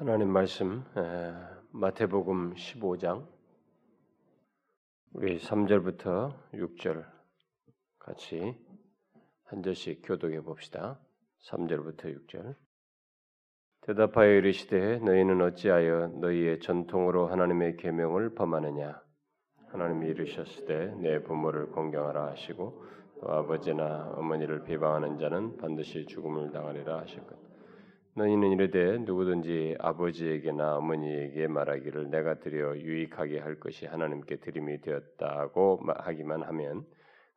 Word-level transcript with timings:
하나님 0.00 0.30
말씀 0.30 0.82
마태복음 1.72 2.54
15장 2.54 3.26
우리 5.12 5.36
3절부터 5.38 6.32
6절 6.54 7.04
같이 7.98 8.56
한 9.44 9.62
절씩 9.62 10.00
교독해 10.02 10.40
봅시다. 10.40 10.98
3절부터 11.50 12.16
6절. 12.16 12.54
대답하여 13.82 14.36
이르시되 14.36 15.00
너희는 15.00 15.42
어찌하여 15.42 16.06
너희의 16.18 16.60
전통으로 16.60 17.26
하나님의 17.26 17.76
계명을 17.76 18.34
범하느냐? 18.34 19.02
하나님이 19.66 20.06
이르셨을 20.08 20.64
때 20.64 20.94
내 20.96 21.22
부모를 21.22 21.66
공경하라 21.72 22.28
하시고 22.28 22.82
또 23.20 23.30
아버지나 23.30 24.14
어머니를 24.16 24.64
비방하는 24.64 25.18
자는 25.18 25.58
반드시 25.58 26.06
죽음을 26.06 26.52
당하리라 26.52 27.00
하셨거든 27.00 27.49
너희는 28.20 28.50
이르되 28.52 28.98
누구든지 28.98 29.76
아버지에게나 29.78 30.76
어머니에게 30.76 31.46
말하기를 31.46 32.10
내가 32.10 32.38
드려 32.38 32.76
유익하게 32.76 33.38
할 33.38 33.58
것이 33.58 33.86
하나님께 33.86 34.40
드림이 34.40 34.82
되었다고 34.82 35.80
하기만 35.86 36.42
하면 36.42 36.84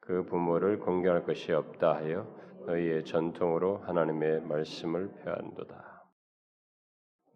그 0.02 0.25
부모를 0.25 0.80
공경할 0.80 1.23
것이 1.23 1.53
없다 1.53 1.95
하여 1.95 2.27
너희의 2.66 3.05
전통으로 3.05 3.77
하나님의 3.77 4.41
말씀을 4.41 5.13
폐한도다. 5.23 6.03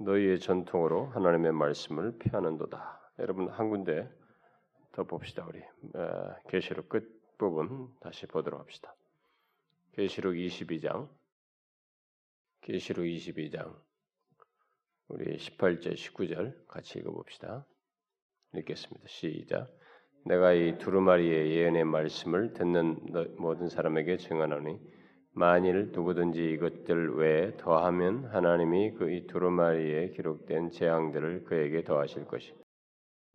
너희의 0.01 0.41
전통으로 0.41 1.05
하나님의 1.05 1.53
말씀을 1.53 2.17
폐하는도다. 2.19 3.13
여러분 3.19 3.47
한 3.47 3.69
군데 3.69 4.09
더 4.91 5.05
봅시다 5.05 5.47
우리 5.47 5.61
계시록 6.49 6.89
끝 6.89 7.37
부분 7.37 7.87
다시 8.01 8.27
보도록 8.27 8.59
합시다. 8.59 8.93
계시록 9.93 10.33
22장 10.33 11.07
계시록 12.67 13.05
22장 13.05 13.73
우리 15.07 15.37
18절 15.37 15.93
19절 15.93 16.67
같이 16.67 16.99
읽어 16.99 17.13
봅시다. 17.13 17.65
읽겠습니다. 18.53 19.07
시작. 19.07 19.73
내가 20.25 20.51
이 20.51 20.77
두루마리의 20.77 21.49
예언의 21.51 21.85
말씀을 21.85 22.51
듣는 22.51 22.99
모든 23.37 23.69
사람에게 23.69 24.17
증언하니 24.17 24.81
만일 25.31 25.93
누구든지 25.93 26.43
이것들 26.43 27.15
외에 27.15 27.55
더하면 27.55 28.25
하나님이 28.25 28.95
그 28.95 29.11
이 29.11 29.27
두루마리에 29.27 30.09
기록된 30.09 30.71
재앙들을 30.71 31.45
그에게 31.45 31.85
더하실 31.85 32.25
것이. 32.25 32.53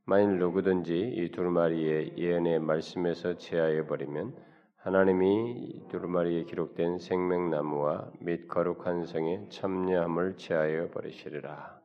만일 0.05 0.41
누구든지 0.41 0.92
이 0.95 1.31
두루마리의 1.31 2.19
예언의 2.19 2.59
말씀에서 2.59 3.39
제하여 3.39 3.87
버리면 3.87 4.52
하나님이 4.83 5.89
두루마리에 5.91 6.43
기록된 6.43 6.99
생명나무와 6.99 8.11
및 8.19 8.49
거룩한 8.49 9.07
성의 9.07 9.49
참여함을 9.49 10.37
제하여 10.39 10.91
버리시리라. 10.91 11.81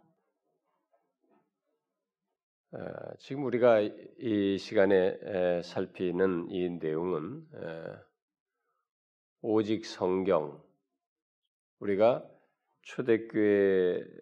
어, 2.72 2.80
지금 3.20 3.44
우리가 3.44 3.82
이 3.82 4.58
시간에 4.58 5.62
살피는 5.62 6.50
이 6.50 6.72
내용은 6.72 7.46
오직 9.42 9.86
성경 9.86 10.60
우리가 11.78 12.28
초대교회에서 12.82 14.20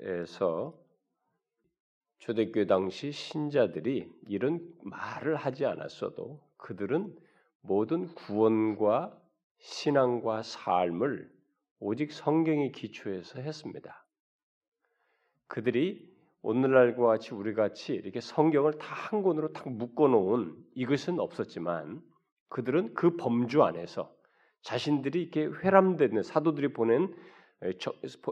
초대교회 2.20 2.66
당시 2.66 3.14
신자들이 3.14 4.12
이런 4.28 4.60
말을 4.84 5.38
하지 5.38 5.66
않았어도 5.66 6.46
그들은 6.58 7.24
모든 7.68 8.14
구원과 8.14 9.18
신앙과 9.60 10.44
삶을 10.44 11.32
오직 11.80 12.12
성경의 12.12 12.72
기초에서 12.72 13.42
했습니다. 13.42 14.06
그들이 15.48 16.14
오늘날과 16.42 17.06
같이 17.06 17.34
우리 17.34 17.54
같이 17.54 17.94
이렇게 17.94 18.22
성경을 18.22 18.78
다 18.78 18.94
한 18.94 19.22
권으로 19.22 19.54
딱 19.54 19.70
묶어 19.70 20.08
놓은 20.08 20.56
이것은 20.74 21.20
없었지만 21.20 22.02
그들은 22.50 22.94
그 22.96 23.16
범주 23.18 23.64
안에서 23.64 24.12
자신들이 24.62 25.22
이렇게 25.22 25.46
회람되는 25.46 26.24
사도들이 26.24 26.74
보낸 26.74 27.14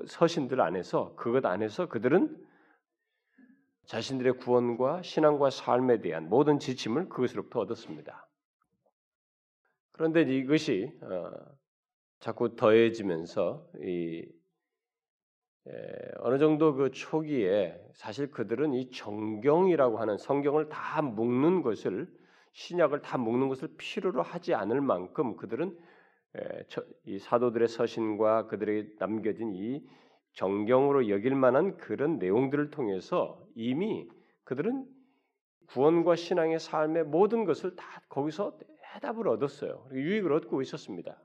서신들 0.07 0.61
안에서 0.61 1.15
그것 1.15 1.45
안에서 1.45 1.87
그들은 1.89 2.35
자신들의 3.85 4.37
구원과 4.37 5.01
신앙과 5.03 5.49
삶에 5.49 6.01
대한 6.01 6.29
모든 6.29 6.59
지침을 6.59 7.09
그것으로부터 7.09 7.59
얻었습니다. 7.59 8.27
그런데 9.93 10.21
이것이 10.21 10.91
어, 11.01 11.31
자꾸 12.19 12.55
더해지면서 12.55 13.67
이 13.81 14.27
어느 16.19 16.37
정도 16.39 16.73
그 16.75 16.91
초기에 16.91 17.79
사실 17.93 18.31
그들은 18.31 18.73
이 18.73 18.91
정경이라고 18.91 19.97
하는 19.97 20.17
성경을 20.17 20.69
다 20.69 21.01
묶는 21.01 21.61
것을 21.61 22.07
신약을 22.51 23.01
다 23.01 23.17
묶는 23.17 23.47
것을 23.47 23.69
필요로 23.77 24.21
하지 24.21 24.53
않을 24.53 24.81
만큼 24.81 25.37
그들은 25.37 25.77
이 27.05 27.17
사도들의 27.19 27.67
서신과 27.67 28.47
그들에게 28.47 28.95
남겨진 28.99 29.53
이 29.53 29.85
정경으로 30.33 31.09
여길 31.09 31.35
만한 31.35 31.77
그런 31.77 32.17
내용들을 32.19 32.71
통해서 32.71 33.41
이미 33.55 34.09
그들은 34.43 34.85
구원과 35.67 36.15
신앙의 36.15 36.59
삶의 36.59 37.05
모든 37.05 37.45
것을 37.45 37.75
다 37.75 38.01
거기서 38.09 38.57
해답을 38.95 39.27
얻었어요. 39.27 39.87
유익을 39.91 40.31
얻고 40.33 40.61
있었습니다. 40.61 41.21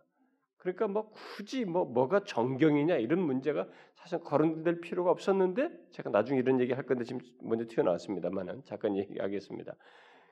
그러니까 0.57 0.89
뭐 0.89 1.11
굳이 1.11 1.65
뭐 1.65 1.85
뭐가 1.85 2.25
정경이냐 2.25 2.97
이런 2.97 3.21
문제가 3.21 3.69
사실 3.95 4.19
거론될 4.21 4.81
필요가 4.81 5.11
없었는데 5.11 5.71
제가 5.91 6.11
나중에 6.11 6.41
이런 6.41 6.61
얘기 6.61 6.73
할 6.73 6.85
건데 6.85 7.05
지금 7.05 7.21
먼저 7.43 7.65
튀어나왔습니다만은 7.67 8.63
잠깐 8.65 8.97
얘기하겠습니다. 8.97 9.75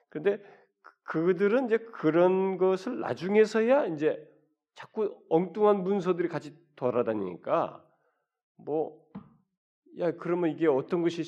그런데 0.08 0.42
그, 0.82 0.92
그들은 1.04 1.66
이제 1.66 1.78
그런 1.78 2.58
것을 2.58 3.00
나중에서야 3.00 3.86
이제 3.86 4.20
자꾸 4.74 5.16
엉뚱한 5.28 5.82
문서들이 5.84 6.28
같이 6.28 6.54
돌아다니니까 6.74 7.84
뭐 8.56 9.06
야 9.98 10.12
그러면 10.12 10.50
이게 10.50 10.66
어떤 10.66 11.02
것이 11.02 11.22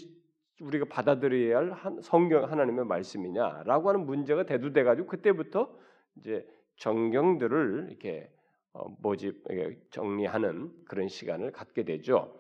우리가 0.61 0.87
받아들여야 0.87 1.73
할 1.73 1.97
성경 2.03 2.45
하나님의 2.51 2.85
말씀이냐라고 2.85 3.89
하는 3.89 4.07
문제가 4.07 4.45
대두돼 4.45 4.83
가지고 4.83 5.07
그때부터 5.09 5.75
이제 6.19 6.47
정경들을 6.77 7.87
이렇게 7.89 8.31
어, 8.73 8.89
모집 9.01 9.45
정리하는 9.91 10.73
그런 10.85 11.09
시간을 11.09 11.53
갖게 11.53 11.85
되죠. 11.85 12.39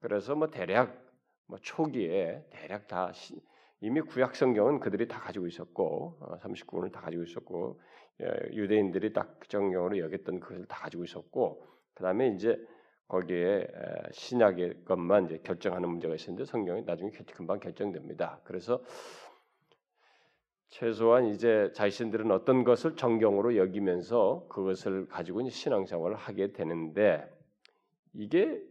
그래서 0.00 0.34
뭐 0.34 0.48
대략 0.48 0.96
뭐 1.46 1.58
초기에 1.60 2.46
대략 2.50 2.88
다 2.88 3.12
이미 3.80 4.00
구약 4.00 4.36
성경은 4.36 4.80
그들이 4.80 5.08
다 5.08 5.20
가지고 5.20 5.46
있었고 5.46 6.18
39권을 6.42 6.88
어, 6.88 6.90
다 6.90 7.00
가지고 7.00 7.22
있었고 7.22 7.80
예, 8.22 8.26
유대인들이 8.52 9.12
딱 9.12 9.48
정경으로 9.48 9.98
여겼던 9.98 10.40
그것을 10.40 10.66
다 10.66 10.78
가지고 10.80 11.04
있었고 11.04 11.64
그다음에 11.94 12.28
이제 12.28 12.58
거기에 13.08 13.66
신약의 14.12 14.84
것만 14.84 15.26
이제 15.26 15.40
결정하는 15.42 15.88
문제가 15.88 16.14
있었는데 16.14 16.44
성경이 16.44 16.82
나중에 16.82 17.10
금방 17.34 17.58
결정됩니다. 17.58 18.40
그래서 18.44 18.82
최소한 20.70 21.26
이제 21.26 21.70
자신들은 21.74 22.30
어떤 22.30 22.62
것을 22.62 22.94
정경으로 22.94 23.56
여기면서 23.56 24.46
그것을 24.48 25.08
가지고 25.08 25.48
신앙생활을 25.48 26.16
하게 26.16 26.52
되는데 26.52 27.28
이게 28.12 28.62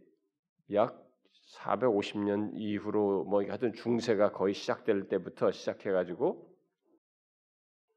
약 0.72 1.06
450년 1.54 2.52
이후로 2.54 3.24
뭐 3.24 3.42
하여튼 3.42 3.72
중세가 3.74 4.32
거의 4.32 4.54
시작될 4.54 5.08
때부터 5.08 5.50
시작해 5.50 5.90
가지고 5.90 6.48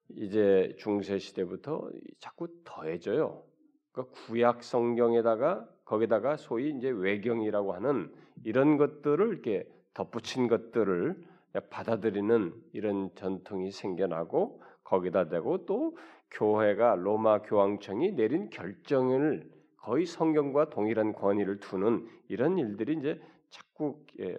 이제 0.09 0.75
중세 0.79 1.17
시대부터 1.17 1.89
자꾸 2.19 2.47
더해져요. 2.65 3.43
그러니까 3.91 4.13
구약 4.25 4.63
성경에다가 4.63 5.67
거기다가 5.85 6.35
소위 6.35 6.75
이제 6.75 6.89
외경이라고 6.89 7.73
하는 7.73 8.13
이런 8.43 8.77
것들을 8.77 9.27
이렇게 9.29 9.67
덧붙인 9.93 10.47
것들을 10.47 11.32
받아들이는 11.69 12.53
이런 12.73 13.13
전통이 13.15 13.71
생겨나고 13.71 14.61
거기다 14.83 15.29
대고 15.29 15.65
또 15.65 15.97
교회가 16.31 16.95
로마 16.95 17.41
교황청이 17.41 18.13
내린 18.13 18.49
결정을 18.49 19.49
거의 19.77 20.05
성경과 20.05 20.69
동일한 20.69 21.13
권위를 21.13 21.59
두는 21.59 22.07
이런 22.27 22.57
일들이 22.57 22.97
이제 22.97 23.19
자꾸 23.49 24.03
예, 24.19 24.37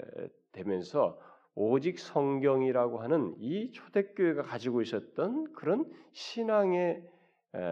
되면서 0.53 1.19
오직 1.55 1.99
성경이라고 1.99 2.99
하는 2.99 3.35
이 3.39 3.71
초대교회가 3.73 4.43
가지고 4.43 4.83
있었던 4.83 5.53
그런 5.53 5.85
신앙의 6.13 7.03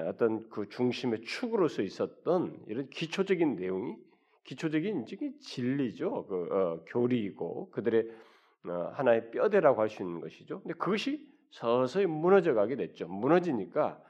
어떤 0.06 0.49
그 0.49 0.69
중심의 0.69 1.23
축으로서 1.23 1.83
있었던 1.83 2.62
이런 2.69 2.89
기초적인 2.89 3.56
내용이 3.56 3.97
기초적인 4.44 5.06
진리죠. 5.41 6.27
그 6.27 6.49
어, 6.53 6.85
교리이고 6.87 7.71
그들의 7.71 8.03
어, 8.03 8.31
하나의 8.64 9.31
뼈대라고 9.31 9.81
할 9.81 9.88
수 9.88 10.03
있는 10.03 10.20
것이죠. 10.20 10.61
근데 10.62 10.75
그것이 10.75 11.29
서서히 11.50 12.06
무너져 12.06 12.55
가게 12.55 12.76
됐죠. 12.76 13.09
무너지니까 13.09 14.03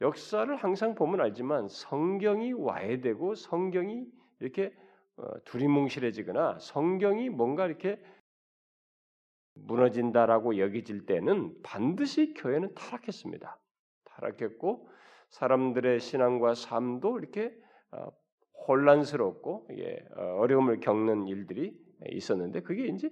역사를 0.00 0.54
항상 0.56 0.94
보면 0.94 1.20
알지만 1.20 1.68
성경이 1.68 2.52
와야 2.54 3.00
되고 3.00 3.34
성경이 3.34 4.06
이렇게 4.40 4.72
어, 5.16 5.38
두리뭉실해지거나 5.44 6.58
성경이 6.60 7.28
뭔가 7.28 7.66
이렇게 7.66 8.02
무너진다라고 9.54 10.56
여겨질 10.58 11.04
때는 11.04 11.54
반드시 11.62 12.32
교회는 12.32 12.74
타락했습니다. 12.74 13.58
타락했고 14.04 14.88
사람들의 15.28 16.00
신앙과 16.00 16.54
삶도 16.54 17.18
이렇게 17.18 17.54
어, 17.92 18.10
혼란스럽고 18.66 19.68
예, 19.78 20.02
어려움을 20.16 20.80
겪는 20.80 21.26
일들이 21.26 21.78
있었는데 22.10 22.62
그게 22.62 22.86
이제 22.86 23.10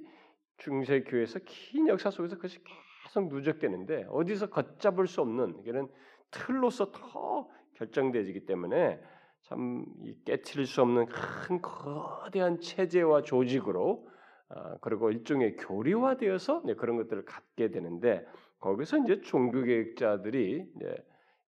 중세 0.59 1.01
교회에서 1.03 1.41
긴 1.45 1.89
역사 1.89 2.11
속에서 2.11 2.37
그것이 2.37 2.59
계속 3.05 3.29
누적되는데 3.29 4.07
어디서 4.11 4.51
걷잡을 4.51 5.07
수 5.07 5.21
없는 5.21 5.63
그런 5.63 5.89
틀로서 6.31 6.93
더 6.93 7.49
결정되기 7.75 8.45
때문에 8.47 9.01
참 9.43 9.87
깨트릴 10.25 10.67
수 10.67 10.83
없는 10.83 11.07
큰 11.07 11.63
거대한 11.63 12.61
체제와 12.61 13.23
조직으로 13.23 14.09
어, 14.51 14.79
그리고 14.81 15.11
일종의 15.11 15.57
교리화되어서 15.57 16.63
네, 16.65 16.75
그런 16.75 16.97
것들을 16.97 17.25
갖게 17.25 17.71
되는데 17.71 18.27
거기서 18.61 18.99
이제 18.99 19.21
종교개혁자들이 19.21 20.65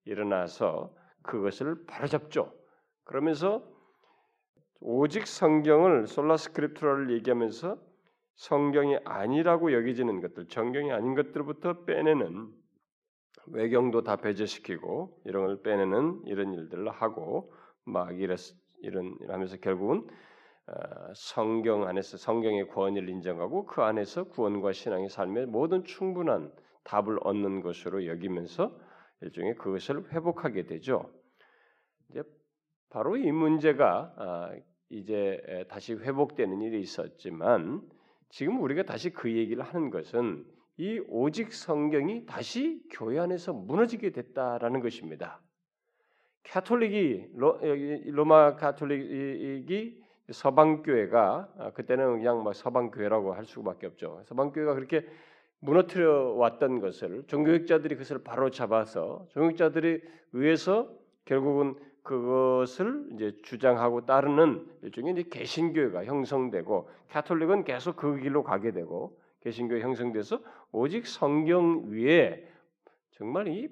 일어나서 0.04 0.94
그것을 1.22 1.86
바로잡죠. 1.86 2.54
그러면서 3.04 3.66
오직 4.80 5.26
성경을 5.26 6.06
솔라스크립트라를 6.06 7.10
얘기하면서 7.12 7.89
성경이 8.40 8.96
아니라고 9.04 9.74
여겨지는 9.74 10.22
것들, 10.22 10.48
정경이 10.48 10.92
아닌 10.92 11.14
것들부터 11.14 11.84
빼내는 11.84 12.48
외경도 13.48 14.02
다 14.02 14.16
배제시키고 14.16 15.20
이런 15.26 15.44
걸 15.44 15.60
빼내는 15.60 16.22
이런 16.24 16.54
일들을 16.54 16.88
하고 16.90 17.52
막 17.84 18.18
이랬, 18.18 18.38
이런 18.80 19.14
하면서 19.28 19.58
결국은 19.58 20.08
어, 20.68 20.72
성경 21.14 21.86
안에서 21.86 22.16
성경의 22.16 22.68
구원을 22.68 23.10
인정하고 23.10 23.66
그 23.66 23.82
안에서 23.82 24.24
구원과 24.24 24.72
신앙의 24.72 25.10
삶에 25.10 25.44
모든 25.44 25.84
충분한 25.84 26.50
답을 26.84 27.18
얻는 27.22 27.60
것으로 27.60 28.06
여기면서 28.06 28.74
일종의 29.20 29.56
그것을 29.56 30.10
회복하게 30.12 30.64
되죠. 30.64 31.12
이제 32.08 32.22
바로 32.88 33.18
이 33.18 33.30
문제가 33.32 34.14
아, 34.16 34.50
이제 34.88 35.66
다시 35.68 35.92
회복되는 35.92 36.62
일이 36.62 36.80
있었지만 36.80 37.99
지금 38.30 38.62
우리가 38.62 38.84
다시 38.84 39.10
그 39.10 39.30
얘기를 39.30 39.62
하는 39.62 39.90
것은 39.90 40.44
이 40.76 41.00
오직 41.08 41.52
성경이 41.52 42.24
다시 42.26 42.82
교회 42.90 43.18
안에서 43.18 43.52
무너지게 43.52 44.10
됐다라는 44.10 44.80
것입니다. 44.80 45.40
카톨릭이 46.44 47.32
로, 47.34 48.24
마 48.24 48.56
카톨릭이 48.56 50.00
서방 50.30 50.82
교회가 50.82 51.52
아, 51.58 51.70
그때는 51.72 52.18
그냥 52.18 52.42
막 52.42 52.54
서방 52.54 52.90
교회라고 52.92 53.34
할 53.34 53.44
수밖에 53.44 53.86
없죠. 53.86 54.22
서방 54.24 54.52
교회가 54.52 54.74
그렇게 54.74 55.06
무너뜨려 55.58 56.34
왔던 56.34 56.80
것을 56.80 57.24
종교학자들이 57.26 57.96
그것을 57.96 58.22
바로 58.22 58.50
잡아서 58.50 59.26
종교학자들이 59.30 60.00
의해서 60.32 60.90
결국은 61.24 61.74
그것을 62.02 63.08
이제 63.12 63.36
주장하고 63.42 64.06
따르는 64.06 64.66
일종의 64.82 65.12
이제 65.14 65.22
개신교회가 65.30 66.04
형성되고 66.04 66.88
카톨릭은 67.10 67.64
계속 67.64 67.96
그 67.96 68.18
길로 68.18 68.42
가게 68.42 68.72
되고 68.72 69.18
개신교회 69.40 69.80
형성돼서 69.80 70.40
오직 70.72 71.06
성경 71.06 71.90
위에 71.90 72.46
정말 73.12 73.48
이 73.48 73.68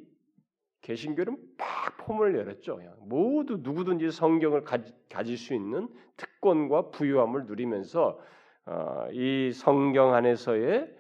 개신교는 0.83 1.37
막 1.59 1.97
폼을 1.99 2.35
열었죠. 2.37 2.81
모두 3.01 3.59
누구든지 3.61 4.11
성경을 4.11 4.65
가지, 4.65 5.37
수 5.37 5.55
있는 5.55 5.89
특권과 6.17 6.91
부유함을 6.91 7.47
누리면서 7.47 8.19
어, 8.67 9.09
이 9.13 9.51
성경 9.53 10.15
안에서의 10.15 10.95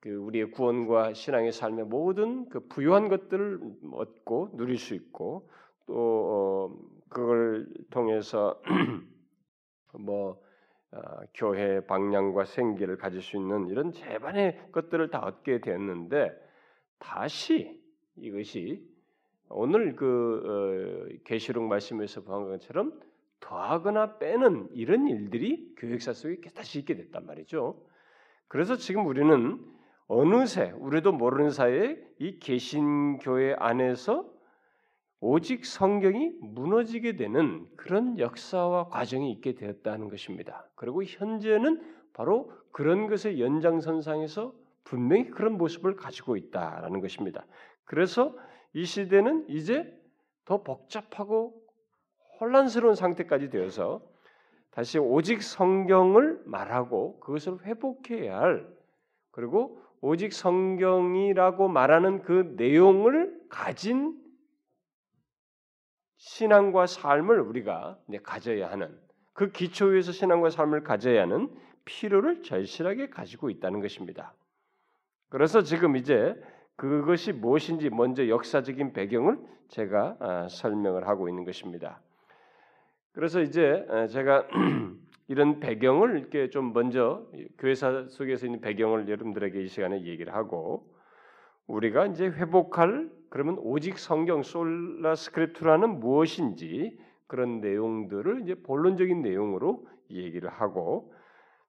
그 0.00 0.10
우리의 0.10 0.50
구원과 0.50 1.14
신앙의 1.14 1.52
삶의 1.52 1.86
모든 1.86 2.48
그 2.48 2.66
부유한 2.68 3.08
것들을 3.08 3.60
얻고 3.92 4.56
누릴 4.56 4.76
수 4.76 4.94
있고 4.94 5.48
또 5.86 5.94
어, 5.94 6.76
그걸 7.08 7.66
통해서 7.90 8.60
뭐 9.98 10.40
어, 10.92 11.00
교회 11.34 11.84
방향과 11.84 12.44
생기를 12.44 12.96
가질 12.96 13.22
수 13.22 13.36
있는 13.36 13.68
이런 13.68 13.92
재반의 13.92 14.68
것들을 14.72 15.10
다 15.10 15.20
얻게 15.20 15.60
됐는데 15.60 16.32
다시 16.98 17.80
이것이 18.16 18.86
오늘 19.48 19.96
그 19.96 20.42
어, 20.44 21.18
계시록 21.24 21.64
말씀에서 21.64 22.22
보한 22.22 22.44
것처럼 22.48 23.00
더하거나 23.40 24.18
빼는 24.18 24.68
이런 24.72 25.08
일들이 25.08 25.74
교육사 25.76 26.12
속에 26.12 26.50
다시 26.54 26.78
있게 26.78 26.94
됐단 26.94 27.26
말이죠. 27.26 27.84
그래서 28.48 28.76
지금 28.76 29.06
우리는 29.06 29.58
어느새 30.06 30.70
우리도 30.72 31.12
모르는 31.12 31.50
사이에 31.50 31.98
이 32.18 32.38
개신교회 32.38 33.56
안에서 33.58 34.31
오직 35.24 35.64
성경이 35.64 36.32
무너지게 36.40 37.14
되는 37.14 37.64
그런 37.76 38.18
역사와 38.18 38.88
과정이 38.88 39.30
있게 39.30 39.54
되었다는 39.54 40.08
것입니다. 40.08 40.66
그리고 40.74 41.04
현재는 41.04 41.80
바로 42.12 42.50
그런 42.72 43.06
것의 43.06 43.40
연장선상에서 43.40 44.52
분명히 44.82 45.30
그런 45.30 45.56
모습을 45.56 45.94
가지고 45.94 46.36
있다라는 46.36 47.00
것입니다. 47.00 47.46
그래서 47.84 48.36
이 48.72 48.84
시대는 48.84 49.44
이제 49.48 49.96
더 50.44 50.64
복잡하고 50.64 51.54
혼란스러운 52.40 52.96
상태까지 52.96 53.48
되어서 53.48 54.02
다시 54.72 54.98
오직 54.98 55.40
성경을 55.44 56.42
말하고 56.46 57.20
그것을 57.20 57.64
회복해야 57.64 58.40
할 58.40 58.66
그리고 59.30 59.80
오직 60.00 60.32
성경이라고 60.32 61.68
말하는 61.68 62.22
그 62.22 62.54
내용을 62.56 63.40
가진 63.48 64.20
신앙과 66.22 66.86
삶을 66.86 67.40
우리가 67.40 67.98
가져야 68.22 68.70
하는 68.70 68.96
그 69.32 69.50
기초 69.50 69.86
위에서 69.86 70.12
신앙과 70.12 70.50
삶을 70.50 70.84
가져야 70.84 71.22
하는 71.22 71.50
필요를 71.84 72.44
절실하게 72.44 73.08
가지고 73.10 73.50
있다는 73.50 73.80
것입니다. 73.80 74.32
그래서 75.30 75.62
지금 75.62 75.96
이제 75.96 76.40
그것이 76.76 77.32
무엇인지 77.32 77.90
먼저 77.90 78.28
역사적인 78.28 78.92
배경을 78.92 79.36
제가 79.68 80.16
아, 80.20 80.48
설명을 80.48 81.08
하고 81.08 81.28
있는 81.28 81.44
것입니다. 81.44 82.00
그래서 83.14 83.40
이제 83.40 83.84
제가 84.10 84.46
이런 85.26 85.58
배경을 85.58 86.20
이렇게 86.20 86.50
좀 86.50 86.72
먼저 86.72 87.26
교회사 87.58 88.06
속에서 88.08 88.46
있는 88.46 88.60
배경을 88.60 89.08
여러분들에게 89.08 89.60
이 89.60 89.66
시간에 89.66 90.02
얘기를 90.04 90.32
하고 90.32 90.86
우리가 91.66 92.06
이제 92.06 92.26
회복할 92.26 93.10
그러면 93.32 93.56
오직 93.60 93.98
성경 93.98 94.42
Sola 94.42 95.14
Scriptura는 95.14 96.00
무엇인지 96.00 96.98
그런 97.26 97.62
내용들을 97.62 98.42
이제 98.42 98.54
본론적인 98.56 99.22
내용으로 99.22 99.88
얘기를 100.10 100.50
하고 100.50 101.14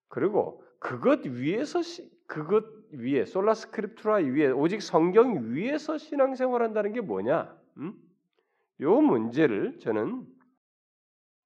그리고 0.10 0.62
그것 0.80 1.26
위에서 1.26 1.80
그것 2.28 2.66
위에 2.92 3.24
솔라 3.24 3.54
스크립트라 3.54 4.16
위에 4.16 4.48
오직 4.52 4.82
성경 4.82 5.54
위에서 5.54 5.98
신앙생활한다는 5.98 6.92
게 6.92 7.00
뭐냐? 7.00 7.58
음? 7.78 7.94
요 8.82 9.00
문제를 9.00 9.80
저는 9.80 10.28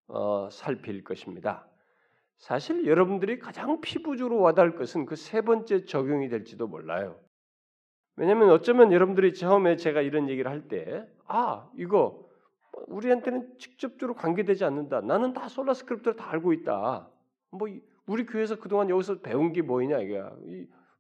어, 0.08 0.50
살필 0.50 1.04
것입니다. 1.04 1.70
사실 2.40 2.88
여러분들이 2.88 3.38
가장 3.38 3.82
피부적으로 3.82 4.40
와닿을 4.42 4.78
것은 4.78 5.06
그 5.06 5.16
세 5.16 5.42
번째 5.42 5.86
적용이 5.86 6.28
될지도 6.30 6.66
몰라요. 6.68 7.20
왜냐하면 8.18 8.50
어쩌면 8.50 8.92
여러분들이 8.92 9.34
처음에 9.34 9.76
제가 9.76 10.02
이런 10.02 10.28
얘기를 10.28 10.50
할 10.50 10.68
때, 10.68 11.08
아 11.28 11.70
이거 11.76 12.26
우리한테는 12.88 13.58
직접적으로 13.60 14.16
관계되지 14.16 14.66
않는다. 14.66 15.02
나는 15.02 15.34
다 15.34 15.48
Sola 15.48 15.74
Scriptura를 15.74 16.18
다 16.18 16.32
알고 16.32 16.54
있다. 16.54 17.08
뭐 17.52 17.68
우리 18.08 18.26
교회에서 18.26 18.60
그동안 18.60 18.90
여기서 18.90 19.20
배운 19.22 19.54
게 19.54 19.62
뭐냐 19.62 20.00
이게, 20.00 20.20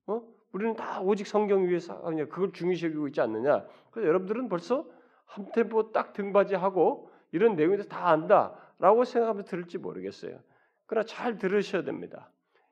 어? 0.05 0.21
우리는 0.53 0.75
다 0.75 1.01
오직 1.01 1.27
성경 1.27 1.67
위에서 1.67 2.01
그냥 2.01 2.29
그걸 2.29 2.53
중요시 2.53 2.85
여기고 2.85 3.07
있지 3.07 3.19
않느냐. 3.19 3.65
그래서 3.91 4.07
여러분들은 4.07 4.47
벌써 4.47 4.85
한 5.25 5.51
템포 5.51 5.91
딱 5.91 6.13
등받이하고 6.13 7.11
이런 7.31 7.55
내용에 7.55 7.75
대해서 7.77 7.89
다 7.89 8.09
안다라고 8.09 9.03
생각하면 9.03 9.43
들을지 9.43 9.77
모르겠어요. 9.77 10.39
그러나 10.85 11.05
잘 11.05 11.37
들으셔야 11.37 11.83
됩니다. 11.83 12.31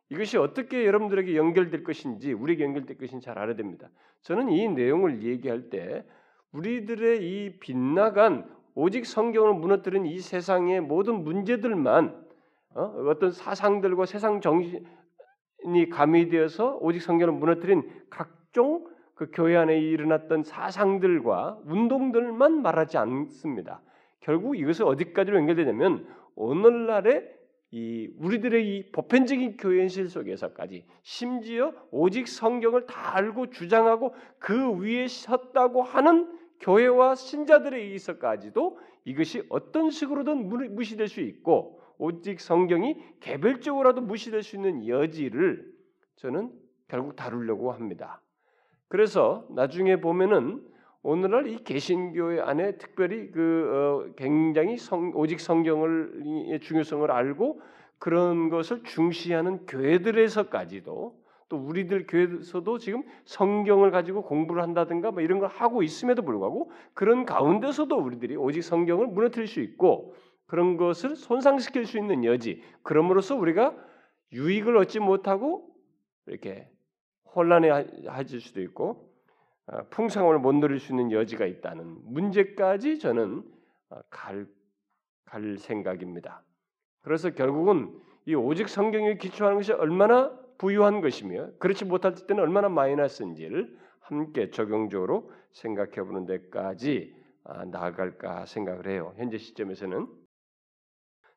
이것이 0.10 0.38
어떻게 0.38 0.86
여러분들에게 0.86 1.36
연결될 1.36 1.84
것인지 1.84 2.34
우리에게 2.34 2.64
연결될 2.64 2.98
것인지 2.98 3.26
잘 3.26 3.40
알아야 3.40 3.56
됩니다. 3.56 3.90
저는 4.22 4.50
이 4.50 4.68
내용을 4.68 5.24
얘기할 5.24 5.70
때 5.70 6.06
우리들의 6.52 7.24
이 7.24 7.60
빗나간 7.60 8.48
오직 8.76 9.06
성경을 9.06 9.56
무너뜨린 9.56 10.06
이 10.06 10.20
세상의 10.20 10.82
모든 10.82 11.24
문제들만 11.24 12.26
어? 12.76 13.20
떤 13.20 13.32
사상들과 13.32 14.06
세상 14.06 14.42
정신이 14.42 14.84
가미되어서 15.92 16.80
오직 16.82 17.02
성경을 17.02 17.34
무너뜨린 17.34 17.90
각종 18.10 18.86
그 19.16 19.32
교회 19.34 19.56
안에 19.56 19.80
일어났던 19.80 20.44
사상들과 20.44 21.62
운동들만 21.66 22.62
말하지 22.62 22.98
않습니다. 22.98 23.82
결국 24.20 24.58
이것을 24.60 24.86
어디까지로 24.86 25.38
연결되냐면 25.38 26.06
오늘날의 26.36 27.34
이 27.72 28.10
우리들의 28.18 28.68
이 28.68 28.92
보편적인 28.92 29.58
교회 29.58 29.82
현실 29.82 30.08
속에서까지 30.08 30.86
심지어 31.02 31.74
오직 31.92 32.28
성경을 32.28 32.86
다 32.86 33.16
알고 33.16 33.50
주장하고 33.50 34.14
그 34.40 34.78
위에 34.78 35.08
섰다고 35.08 35.82
하는 35.82 36.32
교회와 36.60 37.16
신자들에 37.16 37.78
의해서까지도 37.82 38.80
이것이 39.04 39.44
어떤 39.50 39.90
식으로든 39.90 40.74
무시될 40.76 41.08
수 41.08 41.22
있고 41.22 41.82
오직 41.98 42.40
성경이 42.40 42.98
개별적으로라도 43.20 44.02
무시될 44.02 44.44
수 44.44 44.56
있는 44.56 44.88
여지를 44.88 45.72
저는 46.18 46.52
결국 46.88 47.16
다루려고 47.16 47.72
합니다. 47.72 48.22
그래서 48.88 49.46
나중에 49.50 50.00
보면은 50.00 50.66
오늘날 51.08 51.46
이 51.46 51.64
개신교회 51.64 52.42
안에 52.42 52.78
특별히 52.78 53.30
그 53.30 54.10
어, 54.10 54.16
굉장히 54.16 54.76
성, 54.76 55.12
오직 55.14 55.40
성경을 55.40 56.60
중요성을 56.64 57.12
알고 57.12 57.62
그런 58.00 58.50
것을 58.50 58.82
중시하는 58.82 59.68
교회들에서까지도 59.68 61.16
또 61.48 61.58
우리들 61.58 62.08
교회에서도 62.08 62.80
지금 62.80 63.04
성경을 63.26 63.92
가지고 63.92 64.24
공부를 64.24 64.64
한다든가 64.64 65.12
뭐 65.12 65.22
이런 65.22 65.38
걸 65.38 65.48
하고 65.48 65.84
있음에도 65.84 66.24
불구하고 66.24 66.72
그런 66.96 67.28
가운데서도 67.28 67.96
우리들이 67.96 68.36
오직 68.36 68.64
성경을 68.64 69.06
무너뜨릴 69.06 69.48
수 69.48 69.60
있고 69.60 70.16
그런 70.48 70.76
것을 70.76 71.16
손상시킬 71.16 71.86
수 71.86 72.00
있는 72.00 72.26
여지 72.26 72.64
그럼으로써 72.82 73.36
우리가 73.36 73.76
유익을 74.32 74.76
얻지 74.78 75.02
못하고 75.02 75.70
이렇게 76.26 76.68
혼란에 77.36 77.70
하질 78.08 78.42
수도 78.42 78.60
있고 78.64 78.90
어, 78.90 79.15
풍성함을 79.90 80.40
못 80.40 80.54
누릴 80.56 80.80
수 80.80 80.92
있는 80.92 81.12
여지가 81.12 81.46
있다는 81.46 81.98
문제까지 82.04 83.00
저는 83.00 83.44
어, 83.90 84.00
갈, 84.10 84.48
갈 85.26 85.58
생각입니다. 85.58 86.44
그래서 87.02 87.32
결국은 87.32 88.00
이 88.26 88.36
오직 88.36 88.70
성경에 88.70 89.18
기초하는 89.18 89.58
것이 89.58 89.72
얼마나 89.74 90.36
부유한 90.58 91.02
것이며 91.02 91.52
그렇지 91.60 91.86
못할 91.86 92.16
때는 92.16 92.42
얼마나 92.42 92.70
마이너스인지를 92.70 93.78
함께 94.00 94.50
적용적으로 94.50 95.32
생각해 95.52 96.04
보는 96.04 96.26
데까지 96.26 97.16
아, 97.44 97.66
나아갈까 97.66 98.46
생각을 98.46 98.88
해요. 98.88 99.14
현재 99.18 99.38
시점에서는 99.38 100.08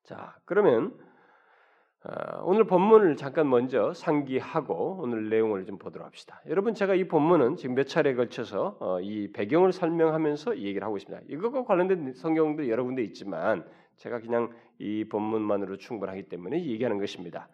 자 0.04 0.38
그러면 0.44 0.98
아, 1.00 1.07
오늘 2.44 2.64
본문을 2.64 3.16
잠깐 3.16 3.50
먼저 3.50 3.92
상기하고 3.92 5.00
오늘 5.02 5.28
내용을 5.28 5.66
좀 5.66 5.76
보도록 5.76 6.06
합시다. 6.06 6.40
여러분 6.46 6.72
제가 6.72 6.94
이 6.94 7.06
본문은 7.06 7.56
지금 7.56 7.74
몇 7.74 7.84
차례에 7.86 8.14
걸쳐서 8.14 8.78
어, 8.80 9.00
이 9.00 9.30
배경을 9.32 9.72
설명하면서 9.72 10.54
이 10.54 10.64
얘기를 10.64 10.84
하고 10.86 10.96
있습니다. 10.96 11.26
이것과 11.28 11.64
관련된 11.64 12.14
성경도 12.14 12.68
여러 12.68 12.82
군데 12.84 13.02
있지만 13.02 13.68
제가 13.96 14.20
그냥 14.20 14.50
이 14.78 15.04
본문만으로 15.08 15.76
충분하기 15.76 16.28
때문에 16.30 16.64
얘기하는 16.64 16.98
것입니다. 16.98 17.48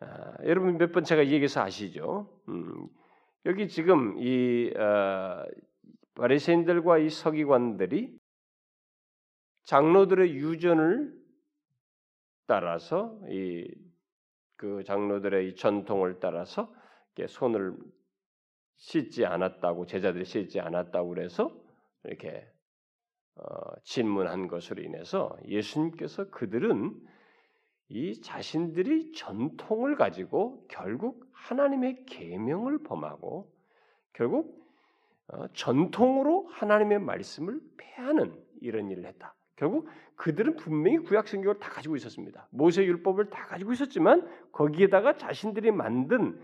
아, 0.00 0.34
여러분 0.44 0.76
몇 0.76 0.92
번 0.92 1.04
제가 1.04 1.24
얘기해서 1.26 1.62
아시죠? 1.62 2.28
음, 2.48 2.86
여기 3.46 3.68
지금 3.68 4.18
이 4.18 4.70
어, 4.76 5.44
바리새인들과 6.14 6.98
이 6.98 7.08
서기관들이 7.08 8.18
장로들의 9.64 10.34
유전을 10.34 11.17
따라서 12.48 13.16
이 13.28 13.88
그 14.58 14.82
장로들의 14.82 15.48
이 15.48 15.54
전통을 15.54 16.18
따라서 16.18 16.74
손을 17.26 17.76
씻지 18.74 19.24
않았다고 19.24 19.86
제자들이 19.86 20.24
씻지 20.24 20.60
않았다고 20.60 21.08
그래서 21.08 21.50
이렇게 22.04 22.46
어, 23.36 23.44
질문한 23.84 24.48
것으로 24.48 24.82
인해서 24.82 25.36
예수님께서 25.46 26.30
그들은 26.30 26.94
이 27.88 28.20
자신들이 28.20 29.12
전통을 29.12 29.96
가지고 29.96 30.66
결국 30.68 31.28
하나님의 31.32 32.04
계명을 32.06 32.82
범하고 32.82 33.52
결국 34.12 34.66
어, 35.28 35.46
전통으로 35.54 36.48
하나님의 36.48 36.98
말씀을 36.98 37.60
폐하는 37.76 38.36
이런 38.60 38.90
일을 38.90 39.06
했다. 39.06 39.37
결국 39.58 39.88
그들은 40.16 40.56
분명히 40.56 40.98
구약 40.98 41.28
성경을 41.28 41.58
다 41.58 41.68
가지고 41.68 41.96
있었습니다. 41.96 42.46
모세 42.50 42.84
율법을 42.84 43.30
다 43.30 43.44
가지고 43.46 43.72
있었지만 43.72 44.26
거기에다가 44.52 45.16
자신들이 45.16 45.72
만든 45.72 46.40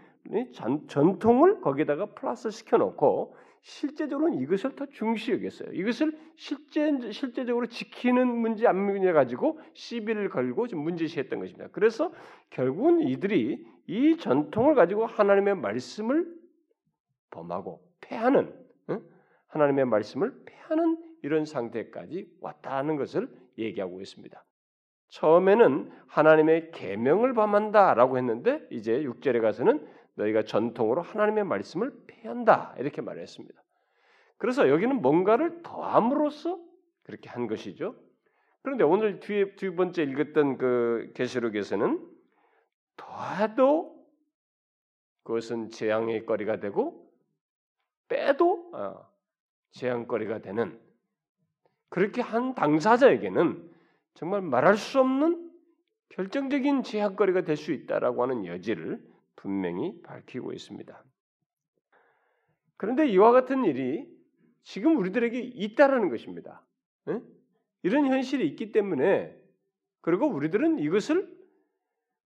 전, 0.53 0.87
전통을 0.89 1.61
거기에다가 1.61 2.07
플러스 2.07 2.51
시켜 2.51 2.77
놓고 2.77 3.37
실제적으로는 3.63 4.41
이것을 4.43 4.75
더 4.77 4.87
중시 4.87 5.33
여겼어요. 5.33 5.73
이것을 5.73 6.19
실제 6.37 7.11
실제적으로 7.13 7.67
지키는 7.67 8.27
문제 8.27 8.67
안 8.67 8.77
문제 8.77 9.13
가지고 9.13 9.59
시비를 9.73 10.29
걸고 10.29 10.67
좀 10.67 10.81
문제시했던 10.81 11.39
것입니다. 11.39 11.69
그래서 11.73 12.13
결국은 12.51 13.01
이들이 13.01 13.65
이 13.87 14.17
전통을 14.19 14.75
가지고 14.75 15.07
하나님의 15.07 15.57
말씀을 15.57 16.27
범하고 17.31 17.81
폐하는 18.01 18.53
응? 18.91 19.01
하나님의 19.49 19.87
말씀을 19.87 20.35
폐하는 20.45 20.99
이런 21.25 21.47
상태까지 21.47 22.37
왔다는 22.43 22.97
것을 22.97 23.31
얘기하고 23.57 24.03
있습니다. 24.03 24.45
처음에는 25.09 25.91
하나님의 26.07 26.71
계명을 26.73 27.33
범한다라고 27.33 28.19
했는데 28.19 28.61
이제 28.71 29.03
6절에 29.03 29.41
가서는 29.41 29.89
너희가 30.17 30.43
전통으로 30.43 31.01
하나님의 31.01 31.45
말씀을 31.45 31.93
폐한다 32.07 32.75
이렇게 32.79 33.01
말했습니다. 33.01 33.63
그래서 34.37 34.69
여기는 34.69 35.01
뭔가를 35.01 35.63
더함으로써 35.63 36.61
그렇게 37.05 37.31
한 37.31 37.47
것이죠. 37.47 37.97
그런데 38.63 38.85
오늘 38.85 39.21
뒤에 39.21 39.55
두 39.55 39.75
번째 39.75 40.03
읽었던 40.03 40.59
그 40.59 41.11
계시록에서는 41.15 42.07
더해도 42.97 43.95
그것은 45.23 45.71
재앙의 45.71 46.27
거리가 46.27 46.61
되고 46.61 47.11
빼도 48.09 48.73
어, 48.75 49.09
재앙거리가 49.71 50.41
되는 50.41 50.84
그렇게 51.95 52.23
한 52.23 52.57
당사자에게는 52.57 53.71
정말 54.15 54.43
말할 54.43 54.77
수 54.77 54.99
없는 54.99 55.49
결정적인 56.09 56.83
제약거리가 56.83 57.43
될 57.43 57.57
수 57.57 57.71
있다라고 57.71 58.21
하는 58.21 58.47
여지를 58.47 59.01
분명히 59.37 60.03
밝히고 60.03 60.53
있습니다. 60.53 61.05
그런데 62.77 63.07
이와 63.07 63.31
같은 63.31 63.65
일이 63.65 64.13
지금 64.65 64.97
우리들에게 64.97 65.39
있다라는 65.39 66.09
것입니다. 66.09 66.67
네? 67.05 67.21
이런 67.85 68.07
현실이 68.07 68.45
있기 68.49 68.73
때문에 68.73 69.41
그리고 70.01 70.27
우리들은 70.27 70.81
이것을 70.81 71.33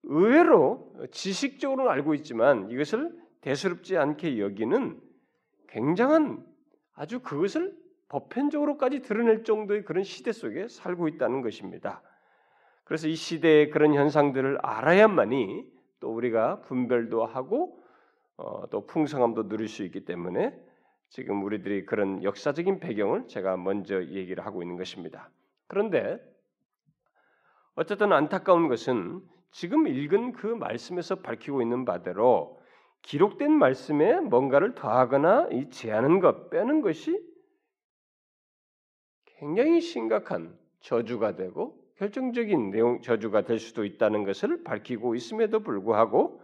의외로 0.04 0.96
지식적으로는 1.10 1.90
알고 1.90 2.14
있지만 2.14 2.70
이것을 2.70 3.14
대수롭지 3.42 3.98
않게 3.98 4.40
여기는 4.40 4.98
굉장한 5.66 6.42
아주 6.94 7.20
그것을 7.20 7.77
보편적으로까지 8.08 9.02
드러낼 9.02 9.44
정도의 9.44 9.84
그런 9.84 10.02
시대 10.02 10.32
속에 10.32 10.68
살고 10.68 11.08
있다는 11.08 11.42
것입니다. 11.42 12.02
그래서 12.84 13.06
이 13.06 13.14
시대의 13.14 13.70
그런 13.70 13.94
현상들을 13.94 14.58
알아야만이 14.62 15.64
또 16.00 16.14
우리가 16.14 16.62
분별도 16.62 17.26
하고 17.26 17.78
어, 18.36 18.68
또 18.70 18.86
풍성함도 18.86 19.48
누릴 19.48 19.68
수 19.68 19.82
있기 19.84 20.04
때문에 20.04 20.58
지금 21.08 21.42
우리들이 21.42 21.86
그런 21.86 22.22
역사적인 22.22 22.80
배경을 22.80 23.26
제가 23.28 23.56
먼저 23.56 24.02
얘기를 24.04 24.44
하고 24.46 24.62
있는 24.62 24.76
것입니다. 24.76 25.30
그런데 25.66 26.18
어쨌든 27.74 28.12
안타까운 28.12 28.68
것은 28.68 29.20
지금 29.50 29.86
읽은 29.86 30.32
그 30.32 30.46
말씀에서 30.46 31.16
밝히고 31.16 31.62
있는 31.62 31.84
바대로 31.84 32.60
기록된 33.02 33.52
말씀에 33.52 34.20
뭔가를 34.20 34.74
더하거나 34.74 35.48
이 35.52 35.70
제하는 35.70 36.20
것, 36.20 36.50
빼는 36.50 36.80
것이 36.80 37.18
굉장히 39.38 39.80
심각한 39.80 40.56
저주가 40.80 41.36
되고 41.36 41.80
결정적인 41.96 42.70
내용 42.70 43.00
저주가 43.00 43.42
될 43.44 43.58
수도 43.58 43.84
있다는 43.84 44.24
것을 44.24 44.64
밝히고 44.64 45.14
있음에도 45.14 45.60
불구하고 45.60 46.42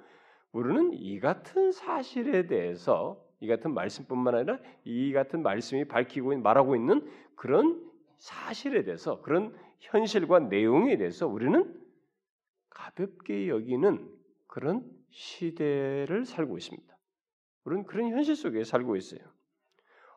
우리는 0.52 0.92
이 0.92 1.18
같은 1.18 1.72
사실에 1.72 2.46
대해서 2.46 3.20
이 3.40 3.48
같은 3.48 3.74
말씀뿐만 3.74 4.34
아니라 4.34 4.58
이 4.84 5.12
같은 5.12 5.42
말씀이 5.42 5.84
밝히고 5.86 6.38
말하고 6.38 6.76
있는 6.76 7.08
그런 7.34 7.84
사실에 8.16 8.84
대해서 8.84 9.20
그런 9.22 9.54
현실과 9.80 10.38
내용에 10.38 10.96
대해서 10.96 11.26
우리는 11.26 11.74
가볍게 12.70 13.48
여기는 13.48 14.08
그런 14.46 14.88
시대를 15.10 16.24
살고 16.24 16.56
있습니다. 16.56 16.96
우리는 17.64 17.84
그런 17.84 18.10
현실 18.10 18.36
속에 18.36 18.62
살고 18.62 18.96
있어요. 18.96 19.20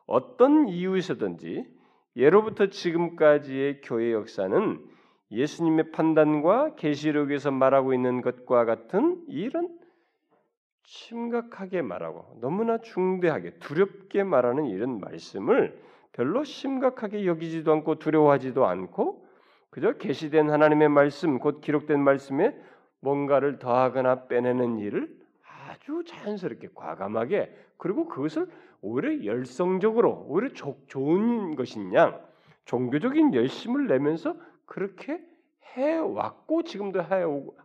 어떤 0.06 0.68
이유에서든지 0.68 1.77
예로부터 2.18 2.66
지금까지의 2.66 3.80
교회 3.82 4.12
역사는 4.12 4.84
예수님의 5.30 5.92
판단과 5.92 6.74
계시록에서 6.74 7.52
말하고 7.52 7.94
있는 7.94 8.22
것과 8.22 8.64
같은 8.64 9.22
이런 9.28 9.68
심각하게 10.82 11.82
말하고 11.82 12.38
너무나 12.40 12.78
중대하게 12.78 13.58
두렵게 13.60 14.24
말하는 14.24 14.66
이런 14.66 14.98
말씀을 15.00 15.80
별로 16.12 16.42
심각하게 16.42 17.24
여기지도 17.24 17.72
않고 17.72 18.00
두려워하지도 18.00 18.66
않고 18.66 19.24
그저 19.70 19.92
계시된 19.92 20.50
하나님의 20.50 20.88
말씀, 20.88 21.38
곧 21.38 21.60
기록된 21.60 22.00
말씀에 22.00 22.56
뭔가를 23.00 23.60
더하거나 23.60 24.26
빼내는 24.26 24.78
일을 24.78 25.17
아주 25.78 26.02
자연스럽게 26.06 26.68
과감하게 26.74 27.54
그리고 27.76 28.06
그것을 28.08 28.48
오히려 28.80 29.24
열성적으로 29.24 30.26
오히려 30.28 30.52
조, 30.52 30.76
좋은 30.86 31.56
양 31.94 32.20
종교적인 32.64 33.34
열심을 33.34 33.86
내면서 33.86 34.36
그렇게 34.66 35.20
해왔고 35.74 36.64
지금도 36.64 37.02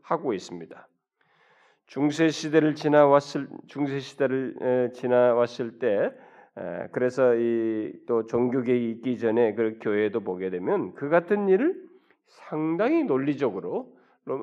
하고 0.01 0.33
있습니다. 0.33 0.87
중세 1.87 2.29
시대를 2.29 2.75
지나왔을 2.75 3.49
중세 3.67 3.99
시대를 3.99 4.91
지나왔을 4.93 5.79
때 5.79 6.11
그래서 6.91 7.35
이 7.35 7.93
또 8.05 8.25
종교계에 8.25 8.77
있기 8.91 9.17
전에 9.17 9.53
그 9.55 9.79
교회도 9.81 10.21
보게 10.21 10.49
되면 10.49 10.93
그 10.93 11.09
같은 11.09 11.49
일을 11.49 11.83
상당히 12.27 13.03
논리적으로 13.03 13.95
어, 14.25 14.39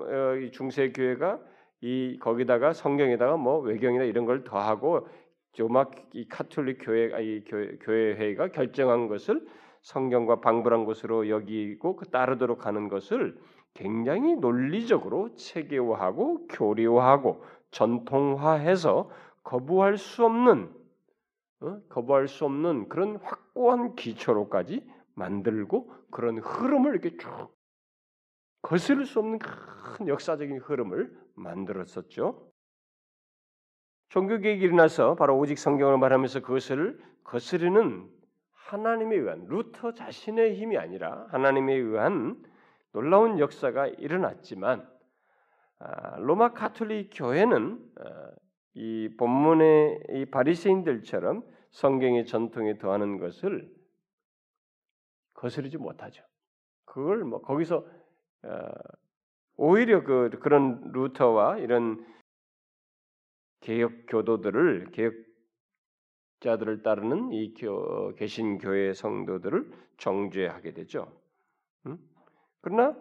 중세 0.53 0.91
교회가 0.93 1.41
이 1.83 2.19
거기다가 2.21 2.73
성경에다가 2.73 3.37
뭐 3.37 3.59
외경이나 3.61 4.05
이런 4.05 4.27
걸 4.27 4.45
더하고 4.45 5.09
조막 5.53 5.93
이 6.13 6.29
카톨릭 6.29 6.79
교회 6.83 7.07
이 7.23 7.45
교회, 7.45 7.77
교회 7.81 8.15
회의가 8.15 8.49
결정한 8.49 9.09
것을 9.09 9.47
성경과 9.83 10.41
방불한 10.41 10.85
것으로 10.85 11.29
여기고 11.29 11.97
그 11.97 12.07
따르도록 12.07 12.67
하는 12.67 12.89
것을 12.89 13.39
굉장히 13.75 14.35
논리적으로 14.37 15.35
체계화하고 15.35 16.49
교리화하고 16.49 17.43
전통화해서 17.71 19.11
거부할 19.43 19.97
수 19.97 20.25
없는 20.25 20.75
어? 21.61 21.81
거부할 21.89 22.29
수 22.29 22.45
없는 22.45 22.89
그런 22.89 23.17
확고한 23.17 23.95
기초로까지 23.95 24.87
만들고 25.15 25.93
그런 26.11 26.39
흐름을 26.39 26.93
이렇게 26.93 27.17
쭉 27.17 27.29
거스를 28.63 29.07
수 29.07 29.19
없는 29.19 29.39
큰 29.39 30.09
역사적인 30.09 30.59
흐름을 30.59 31.17
만들었었죠. 31.41 32.51
종교개혁이 34.11 34.61
일어나서 34.63 35.15
바로 35.15 35.39
오직 35.39 35.59
성경을 35.59 35.99
말하면서 35.99 36.41
그것을 36.41 37.01
거스르는 37.25 38.11
하나님에 38.51 39.17
의한 39.17 39.47
루터 39.47 39.95
자신의 39.95 40.57
힘이 40.57 40.79
아니라 40.79 41.27
하나님에 41.31 41.75
의한 41.75 42.43
놀라운 42.93 43.39
역사가 43.39 43.87
일어났지만 43.87 44.89
아, 45.79 46.19
로마 46.19 46.53
카톨릭 46.53 47.11
교회는 47.13 47.81
아, 48.01 48.31
이 48.75 49.15
본문의 49.19 50.01
이 50.11 50.25
바리새인들처럼 50.27 51.43
성경의 51.71 52.27
전통에 52.27 52.79
더하는 52.79 53.19
것을 53.19 53.73
거스르지 55.35 55.79
못하죠. 55.79 56.25
그걸 56.85 57.25
뭐 57.25 57.41
거기서 57.41 57.87
어, 58.43 58.69
오히려 59.63 60.03
그 60.03 60.31
그런 60.41 60.81
루터와 60.93 61.59
이런 61.59 62.03
개혁 63.61 64.07
교도들을 64.09 64.91
개혁자들을 66.41 66.83
따르는 66.83 67.33
이 67.33 67.53
교, 67.53 68.15
개신 68.15 68.57
교회 68.57 68.95
성도들을 68.95 69.71
정죄하게 69.99 70.73
되죠. 70.73 71.13
음? 71.85 71.99
그러나 72.63 72.97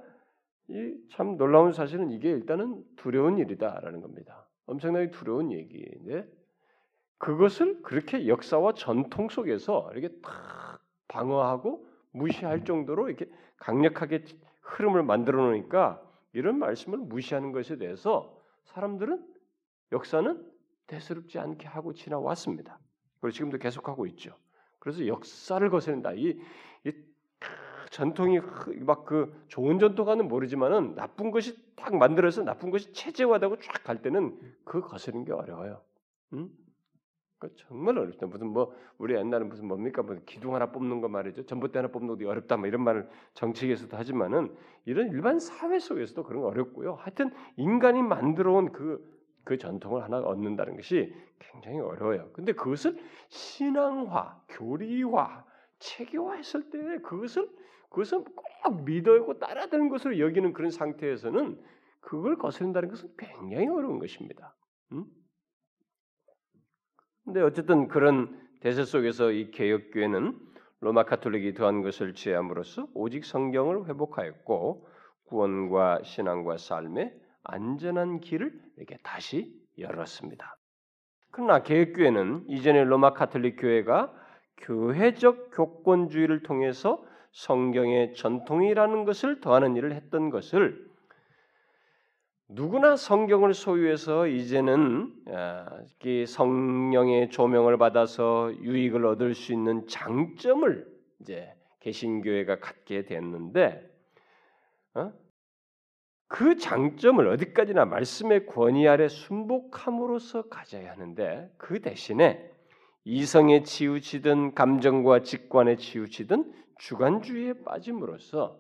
이 0.68 0.98
참 1.14 1.38
놀라운 1.38 1.72
사실은 1.72 2.12
이게 2.12 2.30
일단은 2.30 2.84
두려운 2.98 3.38
일이다라는 3.38 4.02
겁니다. 4.02 4.46
엄청나게 4.66 5.12
두려운 5.12 5.54
얘기인데 5.54 6.28
그것을 7.20 7.82
그렇게 7.84 8.28
역사와 8.28 8.74
전통 8.74 9.30
속에서 9.30 9.90
이렇게 9.94 10.14
탁 10.22 10.80
방어하고 11.08 11.88
무시할 12.12 12.66
정도로 12.66 13.08
이렇게 13.08 13.32
강력하게 13.58 14.26
흐름을 14.62 15.04
만들어 15.04 15.42
놓으니까 15.46 16.09
이런 16.34 16.60
말씀을 16.60 17.00
무시하는 17.00 17.52
것에 17.52 17.78
대해서 17.78 18.38
사람들은 18.66 19.26
역사는 19.92 20.46
대수롭지 20.88 21.40
않게 21.40 21.68
하고 21.68 21.94
지나왔습니다. 21.94 22.80
그리고 23.20 23.34
지금도 23.34 23.58
계속하고 23.58 24.06
있죠. 24.08 24.36
그래서 24.80 25.06
역사를 25.08 25.68
거스른다. 25.70 26.14
이, 26.14 26.40
이 26.86 26.92
전통이 27.92 28.40
막 28.82 29.06
그 29.06 29.44
좋은 29.48 29.80
전통과는 29.80 30.28
모르지만은 30.28 30.94
나쁜 30.96 31.32
것이 31.32 31.58
딱 31.76 31.96
만들어서 31.96 32.44
나쁜 32.44 32.70
것이 32.70 32.94
체제화되고 32.94 33.58
쫙 33.60 33.84
갈 33.84 34.02
때는 34.02 34.40
그 34.64 34.82
거스르는 34.82 35.26
게 35.26 35.34
어려워요. 35.34 35.82
응? 36.34 36.50
그 37.40 37.50
정말 37.56 37.98
어렵다. 37.98 38.28
무슨 38.28 38.48
뭐 38.48 38.76
우리 38.98 39.16
옛날에 39.16 39.46
무슨 39.46 39.68
뭡니까 39.68 40.04
뭐 40.04 40.18
기둥 40.26 40.56
하나 40.56 40.72
뽑는 40.72 41.00
거 41.00 41.08
말이죠. 41.08 41.46
전봇대 41.46 41.80
하나 41.80 41.90
뽑는 41.90 42.16
것도 42.16 42.30
어렵다. 42.30 42.58
뭐 42.58 42.68
이런 42.68 42.84
말을 42.84 43.10
정치계에서도 43.34 43.96
하지만은 43.96 44.54
이런 44.86 45.10
일반 45.10 45.40
사회 45.40 45.80
속에서도 45.80 46.22
그런 46.24 46.42
거 46.42 46.50
어렵고요. 46.50 46.96
하여튼 46.96 47.32
인간이 47.56 48.02
만들어온 48.02 48.74
그그 48.74 49.58
전통을 49.58 50.04
하나 50.04 50.20
얻는다는 50.20 50.76
것이 50.76 51.14
굉장히 51.40 51.80
어려워요. 51.80 52.30
근데 52.34 52.52
그것을 52.52 52.98
신앙화, 53.30 54.42
교리화, 54.50 55.46
체계화했을 55.80 56.70
때 56.70 56.98
그것을 57.04 57.50
그것을 57.90 58.24
꼭 58.64 58.84
믿어고 58.84 59.40
따라드는 59.40 59.90
것으로 59.90 60.20
여기는 60.20 60.52
그런 60.54 60.72
상태에서는 60.72 61.60
그걸 62.02 62.38
거스른다는 62.38 62.90
것은 62.90 63.10
굉장히 63.18 63.68
어려운 63.68 63.98
것입니다. 63.98 64.54
음? 64.92 65.06
근데 67.26 67.42
어쨌든 67.42 67.88
그런 67.88 68.40
대세 68.62 68.84
속에서 68.84 69.32
이 69.32 69.52
개혁교회는 69.52 70.38
로마 70.82 71.04
카톨릭이 71.04 71.54
더한 71.54 71.82
것을 71.82 72.14
취함으로써 72.14 72.88
오직 72.94 73.26
성경을 73.26 73.88
회복하였고 73.88 74.88
구원과 75.26 76.02
신앙과 76.04 76.58
삶의 76.58 77.14
안전한 77.44 78.20
길을 78.20 78.52
이렇게 78.78 78.98
다시 79.04 79.54
열었습니다. 79.78 80.58
그러나 81.32 81.62
개혁교회는 81.62 82.46
이전의 82.48 82.86
로마 82.86 83.14
카톨릭 83.14 83.58
교회가 83.60 84.14
교회적 84.58 85.52
교권주의를 85.54 86.44
통해서 86.44 87.04
성경의 87.32 88.16
전통이라는 88.16 89.06
것을 89.06 89.40
더하는 89.40 89.76
일을 89.76 89.94
했던 89.94 90.30
것을 90.30 90.89
누구나 92.52 92.96
성경을 92.96 93.54
소유해서 93.54 94.26
이제는 94.26 95.14
아, 95.28 95.70
성령의 96.26 97.30
조명을 97.30 97.78
받아서 97.78 98.52
유익을 98.62 99.06
얻을 99.06 99.36
수 99.36 99.54
있는 99.54 99.88
장점을 99.88 100.88
이제 101.22 101.54
개신교회가 101.82 102.60
갖게 102.60 103.06
됐는데 103.06 103.88
어? 104.96 105.14
그 106.28 106.58
장점을 106.58 107.28
어디까지나 107.28 107.86
말씀의 107.86 108.48
권위 108.48 108.88
아래 108.88 109.08
순복함으로써 109.08 110.50
가져야 110.50 110.92
하는데 110.92 111.54
그 111.58 111.80
대신에 111.82 112.52
이성에 113.04 113.62
치우치든 113.62 114.56
감정과 114.56 115.22
직관에 115.22 115.76
치우치든 115.76 116.52
주관주의에 116.80 117.62
빠짐으로써 117.64 118.60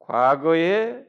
과거에 0.00 1.04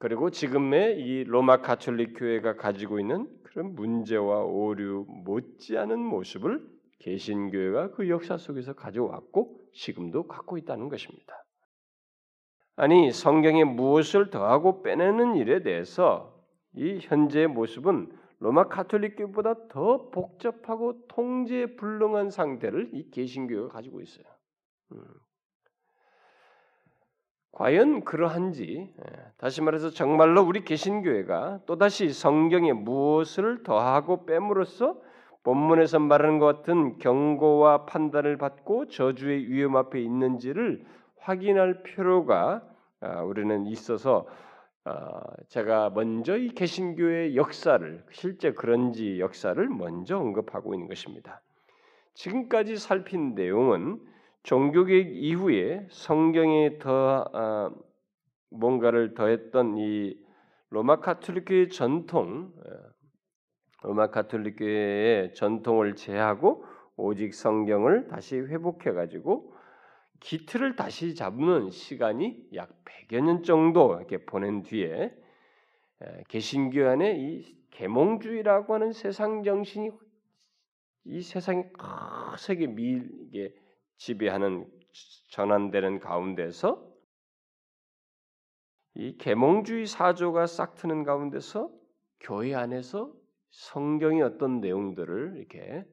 그리고 0.00 0.30
지금의 0.30 0.98
이 0.98 1.24
로마 1.24 1.60
가톨릭 1.60 2.14
교회가 2.18 2.56
가지고 2.56 2.98
있는 2.98 3.28
그런 3.42 3.74
문제와 3.74 4.44
오류 4.44 5.04
못지않은 5.06 5.98
모습을 5.98 6.66
개신교회가 7.00 7.90
그 7.90 8.08
역사 8.08 8.38
속에서 8.38 8.72
가져왔고 8.72 9.60
지금도 9.74 10.26
갖고 10.26 10.56
있다는 10.56 10.88
것입니다. 10.88 11.34
아니 12.76 13.12
성경에 13.12 13.64
무엇을 13.64 14.30
더하고 14.30 14.82
빼내는 14.82 15.36
일에 15.36 15.62
대해서 15.62 16.34
이 16.74 16.98
현재의 17.02 17.48
모습은 17.48 18.10
로마 18.38 18.68
카톨릭교보다 18.68 19.68
더 19.68 20.08
복잡하고 20.08 21.06
통제 21.08 21.76
불능한 21.76 22.30
상태를 22.30 22.88
이 22.94 23.10
개신교회가 23.10 23.68
가지고 23.68 24.00
있어요. 24.00 24.24
음. 27.52 27.56
과연 27.56 28.04
그러한지 28.04 28.92
예, 28.96 29.16
다시 29.38 29.62
말해서 29.62 29.90
정말로 29.90 30.42
우리 30.42 30.64
개신교회가 30.64 31.60
또다시 31.66 32.12
성경에 32.12 32.72
무엇을 32.72 33.62
더하고 33.62 34.24
뺨으로써 34.24 34.96
본문에서 35.42 35.98
말하는 35.98 36.38
것 36.38 36.46
같은 36.46 36.98
경고와 36.98 37.86
판단을 37.86 38.36
받고 38.36 38.88
저주의 38.88 39.48
위험 39.48 39.76
앞에 39.76 40.00
있는지를 40.00 40.84
확인할 41.18 41.82
필요가 41.82 42.62
아, 43.00 43.22
우리는 43.22 43.66
있어서 43.66 44.26
아, 44.84 45.22
제가 45.48 45.90
먼저 45.90 46.36
이 46.36 46.48
개신교의 46.48 47.36
역사를 47.36 48.04
실제 48.10 48.52
그런지 48.52 49.20
역사를 49.20 49.68
먼저 49.68 50.18
언급하고 50.18 50.74
있는 50.74 50.88
것입니다. 50.88 51.40
지금까지 52.14 52.76
살핀 52.76 53.34
내용은 53.34 54.00
종교개혁 54.42 55.08
이후에 55.14 55.86
성경에 55.90 56.78
더 56.78 57.24
어, 57.32 57.70
뭔가를 58.50 59.14
더했던 59.14 59.76
이 59.76 60.18
로마 60.70 61.00
카톨릭교의 61.00 61.68
전통, 61.68 62.52
어, 62.56 62.90
로마 63.82 64.10
카톨릭교의 64.10 65.34
전통을 65.34 65.94
제하고 65.94 66.64
오직 66.96 67.34
성경을 67.34 68.08
다시 68.08 68.36
회복해 68.36 68.92
가지고 68.92 69.54
기틀을 70.20 70.76
다시 70.76 71.14
잡는 71.14 71.70
시간이 71.70 72.48
약 72.54 72.84
100여 72.84 73.22
년 73.22 73.42
정도 73.42 73.96
이렇게 73.96 74.18
보낸 74.18 74.62
뒤에 74.62 75.14
개신교 76.28 76.86
안에 76.86 77.16
이 77.18 77.56
계몽주의라고 77.70 78.74
하는 78.74 78.92
세상 78.92 79.42
정신이 79.42 79.90
이 81.04 81.22
세상에 81.22 81.70
거세게 81.72 82.66
밀게 82.66 83.54
지배하는 84.00 84.66
전환되는 85.28 86.00
가운데서 86.00 86.90
이 88.94 89.16
계몽주의 89.18 89.86
사조가 89.86 90.46
싹 90.46 90.74
트는 90.74 91.04
가운데서 91.04 91.70
교회 92.20 92.54
안에서 92.54 93.12
성경의 93.50 94.22
어떤 94.22 94.60
내용들을 94.60 95.36
이렇게 95.36 95.84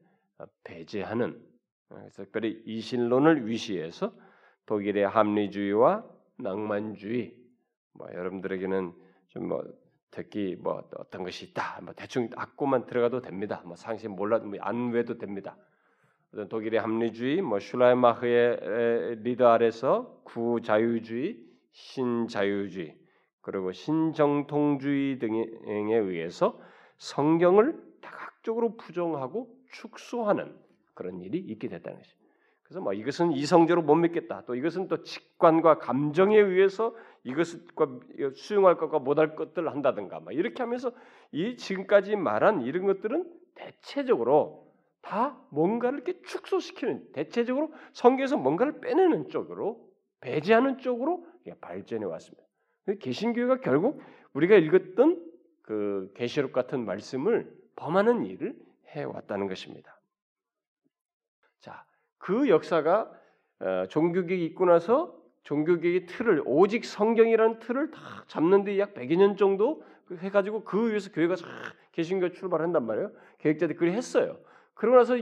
배제하는 0.64 1.40
그래서 1.88 2.24
특별히 2.24 2.62
이신론을 2.64 3.46
위시해서 3.46 4.12
독일의 4.66 5.06
합리주의와 5.06 6.04
낭만주의 6.38 7.36
뭐 7.92 8.08
여러분들에게는 8.12 8.92
좀 9.28 9.48
뭐 9.48 9.62
특히 10.10 10.56
뭐 10.56 10.88
어떤 10.96 11.22
것이 11.22 11.46
있다 11.46 11.80
뭐 11.82 11.92
대충 11.92 12.30
악고만 12.34 12.86
들어가도 12.86 13.20
됩니다. 13.20 13.62
뭐 13.66 13.76
상식 13.76 14.08
몰라도 14.08 14.46
뭐 14.46 14.58
안 14.62 14.90
외도 14.92 15.18
됩니다 15.18 15.56
독일의 16.48 16.80
합리주의 16.80 17.40
뭐 17.40 17.58
슐라이마흐의 17.58 19.16
리더 19.22 19.48
아래서 19.48 20.20
구자유주의 20.24 21.38
신자유주의 21.72 22.96
그리고 23.40 23.72
신정통주의 23.72 25.18
등에 25.18 25.46
의해서 25.96 26.60
성경을 26.98 27.80
다각적으로 28.02 28.76
부정하고 28.76 29.48
축소하는 29.70 30.54
그런 30.94 31.20
일이 31.20 31.38
있게 31.38 31.68
됐다는 31.68 31.98
것입니다. 31.98 32.28
그래서 32.62 32.80
뭐 32.82 32.92
이것은 32.92 33.32
이성적으로 33.32 33.86
못 33.86 33.94
믿겠다. 33.94 34.44
또 34.44 34.54
이것은 34.54 34.88
또 34.88 35.02
직관과 35.02 35.78
감정에 35.78 36.36
의해서 36.38 36.94
이것을 37.24 37.60
수용할 38.34 38.76
것과 38.76 38.98
못할 38.98 39.34
것들을 39.34 39.70
한다든가 39.70 40.20
막 40.20 40.34
이렇게 40.34 40.62
하면서 40.62 40.92
이 41.32 41.56
지금까지 41.56 42.16
말한 42.16 42.62
이런 42.62 42.84
것들은 42.84 43.24
대체적으로 43.54 44.67
다 45.02 45.40
뭔가를 45.50 46.00
이렇게 46.00 46.20
축소시키는 46.22 47.12
대체적으로 47.12 47.72
성경에서 47.92 48.36
뭔가를 48.36 48.80
빼내는 48.80 49.28
쪽으로 49.28 49.88
배제하는 50.20 50.78
쪽으로 50.78 51.26
발전해 51.60 52.04
왔습니다. 52.04 52.46
개신교회가 53.00 53.60
결국 53.60 54.02
우리가 54.32 54.56
읽었던 54.56 55.24
그 55.62 56.10
계시록 56.14 56.52
같은 56.52 56.84
말씀을 56.84 57.52
범하는 57.76 58.24
일을 58.24 58.56
해 58.94 59.04
왔다는 59.04 59.48
것입니다. 59.48 60.00
자, 61.60 61.84
그 62.18 62.48
역사가 62.48 63.12
어, 63.60 63.86
종교개혁이 63.88 64.44
있고 64.46 64.66
나서 64.66 65.16
종교개혁의 65.42 66.06
틀을 66.06 66.42
오직 66.46 66.84
성경이라는 66.84 67.58
틀을 67.58 67.90
다 67.90 68.24
잡는데 68.26 68.78
약 68.78 68.94
100여 68.94 69.16
년 69.16 69.36
정도 69.36 69.82
해가지고 70.10 70.64
그 70.64 70.90
위에서 70.90 71.10
교회가 71.12 71.34
개신교 71.92 72.32
출발한단 72.32 72.86
말이에요. 72.86 73.12
계획자들이 73.38 73.78
그걸 73.78 73.92
했어요. 73.94 74.38
그러고 74.78 74.96
나서 74.96 75.16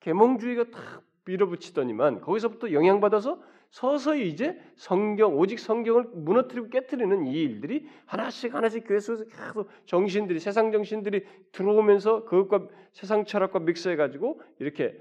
계몽주의가 0.00 0.64
다 0.70 1.02
밀어붙이더니만 1.24 2.20
거기서부터 2.20 2.72
영향받아서 2.72 3.42
서서히 3.70 4.28
이제 4.28 4.60
성경 4.76 5.38
오직 5.38 5.58
성경을 5.58 6.04
무너뜨리고 6.12 6.68
깨뜨리는 6.68 7.26
이 7.26 7.42
일들이 7.42 7.88
하나씩 8.04 8.54
하나씩 8.54 8.84
교회 8.86 8.98
속에서 9.00 9.24
계속 9.24 9.68
정신들이 9.86 10.38
세상 10.38 10.70
정신들이 10.72 11.24
들어오면서 11.52 12.24
그것과 12.24 12.68
세상 12.92 13.24
철학과 13.24 13.58
믹스해 13.60 13.96
가지고 13.96 14.40
이렇게 14.58 15.00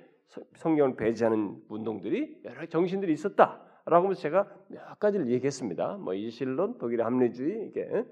성경을 0.56 0.96
배제하는 0.96 1.62
운동들이 1.68 2.42
여러 2.46 2.66
정신들이 2.66 3.12
있었다 3.12 3.62
라고 3.86 4.06
하면서 4.06 4.22
제가 4.22 4.48
몇 4.68 5.00
가지를 5.00 5.30
얘기했습니다. 5.32 5.98
뭐 5.98 6.14
이실론, 6.14 6.78
독일의 6.78 7.04
합리주의, 7.04 7.68
이게 7.68 8.06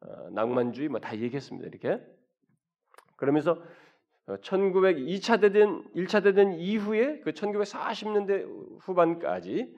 어, 0.00 0.30
낭만주의 0.30 0.88
뭐 0.88 1.00
다 1.00 1.18
얘기했습니다. 1.18 1.68
이렇게 1.68 2.00
그러면서 3.16 3.60
1900 4.40 4.96
2차 4.96 5.40
대전, 5.40 5.84
1차 5.94 6.22
대전 6.22 6.54
이후에 6.54 7.20
그 7.20 7.32
1940년대 7.32 8.80
후반까지 8.80 9.76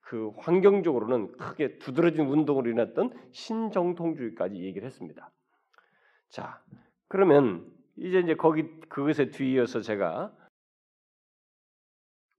그 0.00 0.30
환경적으로는 0.36 1.32
크게 1.32 1.78
두드러진 1.78 2.26
운동으로 2.26 2.70
일어났던 2.70 3.12
신정통주의까지 3.32 4.56
얘기를 4.56 4.86
했습니다. 4.86 5.30
자, 6.28 6.62
그러면 7.08 7.70
이제 7.96 8.20
이제 8.20 8.34
거기 8.34 8.64
그것에 8.88 9.30
뒤이어서 9.30 9.80
제가 9.80 10.34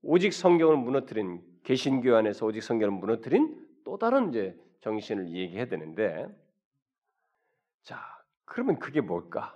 오직 0.02 0.32
성경을 0.32 0.76
무너뜨린 0.76 1.42
개신교 1.64 2.14
안에서 2.14 2.46
오직 2.46 2.62
성경을 2.62 2.96
무너뜨린 2.96 3.66
또 3.84 3.98
다른 3.98 4.28
이제 4.28 4.56
정신을 4.80 5.30
얘기해야 5.30 5.66
되는데 5.66 6.28
자, 7.82 8.00
그러면 8.44 8.78
그게 8.78 9.00
뭘까? 9.00 9.55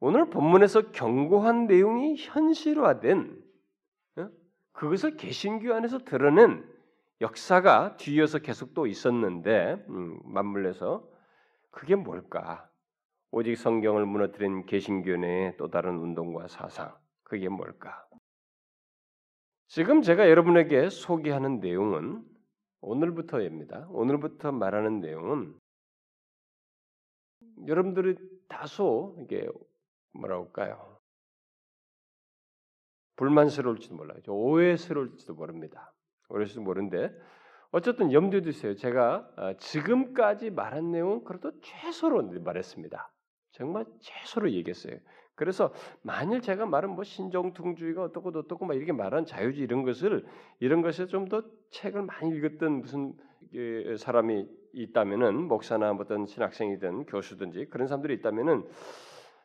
오늘 0.00 0.30
본문에서 0.30 0.92
경고한 0.92 1.66
내용이 1.66 2.16
현실화된 2.16 3.42
어? 4.18 4.28
그것을 4.72 5.16
개신교 5.16 5.74
안에서 5.74 5.98
드러낸 5.98 6.64
역사가 7.20 7.96
뒤이어서 7.96 8.38
계속 8.38 8.74
또 8.74 8.86
있었는데 8.86 9.84
음, 9.88 10.20
맞물려서 10.24 11.08
그게 11.70 11.96
뭘까? 11.96 12.70
오직 13.30 13.56
성경을 13.56 14.06
무너뜨린 14.06 14.66
개신교 14.66 15.16
내의 15.16 15.56
또 15.56 15.68
다른 15.68 15.98
운동과 15.98 16.48
사상 16.48 16.96
그게 17.24 17.48
뭘까? 17.48 18.06
지금 19.66 20.00
제가 20.00 20.30
여러분에게 20.30 20.88
소개하는 20.88 21.60
내용은 21.60 22.24
오늘부터입니다. 22.80 23.88
오늘부터 23.90 24.52
말하는 24.52 25.00
내용은 25.00 25.54
여러분들이 27.66 28.16
다소 28.48 29.16
이게 29.20 29.46
뭐라 30.12 30.36
할까요? 30.36 30.98
불만스러울지도 33.16 33.96
몰라요. 33.96 34.20
오해스러울지도 34.26 35.34
모릅니다. 35.34 35.92
오해스러울지도 36.28 36.62
모르는데 36.62 37.10
어쨌든 37.70 38.12
염두에 38.12 38.40
두세요. 38.40 38.74
제가 38.74 39.28
어, 39.36 39.56
지금까지 39.58 40.50
말한 40.50 40.90
내용은 40.92 41.24
그래도 41.24 41.52
최소로 41.60 42.22
말했습니다. 42.40 43.12
정말 43.52 43.84
최소로 44.00 44.52
얘기했어요. 44.52 44.96
그래서 45.34 45.72
만일 46.02 46.40
제가 46.40 46.66
말한 46.66 46.90
뭐 46.90 47.04
신정통주의가 47.04 48.02
어떻고 48.02 48.30
어떻고 48.30 48.66
막 48.66 48.74
이렇게 48.74 48.92
말한 48.92 49.24
자유주의 49.24 49.64
이런 49.64 49.84
것을 49.84 50.26
이런 50.58 50.82
것에 50.82 51.06
좀 51.06 51.28
더 51.28 51.42
책을 51.70 52.02
많이 52.02 52.36
읽었던 52.36 52.80
무슨 52.80 53.14
사람이 53.98 54.46
있다면은 54.72 55.44
목사나 55.48 55.92
어떤 55.92 56.26
신학생이든 56.26 57.06
교수든지 57.06 57.66
그런 57.66 57.86
사람들이 57.86 58.14
있다면은 58.14 58.66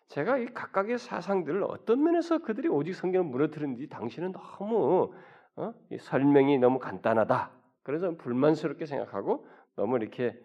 제가 0.10 0.38
이 0.38 0.46
각각의 0.48 0.98
사상들을 1.00 1.64
어떤 1.64 2.04
면에서 2.04 2.40
그들이 2.40 2.68
오직 2.68 2.94
성경을 2.94 3.30
무너뜨리는지 3.30 3.88
당신은 3.90 4.32
너무 4.34 5.14
어? 5.56 5.74
설명이 6.00 6.60
너무 6.60 6.80
간단하다. 6.80 7.52
그래서 7.84 8.16
불만스럽게 8.18 8.86
생각하고 8.86 9.48
너무 9.76 9.98
이렇게, 9.98 10.40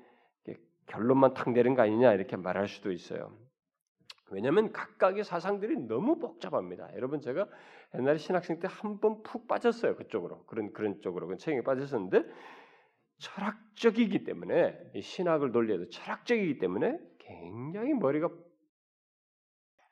이렇게 0.45 0.63
결론만 0.87 1.35
탁 1.35 1.51
내는 1.53 1.75
거 1.75 1.83
아니냐 1.83 2.13
이렇게 2.15 2.37
말할 2.37 2.69
수도 2.69 2.93
있어요. 2.93 3.37
왜냐하면 4.31 4.73
각각의 4.73 5.25
사상들이 5.25 5.77
너무 5.87 6.19
복잡합니다. 6.19 6.91
여러분 6.95 7.21
제가 7.21 7.47
옛날에 7.95 8.19
신학생 8.19 8.59
때 8.61 8.69
한 8.69 9.01
번 9.01 9.23
푹 9.23 9.49
빠졌어요 9.49 9.97
그쪽으로 9.97 10.45
그런 10.45 10.73
그런 10.75 11.01
쪽으로 11.01 11.27
그 11.29 11.37
책에 11.39 11.63
빠졌었는데 11.63 12.25
철학적이기 13.19 14.25
때문에 14.25 14.79
신학을 15.01 15.51
논리해도 15.53 15.89
철학적이기 15.89 16.59
때문에 16.59 16.99
굉장히 17.19 17.95
머리가 17.95 18.29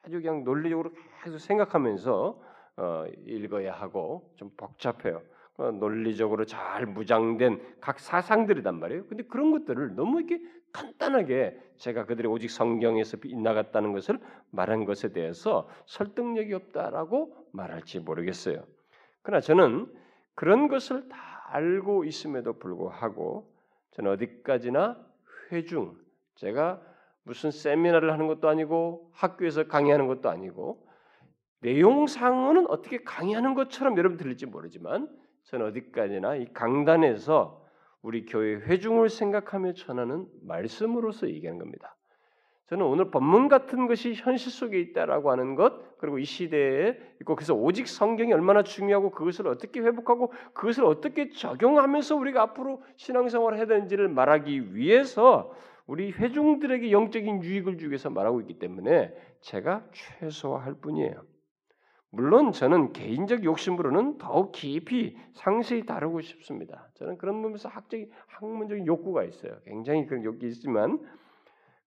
아주 0.06 0.20
그냥 0.20 0.44
논리적으로 0.44 0.92
계속 1.24 1.38
생각하면서 1.38 2.40
어, 2.76 3.04
읽어야 3.26 3.72
하고 3.72 4.30
좀 4.36 4.50
복잡해요. 4.56 5.20
어, 5.56 5.70
논리적으로 5.72 6.44
잘 6.44 6.86
무장된 6.86 7.78
각 7.80 7.98
사상들이단 7.98 8.78
말이에요. 8.78 9.06
근데 9.06 9.24
그런 9.24 9.50
것들을 9.50 9.96
너무 9.96 10.20
이렇게 10.20 10.40
간단하게 10.72 11.58
제가 11.76 12.04
그들이 12.04 12.28
오직 12.28 12.50
성경에서 12.50 13.16
빗나갔다는 13.16 13.92
것을 13.92 14.20
말한 14.50 14.84
것에 14.84 15.12
대해서 15.12 15.68
설득력이 15.86 16.52
없다라고 16.52 17.34
말할지 17.52 17.98
모르겠어요. 18.00 18.62
그러나 19.22 19.40
저는 19.40 19.92
그런 20.34 20.68
것을 20.68 21.08
다 21.08 21.18
알고 21.48 22.04
있음에도 22.04 22.58
불구하고 22.58 23.50
저는 23.92 24.12
어디까지나 24.12 25.04
회중 25.50 25.96
제가 26.34 26.82
무슨 27.26 27.50
세미나를 27.50 28.12
하는 28.12 28.28
것도 28.28 28.48
아니고 28.48 29.10
학교에서 29.12 29.64
강의하는 29.66 30.06
것도 30.06 30.30
아니고 30.30 30.86
내용상은 31.60 32.70
어떻게 32.70 33.02
강의하는 33.02 33.54
것처럼 33.54 33.98
여러분 33.98 34.16
들릴지 34.16 34.46
모르지만 34.46 35.08
저는 35.44 35.66
어디까지나 35.66 36.36
이 36.36 36.46
강단에서 36.52 37.64
우리 38.02 38.24
교회 38.26 38.54
회중을 38.54 39.08
생각하며 39.08 39.72
전하는 39.72 40.26
말씀으로서 40.42 41.28
얘기하는 41.28 41.58
겁니다. 41.58 41.96
저는 42.68 42.84
오늘 42.86 43.10
본문 43.10 43.48
같은 43.48 43.88
것이 43.88 44.14
현실 44.14 44.52
속에 44.52 44.78
있다라고 44.80 45.30
하는 45.30 45.56
것, 45.56 45.98
그리고 45.98 46.18
이 46.18 46.24
시대에 46.24 46.96
있고 47.20 47.34
그래서 47.34 47.54
오직 47.54 47.88
성경이 47.88 48.32
얼마나 48.32 48.62
중요하고 48.62 49.10
그것을 49.10 49.48
어떻게 49.48 49.80
회복하고 49.80 50.32
그것을 50.52 50.84
어떻게 50.84 51.30
적용하면서 51.30 52.16
우리가 52.16 52.42
앞으로 52.42 52.82
신앙생활을 52.96 53.58
해야 53.58 53.66
되는지를 53.66 54.08
말하기 54.08 54.76
위해서 54.76 55.52
우리 55.86 56.10
회중들에게 56.12 56.90
영적인 56.90 57.42
유익을 57.42 57.78
주기 57.78 57.90
위해서 57.90 58.10
말하고 58.10 58.40
있기 58.42 58.58
때문에 58.58 59.14
제가 59.40 59.84
최소화할 59.92 60.74
뿐이에요. 60.80 61.22
물론 62.10 62.52
저는 62.52 62.92
개인적 62.92 63.44
욕심으로는 63.44 64.18
더욱 64.18 64.52
깊이 64.52 65.16
상세히 65.34 65.84
다루고 65.84 66.22
싶습니다. 66.22 66.88
저는 66.94 67.18
그런 67.18 67.36
부분에서 67.42 67.68
학적인 67.68 68.10
학문적인 68.28 68.86
욕구가 68.86 69.24
있어요. 69.24 69.58
굉장히 69.64 70.06
그런 70.06 70.24
욕구 70.24 70.46
있지만 70.46 70.98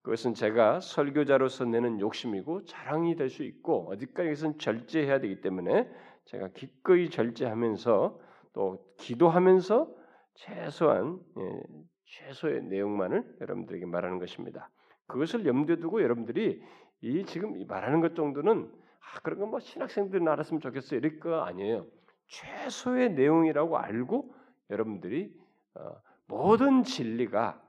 그것은 0.02 0.34
제가 0.34 0.80
설교자로서 0.80 1.66
내는 1.66 2.00
욕심이고 2.00 2.66
자랑이 2.66 3.16
될 3.16 3.30
수 3.30 3.44
있고 3.44 3.90
어디까지선 3.92 4.60
절제해야 4.60 5.20
되기 5.20 5.42
때문에 5.42 5.90
제가 6.26 6.50
기꺼이 6.50 7.10
절제하면서 7.10 8.20
또 8.54 8.86
기도하면서 8.98 9.90
최소한 10.36 11.20
예, 11.38 11.62
최소의 12.10 12.64
내용만을 12.64 13.38
여러분들에게 13.42 13.86
말하는 13.86 14.20
것입니다. 14.20 14.70
그것을 15.08 15.46
염두에 15.46 15.78
두고 15.78 16.02
여러분들이 16.02 16.62
이 17.02 17.26
지금 17.26 17.66
말하는 17.68 18.02
것 18.02 18.16
정도는 18.16 18.72
아, 19.00 19.20
그런 19.22 19.40
건뭐 19.40 19.60
신학생들은 19.60 20.28
알았으면 20.28 20.62
좋겠어 20.62 20.96
이럴 20.96 21.20
거 21.20 21.42
아니에요. 21.42 21.86
최소의 22.28 23.14
내용이라고 23.14 23.78
알고 23.78 24.34
여러분들이 24.70 25.34
어, 25.76 26.02
모든 26.28 26.84
진리가 26.84 27.62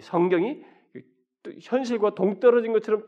성경이 0.00 0.64
현실과 1.62 2.14
동떨어진 2.14 2.72
것처럼 2.72 3.04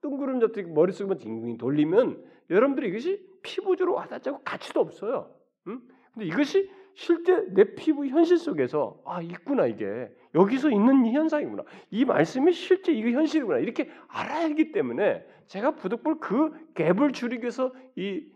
뜬구름 0.00 0.40
잡듯이 0.40 0.68
머릿속만 0.68 1.18
딩딩 1.18 1.58
돌리면 1.58 2.24
여러분들이 2.50 2.88
이것이 2.88 3.24
피부적으로 3.42 3.94
와닿자고 3.94 4.42
가치도 4.44 4.80
없어요. 4.80 5.34
응? 5.68 5.80
근데 6.12 6.26
이것이 6.26 6.70
실제 6.98 7.44
내 7.50 7.76
피부 7.76 8.04
현실 8.06 8.38
속에서 8.38 9.00
아 9.04 9.22
있구나 9.22 9.66
이게 9.66 10.12
여기서 10.34 10.68
있는 10.68 11.06
현상이구나 11.06 11.62
이 11.92 12.04
말씀이 12.04 12.52
실제 12.52 12.92
이거 12.92 13.10
현실이구나 13.10 13.58
이렇게 13.58 13.88
알아야 14.08 14.46
하기 14.46 14.72
때문에 14.72 15.24
제가 15.46 15.76
부득불 15.76 16.18
그 16.18 16.50
갭을 16.74 17.14
줄이기 17.14 17.42
위해서 17.42 17.72
이 17.94 18.26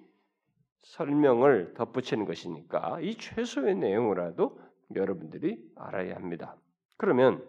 설명을 0.82 1.74
덧붙이는 1.74 2.24
것이니까 2.24 3.00
이 3.00 3.16
최소의 3.16 3.74
내용이라도 3.74 4.60
여러분들이 4.94 5.58
알아야 5.74 6.14
합니다. 6.14 6.56
그러면 6.98 7.44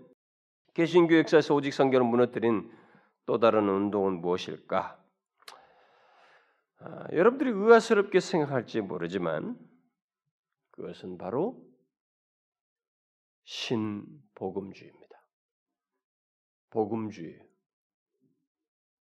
개신교 0.74 1.16
역사에서 1.20 1.54
오직 1.54 1.74
성경을 1.74 2.08
무너뜨린 2.08 2.72
또 3.28 3.38
다른 3.38 3.70
운동은 3.70 4.20
무엇일까? 4.20 4.98
아, 6.80 7.08
여러분들이 7.12 7.52
의아스럽게 7.52 8.20
생각할지 8.20 8.82
모르지만 8.82 9.56
그것은 10.74 11.18
바로 11.18 11.64
신복음주의입니다. 13.44 15.04
복음주의. 16.70 17.40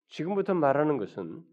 지금부터 0.07 0.53
말하는 0.53 0.97
것은 0.97 1.43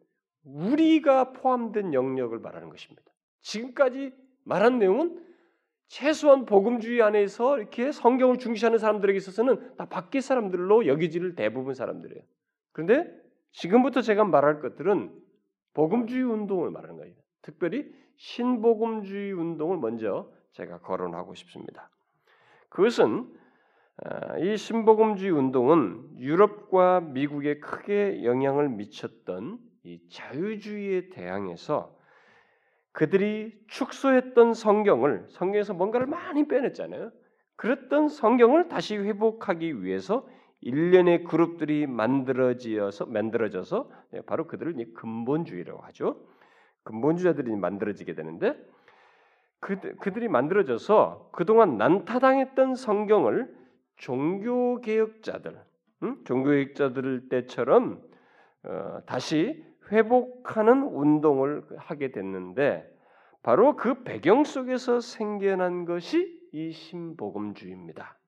우리가 0.42 1.32
포함된 1.32 1.94
영역을 1.94 2.40
말하는 2.40 2.68
것입니다. 2.68 3.02
지금까지 3.40 4.12
말한 4.44 4.78
내용은 4.78 5.24
최소한 5.86 6.44
복음주의 6.44 7.02
안에서 7.02 7.58
이렇게 7.58 7.92
성경을 7.92 8.38
중시하는 8.38 8.78
사람들에게 8.78 9.16
있어서는 9.16 9.76
다 9.76 9.86
밖의 9.86 10.22
사람들로 10.22 10.86
여기지를 10.86 11.34
대부분 11.34 11.74
사람들이에요. 11.74 12.22
그런데 12.72 13.12
지금부터 13.52 14.00
제가 14.00 14.24
말할 14.24 14.60
것들은 14.60 15.12
복음주의 15.74 16.22
운동을 16.22 16.70
말하는 16.70 16.96
거예요. 16.96 17.14
특별히 17.42 17.92
신복음주의 18.20 19.32
운동을 19.32 19.78
먼저 19.78 20.30
제가 20.52 20.80
거론하고 20.80 21.34
싶습니다. 21.34 21.88
그것은 22.68 23.26
아, 23.96 24.38
이 24.38 24.58
신복음주의 24.58 25.30
운동은 25.30 26.18
유럽과 26.18 27.00
미국에 27.00 27.60
크게 27.60 28.24
영향을 28.24 28.68
미쳤던 28.68 29.58
이 29.84 30.00
자유주의에 30.10 31.08
대항해서 31.10 31.96
그들이 32.92 33.58
축소했던 33.68 34.52
성경을 34.52 35.26
성경에서 35.30 35.72
뭔가를 35.72 36.06
많이 36.06 36.46
빼냈잖아요. 36.46 37.10
그랬던 37.56 38.08
성경을 38.08 38.68
다시 38.68 38.96
회복하기 38.98 39.82
위해서 39.82 40.28
일련의 40.60 41.24
그룹들이 41.24 41.86
만들어지어서 41.86 43.06
만들어져서 43.06 43.90
예, 44.14 44.20
바로 44.22 44.46
그들을 44.46 44.74
근본주의라고 44.94 45.80
하죠. 45.84 46.20
근본주의자들이 46.84 47.54
만들어지게 47.56 48.14
되는데 48.14 48.56
그, 49.60 49.78
그들이 49.96 50.28
만들어져서 50.28 51.30
그동안 51.32 51.76
난타당했던 51.76 52.74
성경을 52.74 53.54
종교개혁자들, 53.96 55.60
음? 56.02 56.24
종교개혁자들 56.24 57.28
때처럼 57.28 58.02
어, 58.64 59.00
다시 59.06 59.62
회복하는 59.92 60.82
운동을 60.82 61.64
하게 61.76 62.10
됐는데 62.10 62.88
바로 63.42 63.76
그 63.76 64.02
배경 64.02 64.44
속에서 64.44 65.00
생겨난 65.00 65.84
것이 65.84 66.38
이 66.52 66.72
신복음주의입니다. 66.72 68.18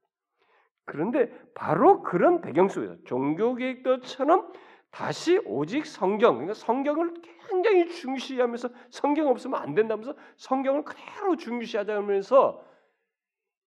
그런데 0.85 1.31
바로 1.55 2.03
그런 2.03 2.41
배경 2.41 2.69
속에서 2.69 2.97
종교개혁도처럼 3.05 4.53
다시 4.93 5.41
오직 5.47 5.87
성경, 5.87 6.35
그러니까 6.35 6.55
성경을 6.55 7.15
굉장히 7.49 7.89
중시하면서 7.89 8.69
성경 8.91 9.29
없으면 9.29 9.59
안 9.59 9.75
된다면서 9.75 10.15
성경을 10.37 10.85
그대로 10.85 11.37
중시하자면서 11.37 12.63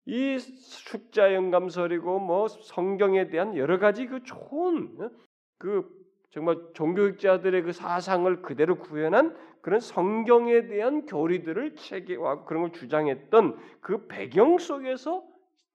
이 0.07 0.39
숙자 0.39 1.35
영감설이고 1.35 2.21
뭐 2.21 2.49
성경에 2.49 3.29
대한 3.29 3.57
여러 3.57 3.79
가지 3.79 4.07
그 4.07 4.23
좋은 4.23 5.11
그 5.59 5.87
정말 6.31 6.57
종교학자들의 6.75 7.63
그 7.63 7.73
사상을 7.73 8.41
그대로 8.43 8.79
구현한 8.79 9.37
그런 9.61 9.81
성경에 9.81 10.67
대한 10.69 11.05
교리들을 11.05 11.75
체계화하고 11.75 12.45
그런 12.45 12.63
걸 12.63 12.73
주장했던 12.73 13.59
그 13.81 14.07
배경 14.07 14.59
속에서 14.59 15.25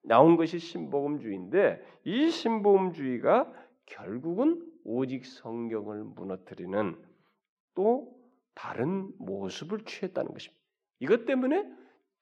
나온 0.03 0.37
것이 0.37 0.57
신복음주의인데 0.57 1.85
이 2.05 2.29
신복음주의가 2.29 3.51
결국은 3.85 4.72
오직 4.83 5.25
성경을 5.25 6.03
무너뜨리는 6.03 7.01
또 7.75 8.15
다른 8.53 9.11
모습을 9.17 9.85
취했다는 9.85 10.31
것입니다. 10.31 10.63
이것 10.99 11.25
때문에 11.25 11.69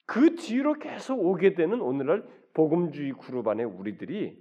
그 0.05 0.35
뒤로 0.35 0.73
계속 0.73 1.19
오게 1.19 1.53
되는 1.53 1.81
오늘날 1.81 2.27
복음주의 2.53 3.13
그룹 3.13 3.47
안에 3.47 3.63
우리들이 3.63 4.37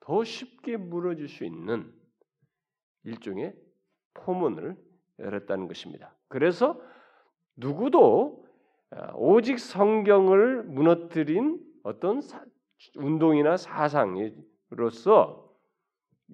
더 0.00 0.24
쉽게 0.24 0.76
무너질 0.76 1.28
수 1.28 1.44
있는 1.44 1.92
일종의 3.04 3.54
포문을 4.14 4.76
열었다는 5.18 5.68
것입니다. 5.68 6.14
그래서 6.28 6.80
누구도 7.56 8.46
아, 8.90 9.12
오직 9.14 9.58
성경을 9.58 10.64
무너뜨린 10.64 11.64
어떤 11.82 12.20
운동이나 12.96 13.56
사상으로서 13.56 14.34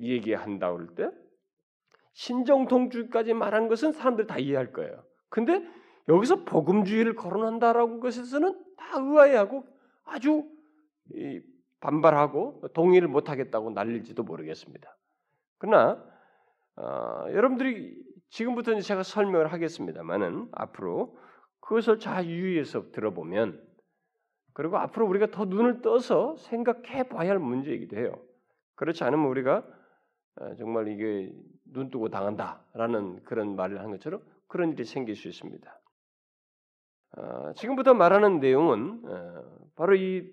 얘기한다 0.01 0.69
할때 0.73 1.11
신정통주의까지 2.17 3.35
말한 3.35 3.69
것은 3.69 3.93
사람들 3.93 4.27
다 4.27 4.39
이해할 4.39 4.73
거예요. 4.73 5.05
근데 5.29 5.63
여기서 6.09 6.45
복음주의를 6.45 7.15
거론한다라고 7.15 8.01
것에서는 8.01 8.65
다 8.77 8.99
의아해하고 8.99 9.67
아주 10.05 10.49
반발하고 11.81 12.63
동의를 12.75 13.09
못하겠다고 13.09 13.71
날릴지도 13.71 14.23
모르겠습니다. 14.23 14.97
그러나 15.59 16.03
어, 16.77 17.27
여러분들이 17.33 18.03
지금부터 18.31 18.79
제가 18.81 19.03
설명을 19.03 19.53
하겠습니다만은 19.53 20.49
앞으로 20.53 21.19
그것을 21.61 21.99
잘 21.99 22.27
유의해서 22.27 22.91
들어보면 22.93 23.63
그리고 24.53 24.79
앞으로 24.79 25.07
우리가 25.07 25.31
더 25.31 25.45
눈을 25.45 25.83
떠서 25.83 26.37
생각해 26.37 27.09
봐야 27.09 27.31
할 27.31 27.39
문제이기도 27.39 27.97
해요. 27.97 28.19
그렇지 28.75 29.05
않으면 29.05 29.27
우리가 29.27 29.59
어, 29.59 29.76
정말 30.59 30.89
이게 30.89 31.33
눈 31.65 31.91
뜨고 31.91 32.09
당한다라는 32.09 33.23
그런 33.25 33.57
말을 33.57 33.81
한 33.81 33.91
것처럼 33.91 34.21
그런 34.47 34.73
일이 34.73 34.85
생길 34.85 35.17
수 35.17 35.29
있습니다. 35.29 35.81
어, 37.19 37.53
지금부터 37.55 37.95
말하는 37.95 38.41
내용은 38.41 39.03
어, 39.05 39.43
바로 39.75 39.95
이 39.95 40.31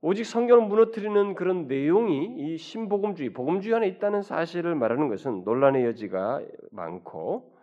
오직 0.00 0.24
성경을 0.24 0.66
무너뜨리는 0.66 1.34
그런 1.34 1.66
내용이 1.66 2.36
이 2.38 2.58
신복음주의, 2.58 3.32
복음주의 3.32 3.74
안에 3.74 3.88
있다는 3.88 4.22
사실을 4.22 4.74
말하는 4.74 5.08
것은 5.08 5.44
논란의 5.44 5.84
여지가 5.86 6.42
많고 6.72 7.54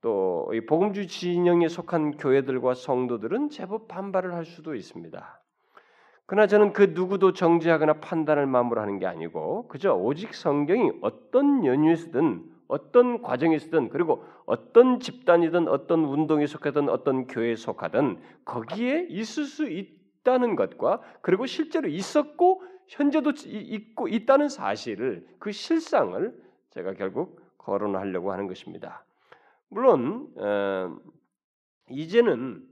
또 0.00 0.38
이 0.54 0.64
복음주의 0.64 1.06
진영에 1.08 1.68
속한 1.68 2.16
교회들과 2.16 2.74
성도들은 2.74 3.50
제법 3.50 3.88
반발을 3.88 4.32
할 4.34 4.44
수도 4.44 4.74
있습니다. 4.74 5.42
그러나 6.28 6.46
저는 6.46 6.74
그 6.74 6.92
누구도 6.94 7.32
정죄하거나 7.32 8.00
판단을 8.00 8.46
마음으로 8.46 8.82
하는 8.82 8.98
게 8.98 9.06
아니고 9.06 9.66
그저 9.68 9.94
오직 9.94 10.34
성경이 10.34 10.92
어떤 11.00 11.64
연유에서든 11.64 12.44
어떤 12.68 13.22
과정에서든 13.22 13.88
그리고 13.88 14.22
어떤 14.44 15.00
집단이든 15.00 15.68
어떤 15.68 16.04
운동에 16.04 16.46
속하든 16.46 16.90
어떤 16.90 17.26
교회에 17.28 17.56
속하든 17.56 18.18
거기에 18.44 19.06
있을 19.08 19.44
수 19.44 19.70
있다는 19.70 20.54
것과 20.54 21.00
그리고 21.22 21.46
실제로 21.46 21.88
있었고 21.88 22.62
현재도 22.88 23.32
있고 23.46 24.08
있다는 24.08 24.50
사실을 24.50 25.26
그 25.38 25.50
실상을 25.50 26.38
제가 26.72 26.92
결국 26.92 27.40
거론하려고 27.56 28.32
하는 28.32 28.48
것입니다. 28.48 29.02
물론 29.70 30.28
어, 30.36 30.94
이제는 31.88 32.62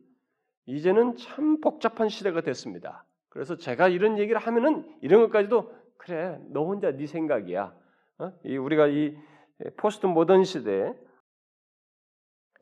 이제는 0.66 1.16
참 1.16 1.62
복잡한 1.62 2.10
시대가 2.10 2.42
됐습니다. 2.42 3.06
그래서 3.36 3.54
제가 3.54 3.88
이런 3.88 4.16
얘기를 4.16 4.40
하면은 4.40 4.90
이런 5.02 5.20
것까지도 5.20 5.70
그래 5.98 6.40
너 6.48 6.64
혼자 6.64 6.90
네 6.92 7.06
생각이야. 7.06 7.70
어? 8.18 8.32
이 8.44 8.56
우리가 8.56 8.86
이 8.86 9.14
포스트 9.76 10.06
모던 10.06 10.44
시대 10.44 10.94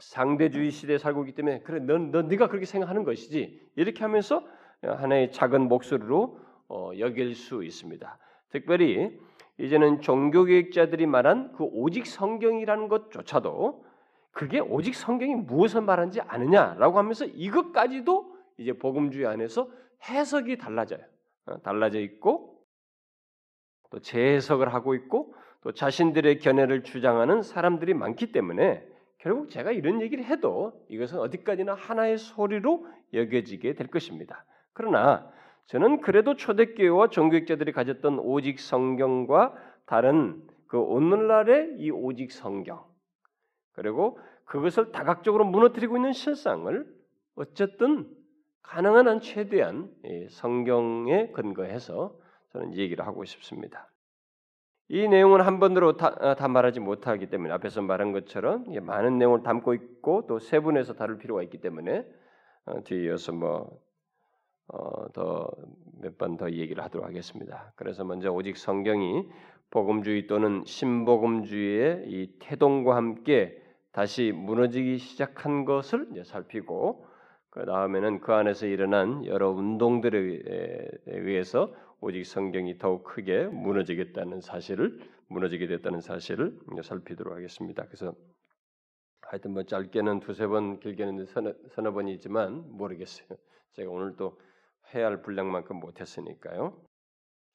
상대주의 0.00 0.72
시대에 0.72 0.98
살고 0.98 1.22
있기 1.22 1.36
때문에 1.36 1.60
그래 1.60 1.78
넌, 1.78 2.10
넌 2.10 2.26
네가 2.26 2.48
그렇게 2.48 2.66
생각하는 2.66 3.04
것이지 3.04 3.70
이렇게 3.76 4.02
하면서 4.02 4.44
하나의 4.82 5.30
작은 5.30 5.68
목소리로 5.68 6.40
어, 6.68 6.90
여길 6.98 7.36
수 7.36 7.62
있습니다. 7.62 8.18
특별히 8.50 9.16
이제는 9.58 10.00
종교개혁자들이 10.00 11.06
말한 11.06 11.52
그 11.52 11.62
오직 11.62 12.04
성경이라는 12.04 12.88
것조차도 12.88 13.84
그게 14.32 14.58
오직 14.58 14.96
성경이 14.96 15.36
무엇을 15.36 15.82
말하는지 15.82 16.20
아느냐라고 16.22 16.98
하면서 16.98 17.26
이것까지도 17.26 18.34
이제 18.58 18.72
복음주의 18.72 19.24
안에서 19.24 19.68
해석이 20.08 20.58
달라져요. 20.58 21.00
어, 21.46 21.60
달라져 21.62 22.00
있고 22.00 22.62
또 23.90 24.00
재해석을 24.00 24.72
하고 24.72 24.94
있고 24.94 25.34
또 25.62 25.72
자신들의 25.72 26.40
견해를 26.40 26.82
주장하는 26.82 27.42
사람들이 27.42 27.94
많기 27.94 28.32
때문에 28.32 28.86
결국 29.18 29.48
제가 29.50 29.72
이런 29.72 30.02
얘기를 30.02 30.24
해도 30.24 30.84
이것은 30.88 31.18
어디까지나 31.18 31.74
하나의 31.74 32.18
소리로 32.18 32.86
여겨지게 33.12 33.74
될 33.74 33.86
것입니다. 33.86 34.44
그러나 34.72 35.30
저는 35.66 36.00
그래도 36.02 36.36
초대교회와 36.36 37.08
종교학자들이 37.08 37.72
가졌던 37.72 38.18
오직 38.18 38.60
성경과 38.60 39.54
다른 39.86 40.46
그 40.66 40.78
오늘날의 40.78 41.76
이 41.78 41.90
오직 41.90 42.32
성경 42.32 42.84
그리고 43.72 44.18
그것을 44.44 44.92
다각적으로 44.92 45.44
무너뜨리고 45.46 45.96
있는 45.96 46.12
실상을 46.12 46.86
어쨌든 47.36 48.06
가능한 48.64 49.08
한 49.08 49.20
최대한 49.20 49.90
성경에 50.30 51.28
근거해서 51.28 52.16
저는 52.52 52.76
얘기를 52.76 53.06
하고 53.06 53.24
싶습니다. 53.24 53.88
이 54.88 55.08
내용은 55.08 55.40
한 55.40 55.60
번으로 55.60 55.96
다, 55.96 56.08
어, 56.20 56.34
다, 56.34 56.46
말하지 56.48 56.80
못하기 56.80 57.30
때문에 57.30 57.52
앞에서 57.54 57.80
말한 57.80 58.12
것처럼 58.12 58.66
많은 58.84 59.18
내용을 59.18 59.42
담고 59.42 59.72
있고 59.74 60.26
또 60.26 60.38
세분해서 60.38 60.94
다룰 60.94 61.16
필요가 61.16 61.42
있기 61.42 61.60
때문에 61.60 62.04
어, 62.66 62.82
뒤에 62.84 63.04
이어서 63.04 63.32
뭐 63.32 63.80
어, 64.68 65.08
더몇 65.12 66.18
번 66.18 66.36
더 66.36 66.50
얘기를 66.50 66.82
하도록 66.84 67.06
하겠습니다. 67.06 67.72
그래서 67.76 68.04
먼저 68.04 68.30
오직 68.30 68.56
성경이 68.56 69.26
복음주의 69.70 70.26
또는 70.26 70.62
신복음주의의 70.66 72.04
이 72.08 72.36
태동과 72.38 72.96
함께 72.96 73.60
다시 73.92 74.32
무너지기 74.32 74.98
시작한 74.98 75.64
것을 75.64 76.08
살피고 76.24 77.06
그 77.54 77.64
다음에는 77.66 78.18
그 78.18 78.32
안에서 78.32 78.66
일어난 78.66 79.24
여러 79.26 79.50
운동들에 79.50 80.18
의해서 81.06 81.72
오직 82.00 82.26
성경이 82.26 82.78
더욱 82.78 83.04
크게 83.04 83.46
무너지겠다는 83.46 84.40
사실을 84.40 84.98
무너지게 85.28 85.68
됐다는 85.68 86.00
사실을 86.00 86.58
살피도록 86.82 87.32
하겠습니다. 87.32 87.84
그래서 87.84 88.12
하여튼 89.22 89.52
뭐 89.52 89.62
짧게는 89.62 90.18
두세 90.18 90.48
번 90.48 90.80
길게는 90.80 91.26
서너, 91.26 91.54
서너 91.70 91.92
번이지만 91.92 92.76
모르겠어요. 92.76 93.28
제가 93.70 93.88
오늘 93.88 94.16
또 94.16 94.36
해야 94.92 95.06
할 95.06 95.22
분량만큼 95.22 95.76
못했으니까요. 95.76 96.76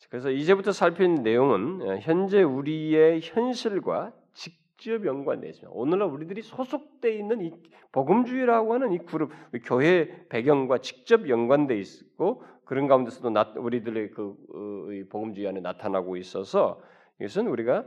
그래서 0.10 0.32
이제부터 0.32 0.72
살필 0.72 1.24
내용은 1.24 1.82
어, 1.82 1.98
현재 1.98 2.42
우리의 2.42 3.20
현실과 3.22 4.14
직 4.32 4.58
접 4.80 5.06
연관되어 5.06 5.50
있습니다. 5.50 5.72
오늘날 5.74 6.10
우리들이 6.10 6.42
소속돼 6.42 7.14
있는 7.14 7.42
이 7.42 7.54
복음주의라고 7.92 8.74
하는 8.74 8.94
이 8.94 9.00
그룹 9.00 9.32
교회 9.66 10.28
배경과 10.30 10.80
직접 10.80 11.28
연관돼 11.28 11.78
있고 11.78 12.44
그런 12.66 12.88
가운데서도 12.88 13.30
나, 13.32 13.54
우리들의 13.58 14.12
그 14.12 14.36
어, 14.54 15.10
복음주의 15.10 15.48
안에 15.48 15.60
나타나고 15.60 16.18
있어서 16.18 16.82
이것은 17.20 17.48
우리가 17.48 17.86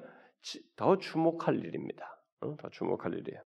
더 0.77 0.99
주목할 0.99 1.65
일입니다. 1.65 2.19
어, 2.41 2.57
더 2.57 2.69
주목할 2.69 3.15
일이에요. 3.15 3.41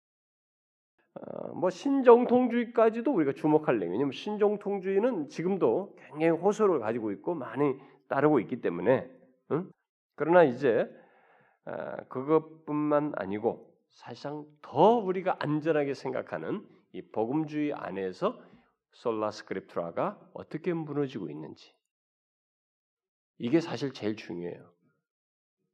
어, 1.14 1.54
뭐 1.54 1.70
신정통주의까지도 1.70 3.12
우리가 3.12 3.32
주목할 3.32 3.78
내 3.78 3.86
왜냐하면 3.86 4.12
신정통주의는 4.12 5.28
지금도 5.28 5.96
굉장히 6.08 6.30
호소를 6.30 6.80
가지고 6.80 7.12
있고 7.12 7.34
많이 7.34 7.74
따르고 8.08 8.40
있기 8.40 8.60
때문에 8.60 9.08
응? 9.52 9.70
그러나 10.16 10.44
이제 10.44 10.80
어, 10.80 11.03
그것뿐만 12.08 13.12
아니고 13.16 13.72
사실상 13.90 14.44
더 14.60 14.96
우리가 14.96 15.36
안전하게 15.38 15.94
생각하는 15.94 16.66
이 16.92 17.02
복음주의 17.02 17.72
안에서 17.72 18.38
솔라 18.92 19.30
스크립트라가 19.30 20.20
어떻게 20.34 20.72
무너지고 20.72 21.30
있는지 21.30 21.74
이게 23.38 23.60
사실 23.60 23.92
제일 23.92 24.16
중요해요. 24.16 24.72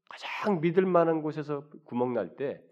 가장 0.09 0.61
믿을 0.61 0.87
만한 0.87 1.23
곳에서 1.23 1.69
구멍 1.85 2.15
날 2.15 2.37
때 2.37 2.63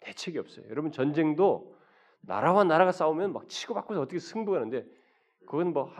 대책이 0.00 0.38
없어요. 0.38 0.66
여러분 0.70 0.92
전쟁도 0.92 1.76
나라와 2.22 2.64
나라가 2.64 2.92
싸우면 2.92 3.32
막 3.32 3.48
치고받고서 3.48 4.00
어떻게 4.00 4.18
승부하는데 4.18 4.86
그건 5.46 5.72
뭐 5.72 5.92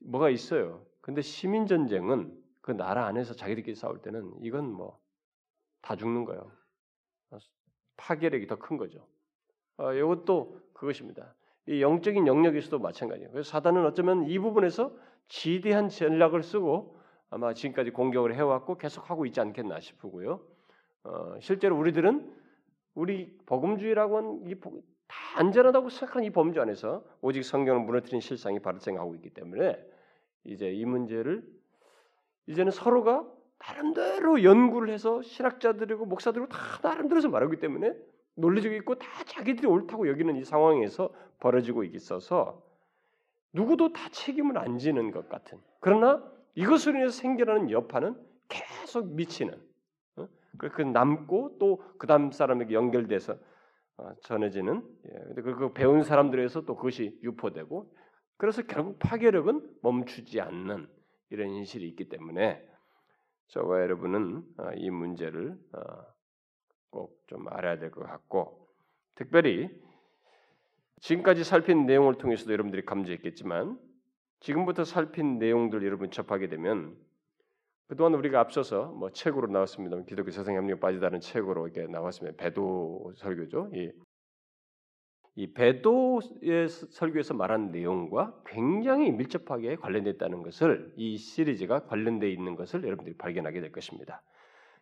뭐가 0.00 0.30
있어요. 0.30 0.84
근데 1.00 1.20
시민 1.22 1.66
전쟁은 1.66 2.32
그 2.60 2.70
나라 2.72 3.06
안에서 3.06 3.34
자기들끼리 3.34 3.74
싸울 3.74 4.00
때는 4.02 4.32
이건 4.42 4.70
뭐 4.72 5.01
다 5.82 5.96
죽는 5.96 6.24
거예요. 6.24 6.50
파괴력이 7.96 8.46
더 8.46 8.56
큰 8.56 8.76
거죠. 8.76 9.06
어, 9.76 9.92
이것도 9.92 10.60
그것입니다. 10.72 11.34
이 11.66 11.80
영적인 11.82 12.26
영역에서도 12.26 12.78
마찬가지예요. 12.78 13.30
그래서 13.30 13.50
사단은 13.50 13.84
어쩌면 13.86 14.24
이 14.24 14.38
부분에서 14.38 14.92
지대한 15.28 15.88
전략을 15.88 16.42
쓰고 16.42 16.96
아마 17.30 17.54
지금까지 17.54 17.90
공격을 17.90 18.34
해왔고 18.34 18.76
계속 18.78 19.08
하고 19.10 19.24
있지 19.26 19.40
않겠나 19.40 19.80
싶고요. 19.80 20.40
어, 21.04 21.38
실제로 21.40 21.78
우리들은 21.78 22.34
우리 22.94 23.36
복음주의라고 23.46 24.16
하는 24.16 24.46
이 24.48 24.54
다 25.12 25.40
안전하다고 25.40 25.90
생각하는 25.90 26.26
이 26.26 26.30
범주 26.30 26.58
안에서 26.60 27.04
오직 27.20 27.42
성경을 27.44 27.82
무너뜨린 27.82 28.20
실상이 28.20 28.60
발생하고 28.60 29.14
있기 29.16 29.30
때문에 29.30 29.78
이제 30.44 30.72
이 30.72 30.86
문제를 30.86 31.46
이제는 32.46 32.70
서로가 32.70 33.26
나름대로 33.66 34.42
연구를 34.42 34.92
해서 34.92 35.22
신학자들이고 35.22 36.06
목사들이고 36.06 36.48
다 36.48 36.58
나름대로서 36.82 37.28
말하기 37.28 37.58
때문에 37.58 37.94
논리적이 38.34 38.76
있고 38.76 38.96
다 38.96 39.06
자기들이 39.26 39.66
옳다고 39.66 40.08
여기는 40.08 40.36
이 40.36 40.44
상황에서 40.44 41.12
벌어지고 41.40 41.84
있어서 41.84 42.62
누구도 43.52 43.92
다 43.92 44.08
책임을 44.10 44.58
안 44.58 44.78
지는 44.78 45.10
것 45.10 45.28
같은 45.28 45.58
그러나 45.80 46.22
이것으로 46.54 46.96
인해서 46.98 47.12
생겨나는 47.20 47.70
여파는 47.70 48.16
계속 48.48 49.08
미치는 49.12 49.54
어? 50.16 50.28
그 50.58 50.82
남고 50.82 51.58
또 51.58 51.92
그 52.02 52.08
다음 52.08 52.32
사람에게 52.32 52.74
연결돼서 52.74 53.36
어, 53.96 54.12
전해지는 54.22 54.82
예, 55.06 55.40
그 55.40 55.72
배운 55.72 56.02
사람들에서 56.02 56.62
또 56.62 56.74
그것이 56.74 57.16
유포되고 57.22 57.94
그래서 58.36 58.62
결국 58.62 58.98
파괴력은 58.98 59.76
멈추지 59.82 60.40
않는 60.40 60.88
이런 61.30 61.50
현실이 61.50 61.86
있기 61.90 62.08
때문에 62.08 62.68
저와 63.52 63.80
여러분은 63.82 64.42
어, 64.58 64.70
이 64.76 64.90
문제를 64.90 65.56
어, 65.72 65.80
꼭좀 66.90 67.48
알아야 67.48 67.78
될 67.78 67.90
것 67.90 68.02
같고 68.02 68.66
특별히 69.14 69.68
지금까지 71.00 71.44
살핀 71.44 71.84
내용을 71.84 72.16
통해서도 72.16 72.52
여러분들이 72.52 72.84
감지했겠지만 72.84 73.78
지금부터 74.40 74.84
살핀 74.84 75.38
내용들 75.38 75.84
여러분 75.84 76.10
접하게 76.10 76.48
되면 76.48 76.96
그동안 77.88 78.14
우리가 78.14 78.40
앞서서 78.40 78.86
뭐 78.86 79.10
책으로 79.10 79.48
나왔습니다. 79.48 80.00
기독교 80.04 80.30
세상 80.30 80.54
협력 80.54 80.80
빠지다는 80.80 81.20
책으로 81.20 81.68
이렇게 81.68 81.90
나왔습니다. 81.90 82.36
배도 82.42 83.12
설교죠. 83.16 83.70
이, 83.74 83.92
이 85.34 85.52
배도의 85.52 86.68
설교에서 86.68 87.34
말한 87.34 87.70
내용과 87.70 88.42
굉장히 88.46 89.10
밀접하게 89.10 89.76
관련됐다는 89.76 90.42
것을 90.42 90.92
이 90.96 91.16
시리즈가 91.16 91.86
관련되어 91.86 92.28
있는 92.28 92.54
것을 92.54 92.84
여러분들이 92.84 93.16
발견하게 93.16 93.60
될 93.60 93.72
것입니다. 93.72 94.22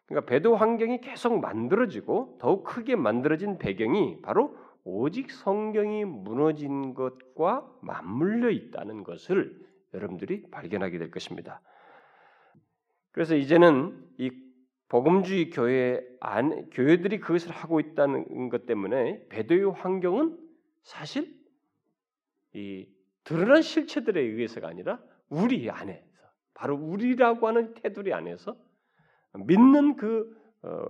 그러니까 0.06 0.28
배도 0.28 0.56
환경이 0.56 1.00
계속 1.02 1.38
만들어지고 1.38 2.38
더욱 2.40 2.64
크게 2.64 2.96
만들어진 2.96 3.58
배경이 3.58 4.20
바로 4.22 4.56
오직 4.82 5.30
성경이 5.30 6.04
무너진 6.04 6.94
것과 6.94 7.70
맞물려 7.82 8.50
있다는 8.50 9.04
것을 9.04 9.56
여러분들이 9.94 10.50
발견하게 10.50 10.98
될 10.98 11.10
것입니다. 11.12 11.60
그래서 13.12 13.36
이제는 13.36 13.96
이 14.18 14.30
복음주의 14.90 15.50
교회 15.50 16.04
안 16.18 16.68
교회들이 16.70 17.20
그것을 17.20 17.52
하고 17.52 17.78
있다는 17.78 18.48
것 18.48 18.66
때문에 18.66 19.24
배도의 19.28 19.70
환경은 19.70 20.36
사실 20.82 21.32
이 22.52 22.88
드러난 23.22 23.62
실체들에 23.62 24.20
의해서가 24.20 24.66
아니라 24.66 25.00
우리 25.28 25.70
안에서 25.70 26.04
바로 26.54 26.74
우리라고 26.74 27.46
하는 27.46 27.72
테두리 27.74 28.12
안에서 28.12 28.56
믿는 29.46 29.96
그 29.96 30.36
어, 30.62 30.84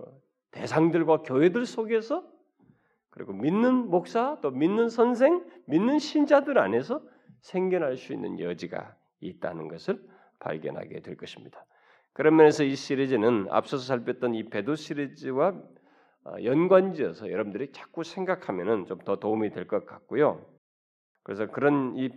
대상들과 0.49 1.21
교회들 1.21 1.67
속에서 1.67 2.27
그리고 3.11 3.33
믿는 3.33 3.87
목사 3.87 4.39
또 4.41 4.49
믿는 4.49 4.89
선생 4.89 5.45
믿는 5.67 5.99
신자들 5.99 6.57
안에서 6.57 7.03
생겨날 7.41 7.97
수 7.97 8.13
있는 8.13 8.39
여지가 8.39 8.95
있다는 9.19 9.67
것을 9.67 10.03
발견하게 10.39 11.01
될 11.01 11.15
것입니다. 11.15 11.63
그런 12.13 12.35
면에서 12.35 12.63
이 12.63 12.75
시리즈는 12.75 13.47
앞서서 13.49 13.83
살폈던 13.83 14.35
이 14.35 14.49
배도 14.49 14.75
시리즈와 14.75 15.53
어, 16.23 16.35
연관지어서 16.43 17.31
여러분들이 17.31 17.71
자꾸 17.71 18.03
생각하면은 18.03 18.85
좀 18.85 18.99
더 18.99 19.15
도움이 19.17 19.51
될 19.51 19.67
것 19.67 19.85
같고요. 19.85 20.45
그래서 21.23 21.47
그런 21.47 21.95
이 21.97 22.09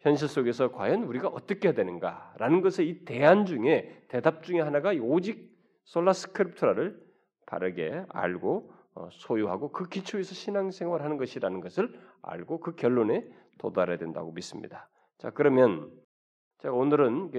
현실 0.00 0.26
속에서 0.28 0.72
과연 0.72 1.04
우리가 1.04 1.28
어떻게 1.28 1.68
해야 1.68 1.74
되는가라는 1.74 2.60
것의 2.62 2.88
이 2.88 3.04
대안 3.04 3.46
중에 3.46 4.04
대답 4.08 4.42
중에 4.42 4.60
하나가 4.60 4.92
오직 5.00 5.52
솔라 5.84 6.12
스크립트라를 6.12 7.00
바르게 7.46 8.04
알고 8.08 8.72
어, 8.94 9.08
소유하고 9.12 9.70
그 9.72 9.88
기초에서 9.88 10.34
신앙생활하는 10.34 11.16
것이라는 11.18 11.60
것을 11.60 11.98
알고 12.22 12.60
그 12.60 12.74
결론에 12.74 13.24
도달해야 13.58 13.98
된다고 13.98 14.32
믿습니다. 14.32 14.88
자 15.18 15.30
그러면 15.30 15.90
제가 16.58 16.74
오늘은 16.74 17.30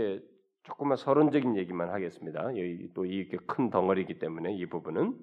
조금만 0.64 0.98
서론적인 0.98 1.58
얘기만 1.58 1.90
하겠습니다. 1.90 2.48
또 2.94 3.06
이게 3.06 3.38
큰 3.48 3.70
덩어리이기 3.70 4.20
때문에 4.20 4.54
이 4.54 4.66
부분은 4.66 5.18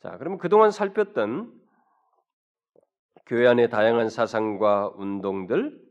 자 0.00 0.16
그러면 0.18 0.38
그동안 0.38 0.70
살폈던 0.70 1.52
교회 3.26 3.46
안의 3.46 3.70
다양한 3.70 4.08
사상과 4.08 4.92
운동들 4.96 5.90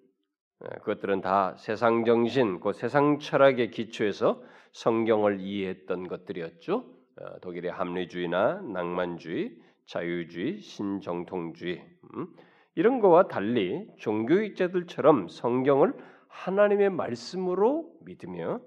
예, 0.66 0.78
그것들은 0.80 1.22
다 1.22 1.56
세상 1.58 2.04
정신, 2.04 2.60
그 2.60 2.74
세상 2.74 3.20
철학의 3.20 3.72
기초에서 3.72 4.44
성경을 4.74 5.40
이해했던 5.40 6.10
것들이었죠. 6.10 6.84
어, 7.22 7.40
독일의 7.40 7.72
합리주의나 7.72 8.62
낭만주의, 8.62 9.56
자유주의, 9.86 10.60
신정통주의 10.60 11.82
음? 12.16 12.28
이런 12.76 13.00
거와 13.00 13.28
달리 13.30 13.88
종교학자들처럼 14.00 15.30
성경을 15.30 15.94
하나님의 16.30 16.90
말씀으로 16.90 17.94
믿으며 18.02 18.62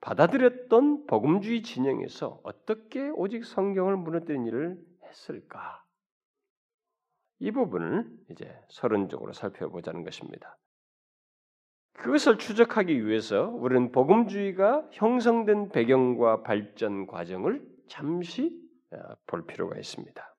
받아들였던 0.00 1.06
복음주의 1.06 1.62
진영에서 1.62 2.40
어떻게 2.42 3.08
오직 3.10 3.44
성경을 3.44 3.96
무너뜨린 3.96 4.46
일을 4.46 4.78
했을까? 5.04 5.82
이 7.40 7.50
부분을 7.50 8.08
이제 8.30 8.52
서론적으로 8.68 9.32
살펴보자는 9.32 10.02
것입니다. 10.02 10.56
그것을 11.94 12.38
추적하기 12.38 13.06
위해서 13.06 13.48
우리는 13.48 13.90
복음주의가 13.90 14.88
형성된 14.92 15.70
배경과 15.70 16.42
발전 16.42 17.06
과정을 17.06 17.66
잠시 17.88 18.52
어, 18.92 19.14
볼 19.26 19.46
필요가 19.46 19.76
있습니다. 19.76 20.34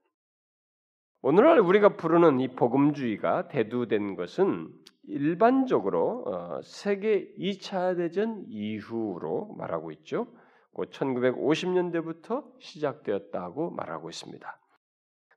오늘날 1.22 1.60
우리가 1.60 1.98
부르는 1.98 2.40
이 2.40 2.48
복음주의가 2.56 3.50
대두된 3.50 4.16
것은 4.16 4.74
일반적으로 5.10 6.24
어, 6.28 6.62
세계 6.64 7.34
2차 7.36 7.98
대전 7.98 8.46
이후로 8.48 9.56
말하고 9.58 9.92
있죠. 9.92 10.28
1950년대부터 10.74 12.46
시작되었다고 12.60 13.72
말하고 13.72 14.10
있습니다. 14.10 14.60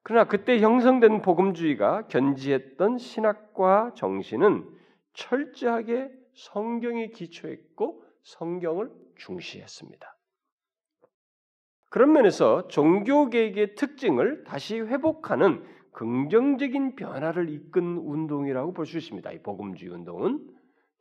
그러나 0.03 0.29
그때 0.29 0.61
형성된 0.61 1.23
복음주의가 1.23 2.07
견지했던 2.09 2.99
신학과 2.99 3.93
정신은 3.95 4.69
철저하게 5.15 6.11
성경에 6.35 7.09
기초했고 7.09 8.05
성경을 8.23 8.91
중시했습니다. 9.17 10.17
그런 11.89 12.13
면에서 12.13 12.69
종교개혁의 12.69 13.75
특징을 13.75 14.45
다시 14.45 14.81
회복하는 14.81 15.63
긍정적인 15.93 16.97
변화를 16.97 17.49
이끈 17.51 17.99
운동이라고 17.99 18.73
볼 18.73 18.87
수 18.87 18.99
있습니다. 18.99 19.31
이 19.33 19.43
복음주의 19.43 19.91
운동은 19.93 20.41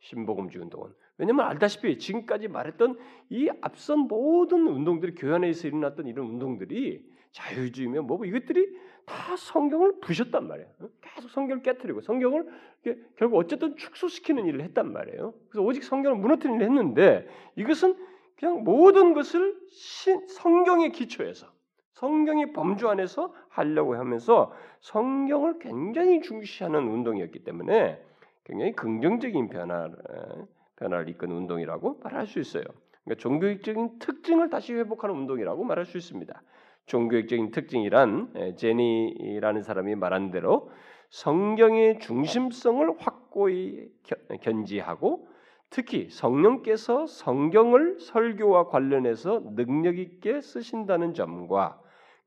신복음주의 0.00 0.62
운동은 0.64 0.90
왜냐하면 1.18 1.46
알다시피 1.46 1.98
지금까지 1.98 2.48
말했던 2.48 2.98
이 3.30 3.48
앞선 3.60 4.00
모든 4.00 4.66
운동들이 4.66 5.14
교회 5.14 5.34
안에서 5.34 5.68
일어났던 5.68 6.06
이런 6.06 6.26
운동들이 6.26 7.04
자유주의며 7.32 8.02
뭐 8.02 8.24
이것들이 8.24 8.76
다 9.06 9.36
성경을 9.36 10.00
부셨단 10.00 10.46
말이에요. 10.46 10.68
계속 11.00 11.30
성경을 11.30 11.62
깨뜨리고 11.62 12.00
성경을 12.02 12.46
결국 13.16 13.36
어쨌든 13.36 13.76
축소시키는 13.76 14.46
일을 14.46 14.62
했단 14.62 14.92
말이에요. 14.92 15.34
그래서 15.48 15.64
오직 15.64 15.84
성경을 15.84 16.18
무너뜨리는 16.18 16.60
했는데 16.60 17.26
이것은 17.56 17.96
그냥 18.36 18.64
모든 18.64 19.14
것을 19.14 19.56
성경의 20.28 20.92
기초에서 20.92 21.46
성경의 22.02 22.52
범주 22.52 22.88
안에서 22.88 23.32
하려고 23.48 23.94
하면서 23.94 24.52
성경을 24.80 25.60
굉장히 25.60 26.20
중시하는 26.20 26.88
운동이었기 26.88 27.44
때문에 27.44 28.02
굉장히 28.42 28.72
긍정적인 28.72 29.48
변화를, 29.48 29.94
변화를 30.74 31.08
이끈 31.10 31.30
운동이라고 31.30 32.00
말할 32.02 32.26
수 32.26 32.40
있어요. 32.40 32.64
그러니까 33.04 33.22
종교적인 33.22 34.00
특징을 34.00 34.50
다시 34.50 34.74
회복하는 34.74 35.14
운동이라고 35.14 35.62
말할 35.62 35.84
수 35.84 35.96
있습니다. 35.96 36.42
종교적인 36.86 37.52
특징이란 37.52 38.56
제니라는 38.56 39.62
사람이 39.62 39.94
말한 39.94 40.32
대로 40.32 40.70
성경의 41.10 42.00
중심성을 42.00 42.96
확고히 42.98 43.92
견지하고 44.40 45.28
특히 45.70 46.10
성령께서 46.10 47.06
성경을 47.06 48.00
설교와 48.00 48.66
관련해서 48.70 49.40
능력 49.54 49.98
있게 49.98 50.40
쓰신다는 50.40 51.14
점과 51.14 51.80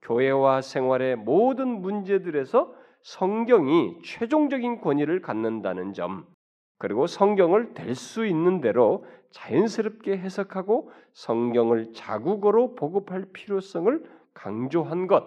교회와 0.06 0.62
생활의 0.62 1.16
모든 1.16 1.82
문제들에서 1.82 2.74
성경이 3.02 4.02
최종적인 4.04 4.82
권위를 4.82 5.22
갖는다는 5.22 5.94
점, 5.94 6.26
그리고 6.78 7.08
성경을 7.08 7.74
될 7.74 7.96
수 7.96 8.26
있는 8.26 8.62
대로 8.62 9.06
자연스럽게 9.32 10.18
해석하고 10.18 10.92
성경을 11.14 11.94
자국어로 11.94 12.76
보급할 12.76 13.26
필요성을 13.34 14.04
강조한 14.34 15.08
것 15.08 15.26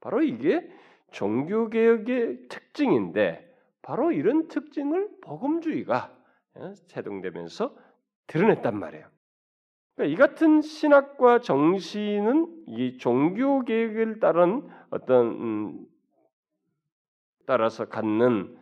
바로 0.00 0.22
이게 0.22 0.70
종교 1.10 1.68
개혁의 1.68 2.48
특징인데 2.48 3.48
바로 3.82 4.12
이런 4.12 4.48
특징을 4.48 5.08
복음주의가 5.22 6.14
예, 6.58 6.74
드러냈단 8.26 8.78
말이에요. 8.78 9.11
그러니까 10.02 10.06
이 10.06 10.14
같은 10.16 10.62
신학과 10.62 11.40
정신은 11.40 12.64
이 12.66 12.98
종교 12.98 13.64
개혁을 13.64 14.18
따른 14.18 14.68
어떤 14.90 15.26
음, 15.26 15.86
따라서 17.46 17.88
갖는 17.88 18.56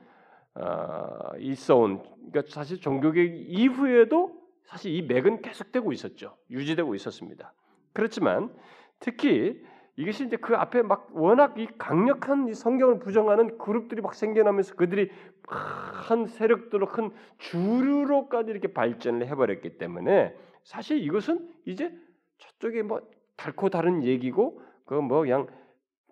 어, 0.54 1.36
있어온 1.38 2.02
그러니까 2.30 2.42
사실 2.52 2.80
종교 2.80 3.10
개혁 3.12 3.32
이후에도 3.32 4.38
사실 4.64 4.94
이 4.94 5.02
맥은 5.02 5.40
계속되고 5.40 5.92
있었죠. 5.92 6.36
유지되고 6.50 6.94
있었습니다. 6.94 7.52
그렇지만 7.92 8.52
특히 8.98 9.64
이것이 9.96 10.26
이제 10.26 10.36
그 10.36 10.56
앞에 10.56 10.82
막 10.82 11.08
워낙 11.12 11.58
이 11.58 11.66
강력한 11.78 12.48
이 12.48 12.54
성경을 12.54 12.98
부정하는 12.98 13.58
그룹들이 13.58 14.02
막 14.02 14.14
생겨나면서 14.14 14.74
그들이 14.74 15.10
큰 15.42 16.26
세력들로 16.26 16.86
큰 16.86 17.10
주류로까지 17.38 18.50
이렇게 18.50 18.72
발전을 18.72 19.26
해버렸기 19.26 19.78
때문에 19.78 20.34
사실 20.64 21.02
이것은 21.02 21.48
이제 21.66 21.92
저쪽에 22.38 22.82
뭐 22.82 23.00
달코 23.36 23.70
다른 23.70 24.04
얘기고 24.04 24.60
그 24.84 24.94
뭐 24.94 25.20
그냥 25.20 25.46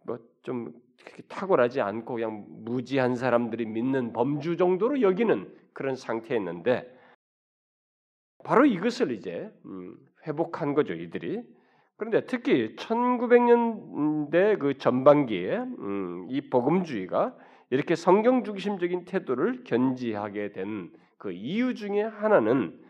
뭐좀 0.05 0.73
탁월하지 1.29 1.81
않고 1.81 2.15
그냥 2.15 2.47
무지한 2.49 3.17
사람들이 3.17 3.67
믿는 3.67 4.13
범주 4.13 4.57
정도로 4.57 5.01
여기는 5.01 5.53
그런 5.73 5.97
상태였는데 5.97 6.97
바로 8.45 8.65
이것을 8.65 9.11
이제 9.13 9.53
음, 9.67 9.97
회복한 10.27 10.75
거죠 10.75 10.95
이들이. 10.95 11.43
그런데 11.97 12.25
특히 12.27 12.77
1900년대 12.77 14.59
그 14.61 14.79
전반기에 14.79 15.57
음, 15.57 16.27
이 16.31 16.49
복음주의가 16.49 17.37
이렇게 17.71 17.97
성경 17.97 18.45
중심적인 18.45 19.05
태도를 19.05 19.65
견지하게 19.65 20.53
된 20.53 20.93
그 21.19 21.33
이유 21.33 21.75
중에 21.75 22.03
하나는 22.03 22.81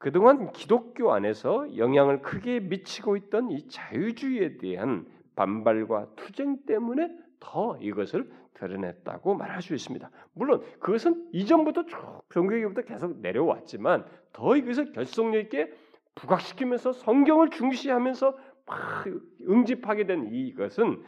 그동안 0.00 0.50
기독교 0.52 1.12
안에서 1.12 1.76
영향을 1.76 2.22
크게 2.22 2.60
미치고 2.60 3.16
있던 3.16 3.50
이 3.50 3.68
자유주의에 3.68 4.56
대한 4.56 5.06
반발과 5.36 6.14
투쟁 6.16 6.56
때문에 6.64 7.14
더 7.38 7.76
이것을 7.78 8.32
드러냈다고 8.54 9.34
말할 9.34 9.60
수 9.60 9.74
있습니다. 9.74 10.10
물론 10.32 10.62
그것은 10.78 11.28
이전부터 11.32 11.84
쭉 11.84 12.22
종교개부터 12.30 12.80
계속 12.82 13.20
내려왔지만 13.20 14.06
더 14.32 14.56
이것을 14.56 14.92
결속력 14.92 15.38
있게 15.44 15.70
부각시키면서 16.14 16.92
성경을 16.92 17.50
중시하면서 17.50 18.38
막 18.64 19.04
응집하게 19.46 20.06
된 20.06 20.28
이것은 20.32 21.02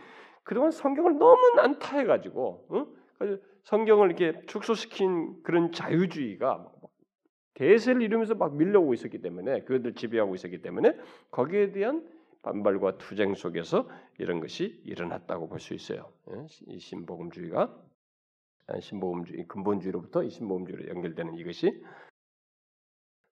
그동안 0.44 0.70
성경을 0.70 1.16
너무 1.18 1.54
난타해가지고 1.56 2.68
응? 2.72 3.38
성경을 3.64 4.08
이렇게 4.08 4.38
축소시킨 4.46 5.42
그런 5.42 5.72
자유주의가 5.72 6.66
대세를 7.54 8.02
이루면서 8.02 8.34
막 8.34 8.56
밀려오고 8.56 8.94
있었기 8.94 9.18
때문에 9.20 9.62
그들 9.64 9.94
지배하고 9.94 10.34
있었기 10.34 10.62
때문에 10.62 10.96
거기에 11.30 11.72
대한 11.72 12.06
반발과 12.42 12.98
투쟁 12.98 13.34
속에서 13.34 13.88
이런 14.18 14.40
것이 14.40 14.80
일어났다고 14.84 15.48
볼 15.48 15.60
수 15.60 15.74
있어요. 15.74 16.12
예, 16.30 16.46
이 16.66 16.78
신복음주의가 16.78 17.74
아, 18.68 18.80
신복음주의 18.80 19.46
근본주의로부터 19.48 20.22
이 20.24 20.30
신복음주의로 20.30 20.88
연결되는 20.88 21.36
이것이 21.36 21.82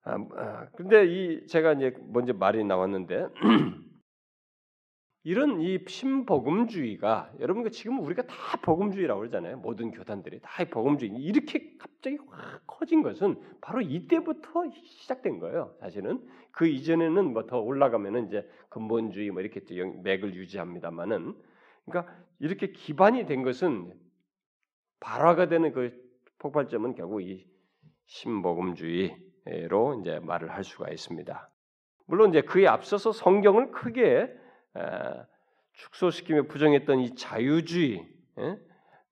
아, 0.03 0.15
아, 0.37 0.69
근데 0.77 1.07
이 1.07 1.47
제가 1.47 1.75
이제 1.75 1.95
먼저 2.09 2.33
말이 2.33 2.65
나왔는데 2.65 3.29
이런 5.23 5.61
이 5.61 5.79
신복음주의가 5.87 7.33
여러분 7.41 7.63
그 7.63 7.71
지금 7.71 8.01
우리가 8.01 8.23
다 8.23 8.35
복음주의라고 8.63 9.21
그러잖아요. 9.21 9.59
모든 9.59 9.91
교단들이 9.91 10.41
다 10.41 10.65
복음주의 10.65 11.13
이렇게 11.13 11.77
갑자기 11.79 12.17
확 12.31 12.63
커진 12.67 13.03
것은 13.03 13.39
바로 13.61 13.83
이때부터 13.83 14.71
시작된 14.73 15.39
거예요. 15.39 15.75
사실은 15.81 16.27
그 16.53 16.67
이전에는 16.67 17.33
뭐 17.35 17.47
더 17.47 17.61
올라가면은 17.61 18.29
이제 18.29 18.49
근본주의 18.71 19.31
뭐 19.31 19.43
이렇게 19.43 19.61
맥을 20.03 20.35
유지합니다만은 20.35 21.35
그러니까 21.85 22.15
이렇게 22.39 22.73
기반이 22.73 23.27
된 23.27 23.43
것은 23.43 23.93
발화가 25.01 25.49
되는 25.49 25.73
그 25.73 25.93
폭발점은 26.39 26.95
결국 26.95 27.21
이 27.21 27.47
신복음주의로 28.07 30.01
이제 30.01 30.19
말을 30.21 30.51
할 30.51 30.65
수가 30.65 30.91
있습니다. 30.91 31.51
물론 32.07 32.31
이제 32.31 32.41
그에 32.41 32.67
앞서서 32.67 33.13
성경을 33.13 33.71
크게 33.73 34.40
축소시키며 35.73 36.43
부정했던 36.45 37.01
이 37.01 37.15
자유주의, 37.15 38.07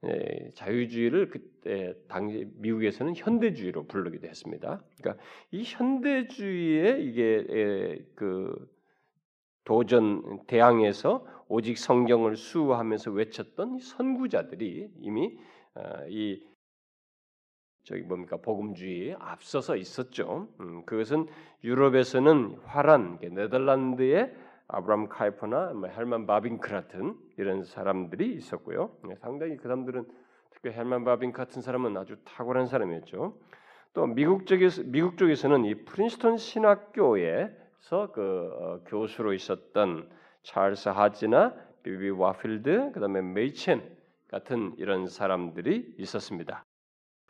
예, 0.04 0.50
자유주의를 0.54 1.30
그때 1.30 1.94
당시 2.08 2.46
미국에서는 2.56 3.14
현대주의로 3.16 3.86
부르기도 3.86 4.28
했습니다. 4.28 4.82
그러니까 4.98 5.22
이 5.50 5.64
현대주의의 5.64 7.04
이게 7.04 8.04
그 8.14 8.68
도전 9.64 10.46
대항에서 10.46 11.26
오직 11.48 11.78
성경을 11.78 12.36
수호하면서 12.36 13.10
외쳤던 13.10 13.80
선구자들이 13.80 14.90
이미 15.00 15.38
어, 15.74 16.06
이 16.08 16.42
저기 17.84 18.02
뭡니까 18.02 18.36
복음주의에 18.36 19.16
앞서서 19.18 19.76
있었죠. 19.76 20.48
음, 20.60 20.84
그것은 20.84 21.26
유럽에서는 21.64 22.60
화란 22.64 23.18
네덜란드의 23.20 24.34
아브람 24.68 25.08
카이퍼나 25.08 25.72
뭐 25.72 25.88
헤르만 25.88 26.26
바빙크 26.26 26.68
같은 26.68 27.16
이런 27.38 27.64
사람들이 27.64 28.34
있었고요. 28.34 28.90
네, 29.08 29.16
상당히 29.16 29.56
그 29.56 29.62
사람들은 29.62 30.04
특히 30.50 30.70
헤르만 30.70 31.04
바빙크 31.04 31.36
같은 31.36 31.62
사람은 31.62 31.96
아주 31.96 32.16
탁월한 32.24 32.66
사람이었죠. 32.66 33.34
또 33.94 34.06
미국 34.06 34.46
쪽에서 34.46 34.82
미국 34.84 35.16
쪽에서는 35.16 35.64
이 35.64 35.84
프린스턴 35.84 36.36
신학교에서 36.36 38.12
그 38.12 38.50
어, 38.60 38.80
교수로 38.86 39.32
있었던 39.32 40.08
찰스 40.42 40.90
하지나 40.90 41.54
B.B. 41.82 42.10
워필드 42.10 42.92
그다음에 42.92 43.22
메이첸 43.22 43.82
같은 44.28 44.74
이런 44.76 45.06
사람들이 45.06 45.94
있었습니다. 45.96 46.62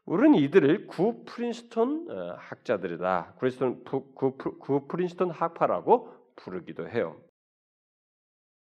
우리는 0.04 0.34
이들을 0.38 0.88
구 0.88 1.24
프린스턴 1.24 2.06
어, 2.10 2.34
학자들이다. 2.38 3.34
프린스턴 3.38 3.84
구, 3.84 4.12
구 4.14 4.88
프린스턴 4.88 5.30
학파라고 5.30 6.12
부르기도 6.34 6.88
해요. 6.88 7.16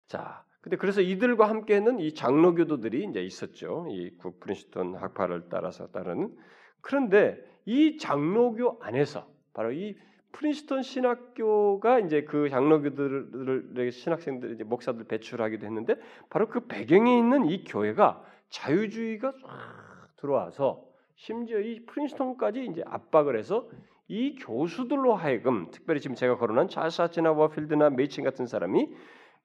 자, 0.08 0.44
근데 0.60 0.76
그래서 0.76 1.00
이들과 1.00 1.48
함께는 1.48 2.00
이 2.00 2.12
장로교도들이 2.14 3.04
이제 3.04 3.22
있었죠. 3.22 3.86
이 3.88 4.10
프린스턴 4.40 4.96
학파를 4.96 5.48
따라서 5.48 5.86
따르는. 5.88 6.36
그런데 6.80 7.38
이 7.64 7.98
장로교 7.98 8.78
안에서 8.80 9.28
바로 9.52 9.72
이 9.72 9.96
프린스턴 10.32 10.82
신학교가 10.82 12.00
이제 12.00 12.24
그 12.24 12.48
장로교들의 12.50 13.90
신학생들 13.90 14.54
이제 14.54 14.64
목사들 14.64 15.04
배출하기도 15.04 15.64
했는데 15.64 15.96
바로 16.30 16.48
그 16.48 16.66
배경에 16.66 17.16
있는 17.16 17.46
이 17.46 17.64
교회가 17.64 18.22
자유주의가 18.50 19.32
쫙 19.32 20.08
들어와서 20.16 20.84
심지어 21.14 21.58
이 21.60 21.84
프린스턴까지 21.86 22.66
이제 22.66 22.82
압박을 22.86 23.38
해서 23.38 23.68
이 24.08 24.36
교수들로 24.36 25.14
하여금 25.14 25.70
특별히 25.70 26.00
지금 26.00 26.14
제가 26.14 26.36
거론한 26.36 26.68
자사치나 26.68 27.32
워필드나 27.32 27.90
메이친 27.90 28.22
같은 28.22 28.46
사람이 28.46 28.88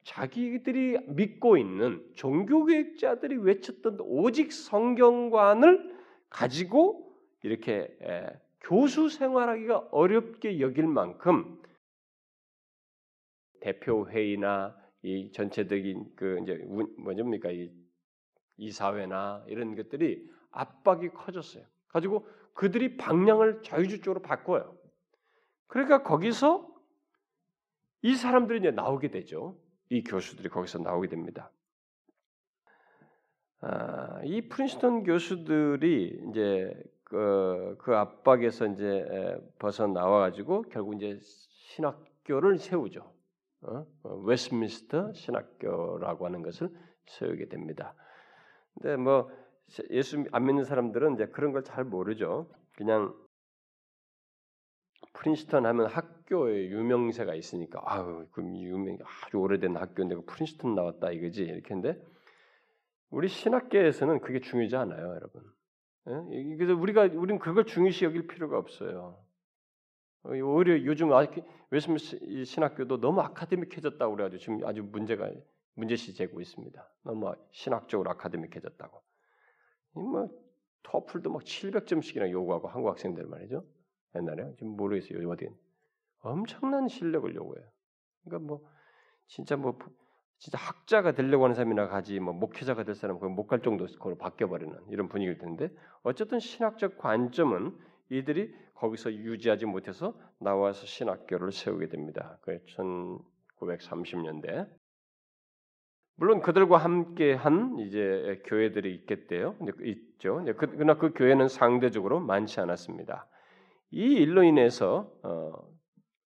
자기들이 0.03 0.99
믿고 1.07 1.57
있는 1.57 2.03
종교개혁자들이 2.15 3.37
외쳤던 3.37 3.97
오직 4.01 4.51
성경관을 4.51 5.95
가지고 6.29 7.15
이렇게 7.43 7.95
교수 8.61 9.09
생활하기가 9.09 9.89
어렵게 9.91 10.59
여길 10.59 10.87
만큼 10.87 11.61
대표 13.59 14.07
회의나 14.09 14.75
이 15.03 15.31
전체적인 15.31 16.13
그 16.15 16.39
이제 16.41 16.55
뭐냐입니까 16.97 17.51
이 17.51 17.71
이사회나 18.57 19.45
이런 19.47 19.75
것들이 19.75 20.29
압박이 20.51 21.09
커졌어요. 21.09 21.63
가지고 21.87 22.27
그들이 22.53 22.97
방향을 22.97 23.63
자유주의 23.63 24.01
쪽으로 24.01 24.21
바꿔요. 24.21 24.77
그러니까 25.67 26.03
거기서 26.03 26.69
이 28.03 28.15
사람들이 28.15 28.59
이제 28.59 28.71
나오게 28.71 29.09
되죠. 29.09 29.57
이 29.91 30.03
교수들이 30.03 30.47
거기서 30.47 30.79
나오게 30.79 31.09
됩니다. 31.09 31.51
아, 33.59 34.21
이 34.23 34.47
프린스턴 34.47 35.03
교수들이 35.03 36.27
이제 36.29 36.73
그, 37.03 37.75
그 37.77 37.93
압박에서 37.95 38.67
이제 38.67 39.05
벗어 39.59 39.87
나와 39.87 40.21
가지고 40.21 40.61
결국 40.63 40.95
이제 40.95 41.19
신학교를 41.19 42.57
세우죠. 42.57 43.01
어? 43.63 43.85
어? 44.03 44.15
웨스민스터 44.23 45.11
신학교라고 45.11 46.25
하는 46.25 46.41
것을 46.41 46.69
세우게 47.07 47.49
됩니다. 47.49 47.93
근데 48.73 48.95
뭐 48.95 49.29
예수 49.89 50.23
안 50.31 50.45
믿는 50.45 50.63
사람들은 50.63 51.15
이제 51.15 51.27
그런 51.27 51.51
걸 51.51 51.63
잘 51.63 51.83
모르죠. 51.83 52.49
그냥 52.77 53.13
프린스턴 55.21 55.65
하면 55.65 55.87
학교에 55.87 56.69
유명세가 56.69 57.35
있으니까 57.35 57.81
아유 57.85 58.27
그 58.31 58.41
유명 58.41 58.97
아주 59.25 59.37
오래된 59.37 59.77
학교인데 59.77 60.15
그 60.15 60.25
프린스턴 60.25 60.73
나왔다 60.73 61.11
이거지 61.11 61.43
이렇게 61.43 61.75
했는데 61.75 62.01
우리 63.11 63.27
신학계에서는 63.27 64.21
그게 64.21 64.39
중요하지 64.39 64.75
않아요, 64.77 65.09
여러분. 65.09 65.43
예? 66.07 66.55
그래서 66.55 66.73
우리가 66.75 67.03
우리는 67.03 67.39
그걸 67.39 67.65
중요시 67.65 68.05
여길 68.05 68.27
필요가 68.27 68.57
없어요. 68.57 69.21
오히려 70.23 70.81
요즘 70.85 71.09
웨스민스 71.71 72.45
신학교도 72.45 73.01
너무 73.01 73.21
아카데믹해졌다고 73.21 74.15
그래가지고 74.15 74.39
지금 74.39 74.65
아주 74.65 74.83
문제가 74.83 75.29
문제시 75.73 76.15
되고 76.15 76.39
있습니다. 76.39 76.89
너무 77.03 77.33
신학적으로 77.51 78.09
아카데믹해졌다고. 78.11 79.01
뭐 79.93 80.29
토플도 80.83 81.31
막 81.31 81.43
700점씩이나 81.43 82.31
요구하고 82.31 82.69
한국 82.69 82.89
학생들 82.89 83.25
말이죠. 83.25 83.65
옛날에 84.15 84.53
지금 84.57 84.75
모르겠어요. 84.75 85.17
요즘 85.17 85.29
어디 85.29 85.49
엄청난 86.19 86.87
실력을 86.87 87.33
요구해요. 87.33 87.65
그러니까 88.23 88.47
뭐 88.47 88.69
진짜 89.27 89.55
뭐 89.55 89.77
진짜 90.37 90.57
학자가 90.57 91.13
되려고 91.13 91.43
하는 91.43 91.53
사람이나 91.55 91.87
가지 91.87 92.19
뭐 92.19 92.33
목회자가 92.33 92.83
될 92.83 92.95
사람 92.95 93.19
못갈 93.19 93.61
정도 93.61 93.85
그걸 93.85 94.17
바뀌어 94.17 94.47
버리는 94.47 94.75
이런 94.89 95.07
분위기일 95.07 95.37
텐데 95.37 95.69
어쨌든 96.03 96.39
신학적 96.39 96.97
관점은 96.97 97.77
이들이 98.09 98.53
거기서 98.73 99.13
유지하지 99.13 99.67
못해서 99.67 100.19
나와서 100.39 100.85
신학교를 100.85 101.51
세우게 101.51 101.89
됩니다. 101.89 102.39
그 102.41 102.59
1930년대 103.59 104.67
물론 106.15 106.41
그들과 106.41 106.77
함께 106.77 107.33
한 107.33 107.77
이제 107.79 108.41
교회들이 108.45 108.93
있겠대요. 108.95 109.55
있죠. 109.83 110.43
그, 110.57 110.67
그러나 110.67 110.95
그 110.95 111.13
교회는 111.13 111.47
상대적으로 111.47 112.19
많지 112.19 112.59
않았습니다. 112.59 113.27
이 113.91 114.13
일로 114.13 114.43
인해서 114.43 115.11
어, 115.23 115.51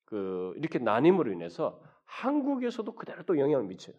그 0.05 0.53
이렇게 0.57 0.79
나님으로 0.79 1.31
인해서 1.31 1.81
한국에서도 2.05 2.93
그대로 2.95 3.23
또 3.23 3.37
영향을 3.37 3.65
미쳐요. 3.65 3.95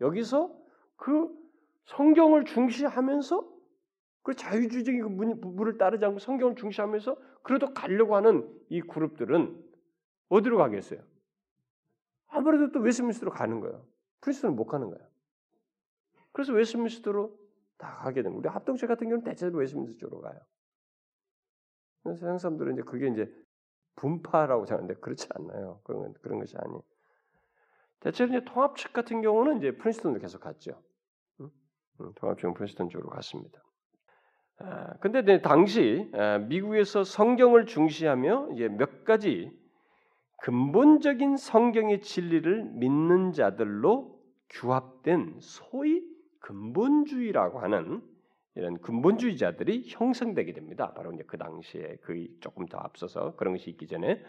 여기서 0.00 0.54
그 0.96 1.28
성경을 1.86 2.44
중시하면서 2.44 3.58
그 4.22 4.34
자유주의적인 4.34 5.16
그 5.16 5.40
부분을 5.40 5.78
따르지 5.78 6.04
않고 6.04 6.18
성경을 6.18 6.54
중시하면서 6.54 7.16
그래도 7.42 7.72
가려고 7.72 8.14
하는 8.14 8.46
이 8.68 8.82
그룹들은 8.82 9.64
어디로 10.28 10.58
가겠어요? 10.58 11.00
아무래도 12.26 12.70
또 12.72 12.80
웨스트민스터로 12.80 13.32
가는 13.32 13.60
거예요. 13.60 13.82
프린스턴은 14.20 14.54
못 14.54 14.66
가는 14.66 14.90
거예요. 14.90 15.08
그래서 16.32 16.52
웨스트민스터로 16.52 17.34
다 17.78 17.88
하게 17.88 18.22
됩니다. 18.22 18.38
우리 18.38 18.52
합동측 18.52 18.86
같은 18.86 19.08
경우는 19.08 19.24
대체로 19.24 19.58
웨스트민스터 19.58 19.96
쪽으로 19.96 20.20
가요. 20.20 20.38
세상 22.04 22.38
사람들은 22.38 22.74
이제 22.74 22.82
그게 22.82 23.08
이제 23.08 23.30
분파라고 23.96 24.66
생각하는데 24.66 25.00
그렇지 25.00 25.28
않나요? 25.34 25.80
그런 25.84 26.12
그런 26.22 26.38
것이 26.38 26.56
아니. 26.58 26.78
대체로 28.00 28.30
이제 28.30 28.44
통합 28.44 28.76
측 28.76 28.92
같은 28.92 29.22
경우는 29.22 29.58
이제 29.58 29.76
프린스턴으로 29.76 30.20
계속 30.20 30.40
갔죠. 30.40 30.80
응? 31.40 31.50
응, 32.00 32.12
통합 32.14 32.38
측은 32.38 32.54
프린스턴 32.54 32.88
쪽으로 32.88 33.10
갔습니다. 33.10 33.62
아, 34.60 34.96
근데 35.00 35.22
네, 35.22 35.40
당시 35.40 36.10
아, 36.14 36.38
미국에서 36.38 37.04
성경을 37.04 37.66
중시하며 37.66 38.50
이제 38.54 38.68
몇 38.68 39.04
가지 39.04 39.50
근본적인 40.38 41.36
성경의 41.36 42.00
진리를 42.00 42.64
믿는 42.64 43.32
자들로 43.32 44.18
규합된 44.50 45.38
소위 45.40 46.02
근본주의라고 46.40 47.58
하는 47.60 48.02
이런 48.58 48.78
근본주의자들이 48.80 49.84
형성되게 49.86 50.52
됩니다. 50.52 50.92
바로 50.92 51.12
이제 51.12 51.22
그 51.26 51.38
당시에 51.38 51.96
그 52.02 52.26
조금 52.40 52.66
더 52.66 52.78
앞서서 52.78 53.36
그런 53.36 53.54
것이 53.54 53.70
있기 53.70 53.86
전에 53.86 54.22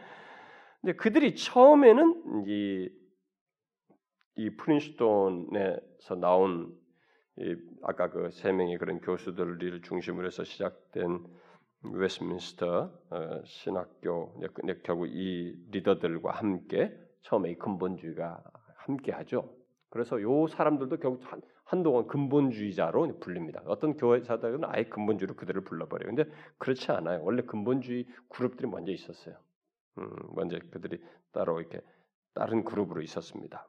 근데 0.82 0.96
그들이 0.96 1.36
처음에는 1.36 2.46
이, 2.48 2.90
이 4.36 4.50
프린스톤에서 4.56 6.16
나온 6.20 6.78
이 7.38 7.56
아까 7.84 8.10
그 8.10 8.30
세 8.32 8.52
명의 8.52 8.78
그런 8.78 9.00
교수들을 9.00 9.82
중심으로 9.82 10.28
해서 10.28 10.44
시작된 10.44 11.26
웨스민스터 11.84 12.92
어, 13.10 13.42
신학교 13.46 14.40
결국 14.84 15.08
이 15.08 15.56
리더들과 15.72 16.32
함께 16.32 16.94
처음에 17.22 17.52
이 17.52 17.56
근본주의가 17.56 18.44
함께하죠. 18.76 19.54
그래서 19.90 20.22
요 20.22 20.48
사람들도 20.48 20.98
결국 20.98 21.22
한, 21.32 21.42
한동안 21.70 22.08
근본주의자로 22.08 23.20
불립니다. 23.20 23.62
어떤 23.66 23.96
교회사들은 23.96 24.62
아예 24.66 24.86
근본주의로 24.86 25.36
그들을 25.36 25.62
불러버려요. 25.62 26.16
근데 26.16 26.32
그렇지 26.58 26.92
않아요. 26.92 27.22
원래 27.24 27.44
근본주의 27.44 28.08
그룹들이 28.28 28.68
먼저 28.68 28.92
있었어요. 28.92 29.36
음, 30.00 30.10
먼저 30.34 30.58
그들이 30.72 31.00
따로 31.32 31.60
이렇게 31.60 31.80
다른 32.34 32.64
그룹으로 32.64 33.04
있었습니다. 33.04 33.68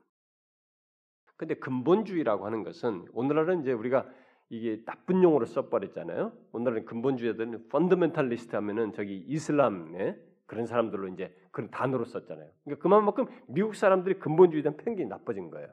근데 1.36 1.54
근본주의라고 1.56 2.46
하는 2.46 2.64
것은 2.64 3.04
오늘날은 3.12 3.60
이제 3.60 3.72
우리가 3.72 4.08
이게 4.48 4.82
나쁜 4.86 5.22
용어로 5.22 5.44
써버렸잖아요. 5.44 6.32
오늘날은 6.52 6.86
근본주의자들은 6.86 7.68
펀더멘탈리스트 7.68 8.56
하면은 8.56 8.94
저기 8.94 9.18
이슬람의 9.28 10.18
그런 10.46 10.64
사람들로 10.64 11.08
이제 11.08 11.36
그런 11.50 11.70
단어로 11.70 12.06
썼잖아요. 12.06 12.50
그러니까 12.64 12.82
그만큼 12.82 13.26
미국 13.46 13.74
사람들이 13.74 14.18
근본주의에 14.18 14.62
대한 14.62 14.78
편견이 14.78 15.06
나빠진 15.06 15.50
거예요. 15.50 15.68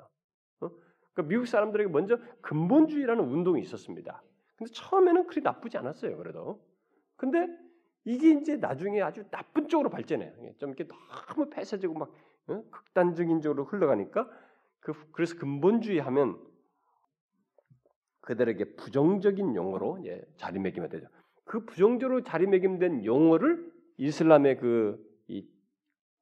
어? 1.17 1.21
그러니까 1.21 1.23
미국 1.23 1.47
사람들에게 1.47 1.89
먼저 1.89 2.17
근본주의라는 2.41 3.23
운동이 3.23 3.61
있었습니다. 3.61 4.21
근데 4.55 4.71
처음에는 4.71 5.27
그리 5.27 5.41
나쁘지 5.41 5.77
않았어요. 5.77 6.17
그래도. 6.17 6.63
근데 7.15 7.47
이게 8.05 8.31
이제 8.31 8.57
나중에 8.57 9.01
아주 9.01 9.23
나쁜 9.29 9.67
쪽으로 9.67 9.89
발전해요. 9.89 10.31
좀 10.57 10.69
이렇게 10.69 10.87
너무 10.87 11.49
폐쇄적이고 11.49 11.99
막 11.99 12.11
어? 12.47 12.63
극단적인 12.69 13.41
쪽으로 13.41 13.65
흘러가니까 13.65 14.29
그, 14.79 14.93
그래서 15.11 15.35
근본주의 15.37 15.99
하면 15.99 16.39
그들에게 18.21 18.75
부정적인 18.75 19.55
용어로 19.55 20.05
예, 20.05 20.21
자리매김이 20.37 20.89
되죠. 20.89 21.07
그 21.43 21.65
부정적으로 21.65 22.23
자리매김된 22.23 23.05
용어를 23.05 23.71
이슬람의 23.97 24.57
그이 24.57 25.47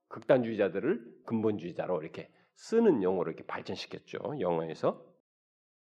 극단주의자들을 0.08 1.24
근본주의자로 1.26 2.02
이렇게 2.02 2.30
쓰는 2.56 3.04
용어로 3.04 3.32
이렇게 3.32 3.46
발전시켰죠. 3.46 4.40
영어에서. 4.40 5.02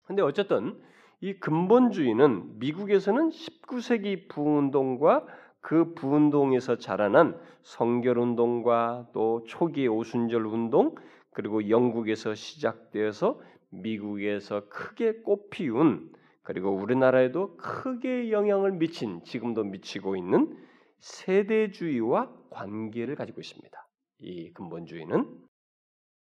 근데 0.04 0.22
어쨌든 0.22 0.80
이 1.20 1.34
근본주의는 1.34 2.58
미국에서는 2.58 3.30
19세기 3.30 4.28
부운동과 4.28 5.26
그 5.60 5.94
부운동에서 5.94 6.76
자라난 6.76 7.40
성결운동과 7.62 9.08
또 9.14 9.42
초기 9.46 9.88
오순절 9.88 10.44
운동 10.44 10.94
그리고 11.30 11.70
영국에서 11.70 12.34
시작되어서 12.34 13.40
미국에서 13.70 14.68
크게 14.68 15.22
꽃피운 15.22 16.12
그리고 16.42 16.70
우리나라에도 16.70 17.56
크게 17.56 18.30
영향을 18.30 18.72
미친 18.72 19.24
지금도 19.24 19.64
미치고 19.64 20.16
있는 20.16 20.54
세대주의와 20.98 22.30
관계를 22.50 23.14
가지고 23.16 23.40
있습니다. 23.40 23.88
이 24.18 24.52
근본주의는 24.52 25.43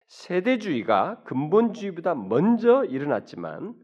세대주의가 0.08 1.22
근본주의보다 1.24 2.14
먼저 2.14 2.84
일어났지만 2.84 3.74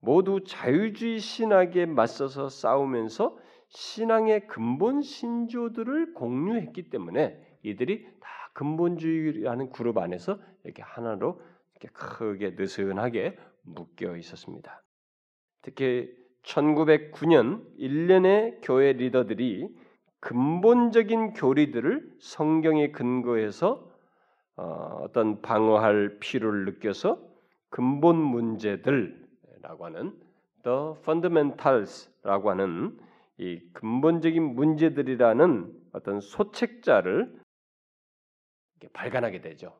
모두 0.00 0.42
자유주의 0.44 1.18
신학에 1.18 1.86
맞서서 1.86 2.48
싸우면서 2.48 3.38
신앙의 3.68 4.46
근본 4.46 5.02
신조들을 5.02 6.14
공유했기 6.14 6.90
때문에 6.90 7.38
이들이 7.62 8.04
다 8.20 8.28
근본주의라는 8.54 9.70
그룹 9.70 9.98
안에서 9.98 10.38
이렇게 10.64 10.82
하나로 10.82 11.40
이렇게 11.72 11.88
크게 11.92 12.50
느슨하게 12.50 13.36
묶여 13.62 14.16
있었습니다. 14.16 14.82
특히 15.62 16.10
1909년 16.42 17.64
일련의 17.78 18.60
교회 18.62 18.92
리더들이 18.92 19.68
근본적인 20.20 21.34
교리들을 21.34 22.10
성경에 22.20 22.90
근거해서 22.92 23.93
어, 24.56 25.06
떤 25.12 25.42
방어할 25.42 26.18
필요를 26.20 26.64
느껴서 26.64 27.18
근본 27.70 28.16
문제들이라고 28.16 29.84
하는 29.84 30.18
the 30.62 30.92
fundamentals라고 31.00 32.50
하는 32.50 32.98
이 33.36 33.60
근본적인 33.72 34.42
문제들이라는 34.54 35.82
어떤 35.92 36.20
소책자를 36.20 37.40
발간하게 38.92 39.40
되죠. 39.40 39.76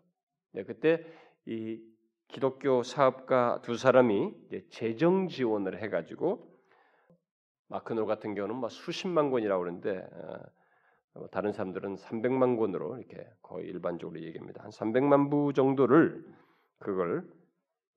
네, 0.52 0.64
그때 0.64 1.04
이 1.46 1.80
기독교 2.28 2.82
사업가 2.82 3.60
두 3.62 3.76
사람이 3.76 4.32
재정 4.70 5.28
지원을 5.28 5.80
해가지고 5.82 6.52
마크노 7.68 8.06
같은 8.06 8.34
경우는 8.34 8.56
막 8.60 8.70
수십만 8.70 9.30
권이라고 9.30 9.62
그러는데 9.62 9.98
어, 9.98 10.40
다른 11.30 11.52
사람들은 11.52 11.96
300만 11.96 12.58
권으로 12.58 12.98
이렇게 12.98 13.28
거의 13.42 13.66
일반적으로 13.66 14.20
얘기합니다. 14.20 14.62
한 14.64 14.70
300만 14.70 15.30
부 15.30 15.52
정도를 15.52 16.24
그걸 16.78 17.28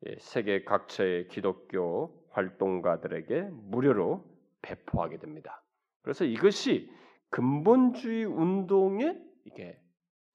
예, 0.06 0.16
세계 0.20 0.64
각처의 0.64 1.28
기독교 1.30 2.24
활동가들에게 2.30 3.50
무료로 3.52 4.24
배포하게 4.62 5.18
됩니다. 5.18 5.64
그래서 6.04 6.24
이것이 6.24 6.92
근본주의 7.30 8.26
운동에 8.26 9.20
이게 9.46 9.80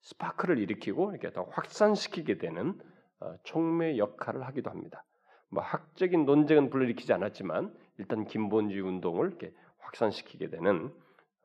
스파크를 0.01 0.59
일으키고 0.59 1.11
이렇게 1.11 1.31
더 1.31 1.43
확산시키게 1.43 2.37
되는 2.37 2.77
어, 3.21 3.35
촉매 3.43 3.97
역할을 3.97 4.45
하기도 4.45 4.69
합니다. 4.69 5.05
뭐 5.49 5.63
학적인 5.63 6.25
논쟁은 6.25 6.69
불러일으키지 6.69 7.13
않았지만 7.13 7.73
일단 7.97 8.25
근본주의 8.25 8.81
운동을 8.81 9.29
이렇게 9.29 9.53
확산시키게 9.77 10.49
되는 10.49 10.93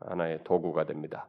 하나의 0.00 0.40
도구가 0.44 0.84
됩니다. 0.84 1.28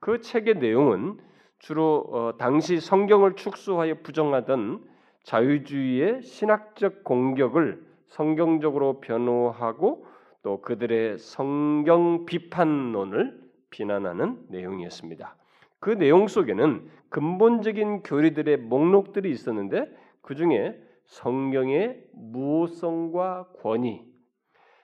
그 0.00 0.20
책의 0.20 0.56
내용은 0.56 1.18
주로 1.58 2.06
어, 2.12 2.36
당시 2.38 2.80
성경을 2.80 3.34
축소하여 3.34 4.02
부정하던 4.02 4.84
자유주의의 5.24 6.22
신학적 6.22 7.04
공격을 7.04 7.84
성경적으로 8.06 9.00
변호하고 9.00 10.06
또 10.42 10.62
그들의 10.62 11.18
성경 11.18 12.24
비판론을 12.24 13.38
비난하는 13.70 14.46
내용이었습니다. 14.48 15.36
그 15.80 15.90
내용 15.90 16.26
속에는 16.26 16.88
근본적인 17.10 18.02
교리들의 18.02 18.56
목록들이 18.58 19.30
있었는데 19.30 19.86
그 20.22 20.34
중에 20.34 20.80
성경의 21.06 22.04
무호성과 22.12 23.48
권위, 23.62 24.04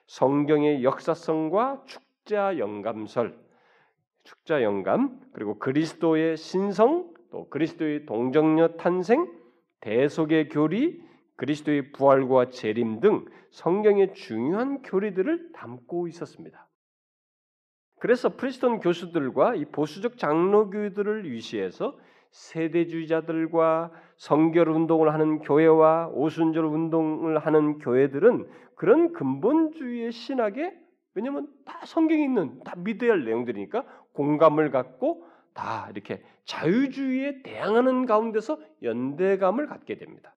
성경의 0.07 0.83
역사성과 0.83 1.83
축 1.85 2.04
자 2.25 2.57
영감설, 2.57 3.37
축자 4.23 4.63
영감, 4.63 5.19
그리고 5.31 5.59
그리스도의 5.59 6.37
신성, 6.37 7.13
또 7.29 7.47
그리스도의 7.49 8.07
동정녀 8.07 8.69
탄생, 8.77 9.31
대속의 9.81 10.49
교리, 10.49 11.03
그리스도의 11.35 11.91
부활과 11.91 12.49
재림 12.49 12.99
등 12.99 13.25
성경의 13.51 14.15
중요한 14.15 14.81
교리들을 14.81 15.51
담고 15.53 16.07
있었습니다. 16.07 16.67
그래서 17.99 18.35
프리스톤 18.35 18.79
교수들과 18.79 19.53
이 19.53 19.65
보수적 19.65 20.17
장로교들을 20.17 21.29
위시해서 21.29 21.95
세대주의자들과 22.31 23.91
성결 24.17 24.69
운동을 24.69 25.13
하는 25.13 25.39
교회와 25.39 26.07
오순절 26.07 26.65
운동을 26.65 27.37
하는 27.37 27.77
교회들은 27.77 28.49
그런 28.73 29.13
근본주의의 29.13 30.11
신학에 30.11 30.84
왜냐하면 31.15 31.47
다 31.65 31.79
성경에 31.85 32.23
있는 32.23 32.59
다 32.63 32.75
믿어야 32.77 33.11
할 33.11 33.25
내용들이니까 33.25 33.83
공감을 34.13 34.69
갖고 34.69 35.25
다 35.53 35.87
이렇게 35.91 36.21
자유주의에 36.43 37.41
대항하는 37.41 38.05
가운데서 38.05 38.59
연대감을 38.83 39.67
갖게 39.67 39.97
됩니다. 39.97 40.35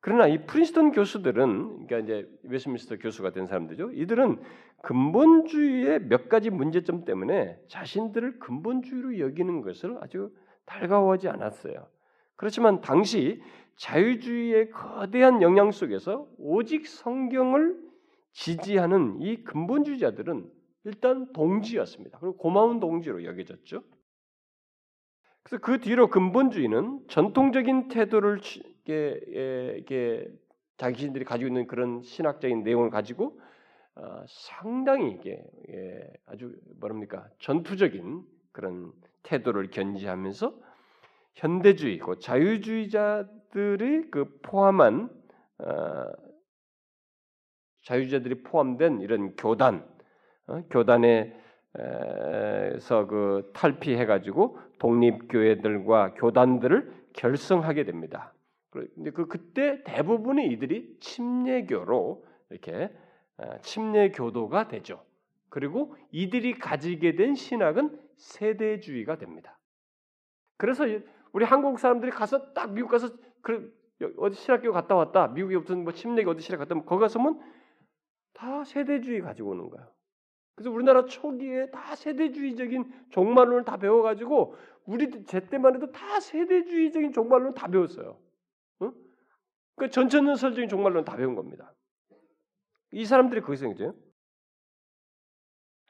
그러나 0.00 0.28
이 0.28 0.46
프린스턴 0.46 0.92
교수들은 0.92 1.86
그러니까 1.86 1.98
이제 1.98 2.30
웨스민스터 2.44 2.98
교수가 2.98 3.30
된 3.30 3.46
사람들이죠. 3.46 3.90
이들은 3.92 4.40
근본주의의 4.82 6.06
몇 6.06 6.28
가지 6.28 6.50
문제점 6.50 7.04
때문에 7.04 7.58
자신들을 7.66 8.38
근본주의로 8.38 9.18
여기는 9.18 9.62
것을 9.62 9.96
아주 10.00 10.30
달가워하지 10.66 11.28
않았어요. 11.28 11.88
그렇지만 12.36 12.82
당시 12.82 13.42
자유주의의 13.76 14.70
거대한 14.70 15.42
영향 15.42 15.72
속에서 15.72 16.28
오직 16.38 16.86
성경을 16.86 17.85
지지하는 18.36 19.22
이 19.22 19.42
근본주의자들은 19.44 20.50
일단 20.84 21.32
동지였습니다. 21.32 22.18
그리고 22.18 22.36
고마운 22.36 22.80
동지로 22.80 23.24
여겨졌죠. 23.24 23.82
그래서 25.42 25.62
그 25.62 25.80
뒤로 25.80 26.10
근본주의는 26.10 27.06
전통적인 27.08 27.88
태도를 27.88 28.40
이게, 28.82 29.74
이게 29.78 30.28
자신들이 30.76 31.24
가지고 31.24 31.48
있는 31.48 31.66
그런 31.66 32.02
신학적인 32.02 32.62
내용을 32.62 32.90
가지고 32.90 33.40
어, 33.94 34.24
상당히 34.28 35.12
이게 35.12 35.42
예, 35.70 36.12
아주 36.26 36.54
뭐랍니까 36.78 37.30
전투적인 37.38 38.22
그런 38.52 38.92
태도를 39.22 39.70
견지하면서 39.70 40.54
현대주의, 41.36 41.98
고 41.98 42.18
자유주의자들이 42.18 44.10
그 44.10 44.38
포함한 44.42 45.08
어, 45.58 46.25
자유주의자들이 47.86 48.42
포함된 48.42 49.00
이런 49.00 49.34
교단, 49.36 49.86
어, 50.48 50.62
교단에서 50.70 51.36
그 53.06 53.50
탈피해가지고 53.54 54.58
독립교회들과 54.78 56.14
교단들을 56.14 56.92
결성하게 57.12 57.84
됩니다. 57.84 58.34
근데 58.70 59.10
그 59.10 59.26
그때 59.26 59.82
대부분의 59.84 60.48
이들이 60.52 60.96
침례교로 61.00 62.24
이렇게 62.50 62.90
어, 63.38 63.58
침례교도가 63.62 64.68
되죠. 64.68 65.02
그리고 65.48 65.94
이들이 66.10 66.54
가지게 66.58 67.14
된 67.14 67.34
신학은 67.34 67.98
세대주의가 68.16 69.16
됩니다. 69.18 69.58
그래서 70.56 70.84
우리 71.32 71.44
한국 71.44 71.78
사람들이 71.78 72.10
가서 72.10 72.52
딱 72.52 72.72
미국 72.72 72.88
가서 72.90 73.10
그 73.42 73.72
어디 74.18 74.36
신학교 74.36 74.72
갔다 74.72 74.96
왔다. 74.96 75.28
미국에 75.28 75.56
무슨 75.56 75.84
뭐 75.84 75.92
침례교 75.92 76.30
어디 76.30 76.42
신학 76.42 76.58
갔다 76.58 76.74
오면 76.74 76.84
거기 76.84 77.00
가서면 77.00 77.40
다 78.36 78.64
세대주의 78.64 79.22
가지고 79.22 79.50
오는 79.50 79.70
거야. 79.70 79.88
그래서 80.54 80.70
우리나라 80.70 81.06
초기에 81.06 81.70
다 81.70 81.96
세대주의적인 81.96 83.08
종말론을 83.10 83.64
다 83.64 83.78
배워가지고 83.78 84.54
우리 84.84 85.24
제 85.24 85.40
때만 85.40 85.74
해도 85.74 85.90
다 85.90 86.20
세대주의적인 86.20 87.12
종말론 87.12 87.54
다 87.54 87.66
배웠어요. 87.68 88.18
응? 88.82 88.92
그 89.76 89.88
전천연설적인 89.88 90.68
종말론 90.68 91.04
다 91.04 91.16
배운 91.16 91.34
겁니다. 91.34 91.74
이 92.92 93.04
사람들이 93.04 93.40
거기서 93.40 93.68
이제 93.68 93.90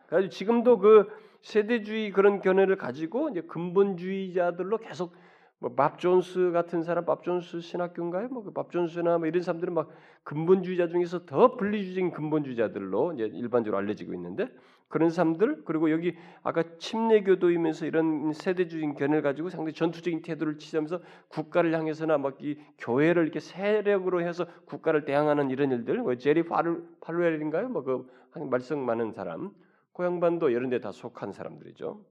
그래서 0.06 0.28
지금도 0.28 0.78
그 0.78 1.08
세대주의 1.42 2.12
그런 2.12 2.40
견해를 2.40 2.76
가지고 2.76 3.28
이제 3.30 3.42
근본주의자들로 3.42 4.78
계속 4.78 5.14
뭐밥 5.60 5.98
존스 5.98 6.50
같은 6.52 6.82
사람, 6.82 7.04
밥 7.06 7.22
존스 7.24 7.60
신학교인가요? 7.60 8.28
뭐밥 8.28 8.68
그 8.68 8.72
존스나 8.72 9.18
뭐 9.18 9.26
이런 9.26 9.42
사람들은 9.42 9.74
막 9.74 9.88
근본주의자 10.24 10.88
중에서 10.88 11.24
더 11.26 11.56
분리주의적인 11.56 12.10
근본주의자들로 12.12 13.14
이제 13.14 13.24
일반적으로 13.24 13.78
알려지고 13.78 14.12
있는데 14.14 14.48
그런 14.88 15.10
사람들 15.10 15.64
그리고 15.64 15.90
여기 15.90 16.14
아까 16.42 16.62
침례교도이면서 16.78 17.86
이런 17.86 18.32
세대주의적인 18.32 18.94
견해를 18.94 19.22
가지고 19.22 19.48
상당히 19.48 19.72
전투적인 19.74 20.22
태도를 20.22 20.58
취하면서 20.58 21.00
국가를 21.28 21.74
향해서나 21.74 22.18
막 22.18 22.36
이 22.42 22.56
교회를 22.78 23.22
이렇게 23.24 23.40
세력으로 23.40 24.20
해서 24.20 24.46
국가를 24.66 25.04
대항하는 25.06 25.50
이런 25.50 25.72
일들, 25.72 25.98
뭐 26.02 26.14
제리 26.16 26.44
파르웰인가요? 26.44 27.68
뭐 27.70 27.82
그 27.82 28.06
말썽 28.38 28.78
많은 28.78 29.12
사람, 29.12 29.50
고향반도 29.92 30.50
이런 30.50 30.68
데 30.68 30.78
다 30.80 30.92
속한 30.92 31.32
사람들이죠. 31.32 32.04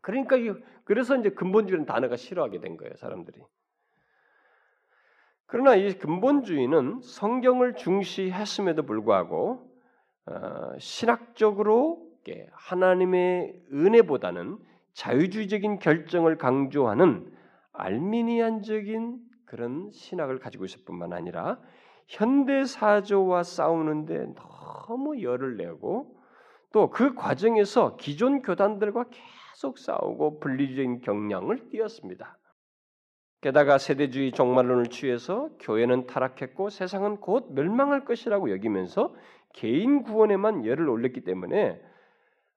그러니까 0.00 0.36
그래서 0.84 1.16
이제 1.16 1.30
근본주의는 1.30 1.86
단어가 1.86 2.16
싫어하게 2.16 2.60
된 2.60 2.76
거예요, 2.76 2.94
사람들이. 2.96 3.40
그러나 5.46 5.74
이 5.74 5.92
근본주의는 5.98 7.00
성경을 7.02 7.74
중시했음에도 7.74 8.84
불구하고 8.84 9.68
어, 10.26 10.78
신학적으로 10.78 12.08
하나님의 12.52 13.60
은혜보다는 13.72 14.58
자유주의적인 14.92 15.80
결정을 15.80 16.38
강조하는 16.38 17.32
알미니안적인 17.72 19.18
그런 19.46 19.90
신학을 19.90 20.38
가지고 20.38 20.64
있을 20.64 20.84
뿐만 20.84 21.12
아니라 21.12 21.58
현대 22.06 22.64
사조와 22.64 23.42
싸우는데 23.42 24.34
너무 24.34 25.20
열을 25.22 25.56
내고 25.56 26.16
또 26.72 26.90
그 26.90 27.14
과정에서 27.14 27.96
기존 27.96 28.42
교단들과 28.42 29.06
계속 29.60 29.76
싸우고 29.76 30.40
분리적인 30.40 31.02
경향을 31.02 31.68
띄었습니다. 31.68 32.38
게다가 33.42 33.76
세대주의 33.76 34.32
종말론을 34.32 34.86
취해서 34.86 35.50
교회는 35.60 36.06
타락했고 36.06 36.70
세상은 36.70 37.18
곧 37.18 37.52
멸망할 37.52 38.06
것이라고 38.06 38.50
여기면서 38.52 39.14
개인 39.52 40.02
구원에만 40.02 40.64
열을 40.64 40.88
올렸기 40.88 41.24
때문에 41.24 41.78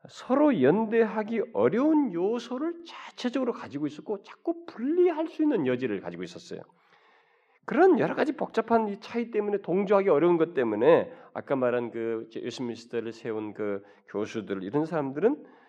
서로 0.07 0.61
연대하기 0.61 1.41
어려운 1.53 2.13
요소를 2.13 2.85
자체적으로 2.85 3.51
가지고 3.51 3.85
있었고 3.87 4.23
자꾸 4.23 4.65
분리할 4.65 5.27
수 5.27 5.43
있는 5.43 5.67
여지를 5.67 5.99
가지고 5.99 6.23
있었어요. 6.23 6.61
그런 7.65 7.99
여러 7.99 8.15
가지 8.15 8.31
복잡한 8.37 8.87
이 8.87 9.01
차이 9.01 9.29
때문에 9.29 9.57
동조하기 9.57 10.07
어려운 10.07 10.37
것 10.37 10.53
때문에 10.53 11.11
아까 11.33 11.57
말한 11.57 11.91
그 11.91 12.29
예수미스터를 12.33 13.11
세운 13.11 13.53
그 13.53 13.83
교수들 14.07 14.63
이런 14.63 14.85
사람들은 14.85 15.31
어, 15.35 15.62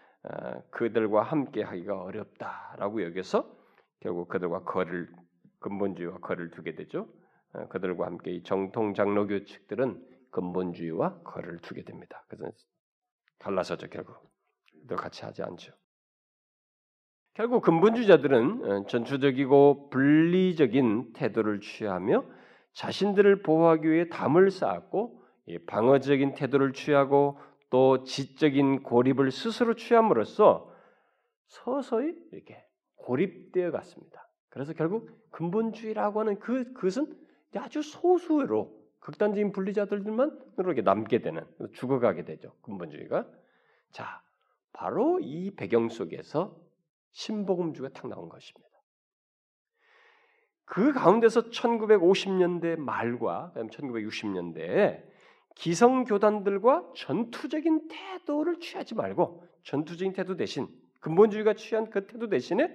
그들과 0.71 1.23
함께 1.23 1.63
하기가 1.63 2.03
어렵다라고 2.03 3.03
여겨서 3.03 3.55
결국 4.01 4.29
그들과 4.29 4.65
거를 4.65 5.09
근본주의와 5.61 6.19
거를 6.19 6.51
두게 6.51 6.75
되죠. 6.75 7.09
어, 7.55 7.69
그들과 7.69 8.07
함께 8.07 8.33
이 8.33 8.43
정통 8.43 8.95
장로교 8.95 9.45
측들은 9.45 10.03
근본주의와 10.31 11.23
거를 11.23 11.59
두게 11.59 11.85
됩니다. 11.85 12.25
그래서 12.29 12.53
갈라서죠 13.39 13.89
결국 13.89 14.17
또 14.89 14.97
같이 14.97 15.25
하지 15.25 15.43
않죠. 15.43 15.73
결국 17.35 17.63
근본주의자들은 17.63 18.65
어, 18.65 18.87
전투적이고 18.87 19.91
분리적인 19.91 21.13
태도를 21.15 21.61
취하며 21.61 22.25
자신들을 22.73 23.43
보호하기 23.43 23.91
위해 23.91 24.09
담을 24.09 24.51
쌓았고 24.51 25.23
방어적인 25.67 26.35
태도를 26.35 26.73
취하고 26.73 27.39
또 27.71 28.05
지적인 28.05 28.83
고립을 28.83 29.31
스스로 29.31 29.75
취함으로써 29.75 30.73
서서히 31.47 32.15
이렇게 32.33 32.65
고립되어 32.97 33.71
갔습니다. 33.71 34.29
그래서 34.49 34.73
결국 34.73 35.11
근본주의라고 35.31 36.21
하는 36.21 36.39
그 36.39 36.73
그것은 36.73 37.13
아주 37.57 37.83
소수로 37.83 38.85
극단적인 39.01 39.53
분리자들만 39.53 40.41
이렇게 40.59 40.83
남게 40.83 41.21
되는 41.21 41.45
죽어가게 41.75 42.25
되죠. 42.25 42.53
근본주의가 42.63 43.27
자 43.91 44.23
바로 44.73 45.21
이 45.21 45.55
배경 45.55 45.89
속에서 45.89 46.57
신복음주가 47.13 47.91
탁 47.91 48.09
나온 48.09 48.29
것입니다. 48.29 48.69
그 50.65 50.93
가운데서 50.93 51.51
1950년대 51.51 52.77
말과 52.77 53.53
1960년대에 53.55 55.14
기성 55.55 56.05
교단들과 56.05 56.93
전투적인 56.95 57.89
태도를 57.89 58.61
취하지 58.61 58.95
말고 58.95 59.45
전투적인 59.63 60.13
태도 60.13 60.37
대신 60.37 60.69
근본주의가 61.01 61.55
취한 61.55 61.91
그 61.91 62.07
태도 62.07 62.29
대신에 62.29 62.71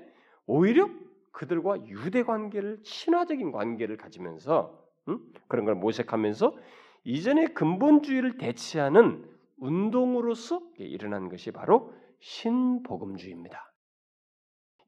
오히려 0.46 0.90
그들과 1.32 1.86
유대 1.88 2.24
관계를 2.24 2.82
친화적인 2.84 3.52
관계를 3.52 3.98
가지면서 3.98 4.80
음? 5.08 5.20
그런 5.48 5.66
걸 5.66 5.76
모색하면서 5.76 6.56
이전의 7.04 7.54
근본주의를 7.54 8.38
대체하는 8.38 9.26
운동으로서 9.58 10.62
일어난 10.78 11.30
것이 11.30 11.52
바로 11.52 11.94
신복음주의입니다. 12.20 13.72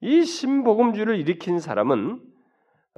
이 0.01 0.23
신복음주의를 0.23 1.19
일으킨 1.19 1.59
사람은 1.59 2.30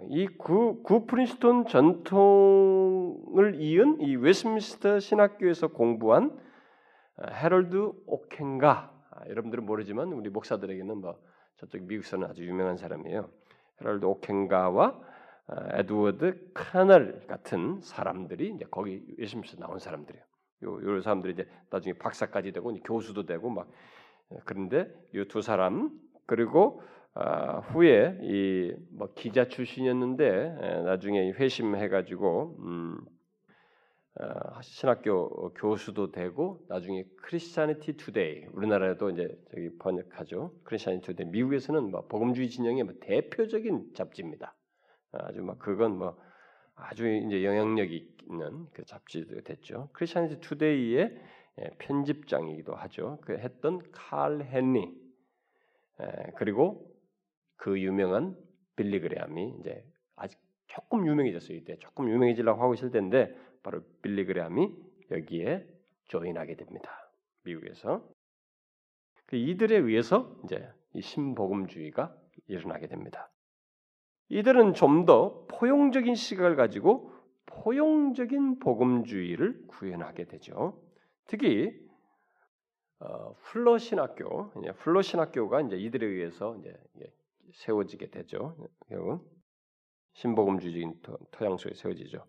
이 0.02 0.28
구 0.38 0.82
구 0.84 1.06
프린스턴 1.06 1.68
전통을 1.68 3.56
이은 3.62 4.02
이 4.02 4.16
웨스트민스터 4.16 5.00
신학교에서 5.00 5.68
공부한 5.68 6.36
해럴드 7.22 7.92
오켄가 8.08 8.92
아, 9.12 9.28
여러분들은 9.30 9.66
모르지만 9.66 10.12
우리 10.14 10.32
목사들에게는 10.32 10.98
뭐 10.98 11.20
저쪽 11.58 11.84
미국에서는 11.84 12.28
아주 12.28 12.44
유명한 12.44 12.76
사람이에요. 12.78 13.30
해럴드 13.82 14.04
오켄가와 14.06 15.00
아, 15.48 15.78
에드워드 15.80 16.54
카널 16.56 17.22
같은 17.28 17.80
사람들이 17.82 18.54
이제 18.56 18.66
거기 18.72 19.06
웨스트민스터 19.20 19.64
나온 19.64 19.78
사람들이에요. 19.78 20.26
요, 20.64 20.96
요 20.96 21.02
사람들이 21.02 21.34
이제 21.34 21.48
나중에 21.70 21.94
박사까지 21.94 22.52
되고 22.52 22.74
교수도 22.84 23.26
되고 23.28 23.48
막 23.50 23.70
그런데 24.46 24.88
이 25.14 25.24
두 25.28 25.42
사람 25.42 25.92
그리고 26.26 26.82
아, 27.16 27.60
후에 27.60 28.18
이 28.22 28.74
뭐 28.96 29.10
기자 29.16 29.48
출신이었는데 29.48 30.58
에, 30.62 30.82
나중에 30.84 31.32
회심해가지고 31.32 32.58
음, 32.60 32.98
어, 34.20 34.62
신학교 34.62 35.52
교수도 35.54 36.12
되고 36.12 36.64
나중에 36.70 37.04
Christianity 37.24 37.98
Today 37.98 38.46
우리나라에도 38.52 39.10
이제 39.10 39.36
저기 39.52 39.76
번역하죠. 39.80 40.54
Christianity 40.64 41.08
Today 41.08 41.26
미국에서는 41.28 41.90
뭐 41.90 42.06
복음주의 42.08 42.50
진영의 42.50 42.84
뭐 42.84 42.94
대표적인 43.02 43.94
잡지입니다. 43.96 44.56
아주 45.12 45.42
막 45.42 45.58
그건 45.60 45.98
뭐 45.98 46.18
아주 46.76 47.08
이제 47.08 47.44
영향력이 47.44 48.16
있는 48.30 48.68
그 48.74 48.86
잡지도 48.86 49.42
됐죠. 49.42 49.90
크리스찬니티 49.94 50.40
투데이의 50.42 51.22
예, 51.60 51.70
편집장이기도 51.78 52.74
하죠. 52.74 53.20
그 53.22 53.38
했던 53.38 53.80
칼 53.92 54.42
헨리 54.42 54.92
그리고 56.36 56.93
그 57.56 57.80
유명한 57.80 58.38
빌리 58.76 59.00
그레함이 59.00 59.56
이제 59.60 59.86
아직 60.16 60.40
조금 60.68 61.08
유명해졌어요. 61.08 61.58
이때 61.58 61.78
조금 61.78 62.10
유명해지려고 62.10 62.62
하고 62.62 62.74
있을 62.74 62.92
텐데 62.92 63.36
바로 63.62 63.82
빌리 64.02 64.26
그레함이 64.26 64.70
여기에 65.12 65.68
조인하게 66.06 66.56
됩니다. 66.56 66.92
미국에서 67.44 68.08
그 69.26 69.36
이들에 69.36 69.78
의해서 69.78 70.36
이제 70.44 70.68
이 70.94 71.02
신복음주의가 71.02 72.16
일어나게 72.48 72.88
됩니다. 72.88 73.30
이들은 74.30 74.74
좀 74.74 75.06
더 75.06 75.46
포용적인 75.48 76.16
시각을 76.16 76.56
가지고 76.56 77.12
포용적인 77.46 78.60
복음주의를 78.60 79.68
구현하게 79.68 80.26
되죠. 80.26 80.82
특히 81.26 81.72
어, 83.00 83.36
풀러 83.44 83.78
신학교, 83.78 84.50
풀러 84.78 85.02
신학교가 85.02 85.62
이제 85.62 85.76
이들에 85.78 86.06
의해서 86.06 86.56
이제 86.58 86.74
세워지게 87.54 88.10
되죠. 88.10 88.56
결국 88.88 89.32
신복음주의적인 90.14 91.02
토양 91.32 91.58
속에 91.58 91.76
세워지죠. 91.76 92.26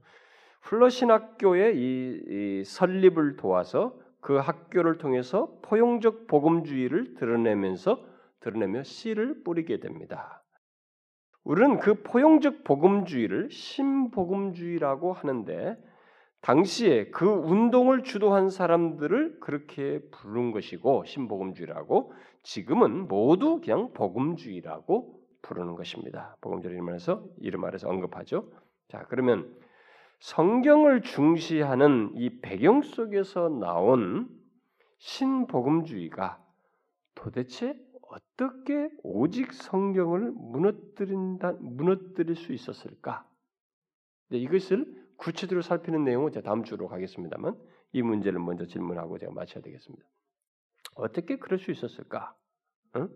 풀러 0.63 0.89
신학교의 0.89 1.77
이, 1.77 2.61
이 2.61 2.65
설립을 2.65 3.37
도와서 3.37 3.99
그 4.21 4.37
학교를 4.37 4.97
통해서 4.97 5.59
포용적 5.63 6.27
복음주의를 6.27 7.15
드러내면서 7.15 8.03
드러내며 8.41 8.83
씨를 8.83 9.43
뿌리게 9.43 9.81
됩니다. 9.81 10.43
우리는 11.45 11.79
그 11.79 12.03
포용적 12.03 12.65
복음주의를 12.65 13.51
신복음주의라고 13.51 15.13
하는데 15.13 15.77
당시에 16.41 17.11
그 17.11 17.27
운동을 17.27 18.03
주도한 18.03 18.49
사람들을 18.49 19.41
그렇게 19.41 20.01
부른 20.11 20.53
것이고 20.53 21.05
신복음주의라고 21.05 22.13
지금은 22.45 23.09
모두 23.09 23.61
그냥 23.61 23.93
복음주의라고 23.93 25.21
부르는 25.43 25.75
것입니다. 25.75 26.37
복음주의 26.41 26.75
이름에서 26.75 27.25
이름 27.39 27.65
아래서 27.65 27.89
언급하죠. 27.89 28.51
자 28.89 29.05
그러면 29.09 29.55
성경을 30.21 31.03
중시하는 31.03 32.13
이 32.15 32.41
배경 32.41 32.83
속에서 32.83 33.49
나온 33.49 34.29
신복음주의가 34.99 36.43
도대체 37.15 37.79
어떻게 38.11 38.91
오직 39.03 39.53
성경을 39.53 40.33
무너뜨린다 40.33 41.53
무너뜨릴 41.61 42.37
수 42.37 42.53
있었을까? 42.53 43.27
네, 44.29 44.39
이것을 44.39 45.05
구체적으로 45.17 45.63
살피는 45.63 46.05
내용은 46.05 46.33
제가 46.33 46.45
다음 46.45 46.65
주로 46.65 46.89
가겠습니다만 46.89 47.57
이 47.93 48.03
문제를 48.03 48.39
먼저 48.39 48.67
질문하고 48.67 49.19
제가 49.19 49.33
마쳐야 49.33 49.63
되겠습니다. 49.63 50.07
어떻게 50.95 51.37
그럴 51.37 51.59
수 51.59 51.71
있었을까? 51.71 52.35
응? 52.97 53.09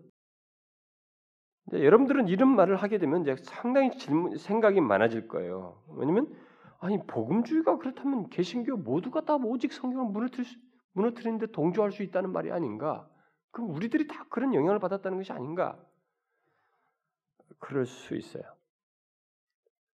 네, 1.71 1.83
여러분들은 1.83 2.27
이런 2.27 2.55
말을 2.55 2.77
하게 2.77 2.97
되면 2.97 3.21
이제 3.21 3.35
상당히 3.43 3.95
질문, 3.97 4.37
생각이 4.37 4.81
많아질 4.81 5.27
거예요. 5.27 5.83
왜냐면 5.95 6.33
아니 6.79 6.97
복음주의가 7.05 7.77
그렇다면 7.77 8.29
개신교 8.29 8.77
모두가 8.77 9.21
다 9.21 9.35
오직 9.35 9.71
성경을 9.73 10.11
무너뜨릴 10.11 10.45
수, 10.45 10.57
무너뜨리는데 10.93 11.47
동조할 11.47 11.91
수 11.91 12.03
있다는 12.03 12.31
말이 12.31 12.51
아닌가? 12.51 13.09
그럼 13.51 13.71
우리들이 13.71 14.07
다 14.07 14.25
그런 14.29 14.53
영향을 14.53 14.79
받았다는 14.79 15.17
것이 15.17 15.31
아닌가? 15.31 15.79
그럴 17.59 17.85
수 17.85 18.15
있어요. 18.15 18.43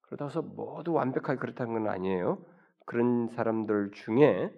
그렇다고 0.02 0.42
모두 0.42 0.92
완벽하게 0.92 1.38
그렇다는 1.38 1.72
건 1.72 1.88
아니에요. 1.88 2.44
그런 2.86 3.28
사람들 3.28 3.92
중에 3.92 4.52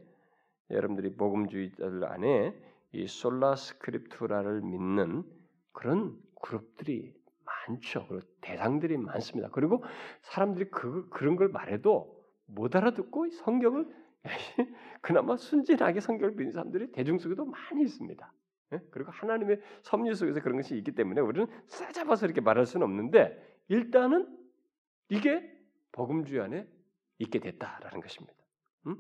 여러분들이 0.70 1.16
복음주의들 1.16 2.04
안에 2.04 2.65
이 2.92 3.06
솔라 3.06 3.56
스크립투라를 3.56 4.62
믿는 4.62 5.24
그런 5.72 6.18
그룹들이 6.40 7.14
많죠. 7.44 8.06
그리고 8.08 8.26
대상들이 8.40 8.96
많습니다. 8.96 9.50
그리고 9.50 9.84
사람들이 10.22 10.70
그 10.70 11.08
그런 11.10 11.36
걸 11.36 11.48
말해도 11.48 12.16
못 12.46 12.74
알아듣고 12.76 13.30
성경을 13.30 13.88
그나마 15.02 15.36
순진하게 15.36 16.00
성경을 16.00 16.34
믿는 16.34 16.52
사람들이 16.52 16.92
대중 16.92 17.18
속에도 17.18 17.44
많이 17.44 17.82
있습니다. 17.82 18.32
예? 18.72 18.80
그리고 18.90 19.10
하나님의 19.12 19.60
섭리 19.82 20.14
속에서 20.14 20.40
그런 20.40 20.56
것이 20.56 20.76
있기 20.76 20.92
때문에 20.92 21.20
우리는 21.20 21.46
싸잡아서 21.66 22.26
이렇게 22.26 22.40
말할 22.40 22.66
수는 22.66 22.84
없는데 22.84 23.60
일단은 23.68 24.26
이게 25.08 25.42
복음주의 25.92 26.40
안에 26.40 26.66
있게 27.18 27.38
됐다라는 27.38 28.00
것입니다. 28.00 28.34
음? 28.86 28.96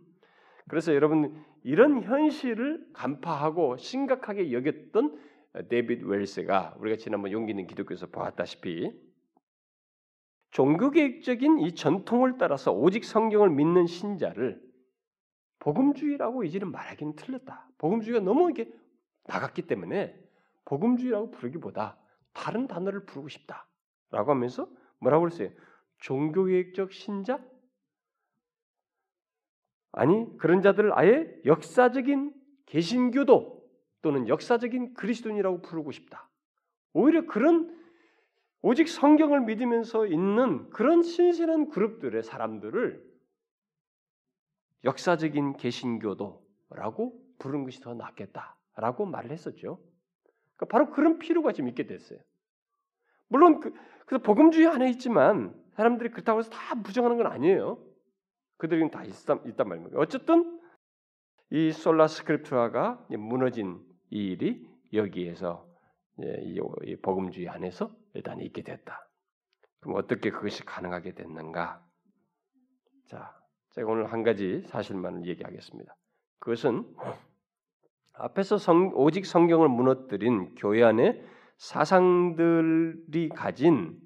그래서 0.68 0.94
여러분 0.94 1.44
이런 1.62 2.02
현실을 2.02 2.88
간파하고 2.92 3.76
심각하게 3.76 4.52
여겼던 4.52 5.18
데이비드 5.68 6.04
웰스가 6.04 6.76
우리가 6.78 6.96
지난번 6.96 7.32
용기 7.32 7.52
있는 7.52 7.66
기독교에서 7.66 8.06
보았다시피 8.08 8.92
종교개혁적인 10.50 11.60
이 11.60 11.74
전통을 11.74 12.38
따라서 12.38 12.72
오직 12.72 13.04
성경을 13.04 13.50
믿는 13.50 13.86
신자를 13.86 14.62
복음주의라고 15.58 16.44
이제는 16.44 16.70
말하기는 16.70 17.16
틀렸다. 17.16 17.68
복음주의가 17.78 18.20
너무 18.24 18.50
이게 18.50 18.72
나갔기 19.24 19.62
때문에 19.62 20.18
복음주의라고 20.64 21.30
부르기보다 21.30 21.98
다른 22.32 22.66
단어를 22.66 23.04
부르고 23.06 23.28
싶다라고 23.28 24.30
하면서 24.30 24.68
뭐라고 25.00 25.24
그랬어요? 25.24 25.50
종교개혁적 25.98 26.92
신자? 26.92 27.40
아니 29.96 30.26
그런 30.36 30.60
자들을 30.60 30.96
아예 30.96 31.26
역사적인 31.46 32.32
개신교도 32.66 33.66
또는 34.02 34.28
역사적인 34.28 34.92
그리스도인이라고 34.92 35.62
부르고 35.62 35.90
싶다. 35.90 36.28
오히려 36.92 37.26
그런 37.26 37.74
오직 38.60 38.88
성경을 38.88 39.40
믿으면서 39.40 40.06
있는 40.06 40.68
그런 40.68 41.02
신실한 41.02 41.70
그룹들의 41.70 42.22
사람들을 42.22 43.02
역사적인 44.84 45.56
개신교도라고 45.56 47.18
부른 47.38 47.64
것이 47.64 47.80
더 47.80 47.94
낫겠다라고 47.94 49.06
말을 49.06 49.30
했었죠. 49.30 49.80
그러니까 50.56 50.66
바로 50.70 50.90
그런 50.90 51.18
필요가 51.18 51.52
지금 51.52 51.68
있게 51.70 51.86
됐어요. 51.86 52.18
물론 53.28 53.60
그, 53.60 53.72
그래서 54.04 54.22
복음주의 54.22 54.66
안에 54.66 54.90
있지만 54.90 55.54
사람들이 55.72 56.10
그렇다고 56.10 56.40
해서 56.40 56.50
다 56.50 56.74
부정하는 56.82 57.16
건 57.16 57.28
아니에요. 57.28 57.85
그들은 58.58 58.90
다 58.90 59.04
있, 59.04 59.12
있단 59.28 59.68
말입니다. 59.68 59.98
어쨌든 59.98 60.60
이 61.50 61.70
솔라 61.72 62.08
스크립트라가 62.08 63.06
무너진 63.10 63.80
이 64.10 64.32
일이 64.32 64.68
여기에서 64.92 65.66
이 66.18 66.96
복음주의 67.02 67.48
안에서 67.48 67.94
일단 68.14 68.40
있게 68.40 68.62
됐다. 68.62 69.08
그럼 69.80 69.96
어떻게 69.96 70.30
그것이 70.30 70.64
가능하게 70.64 71.14
됐는가? 71.14 71.84
자, 73.06 73.38
제가 73.70 73.90
오늘 73.90 74.10
한 74.12 74.22
가지 74.22 74.62
사실만 74.68 75.26
얘기하겠습니다. 75.26 75.94
그것은 76.38 76.84
앞에서 78.14 78.56
성, 78.56 78.92
오직 78.94 79.26
성경을 79.26 79.68
무너뜨린 79.68 80.54
교회 80.54 80.82
안에 80.82 81.22
사상들이 81.58 83.28
가진 83.28 84.00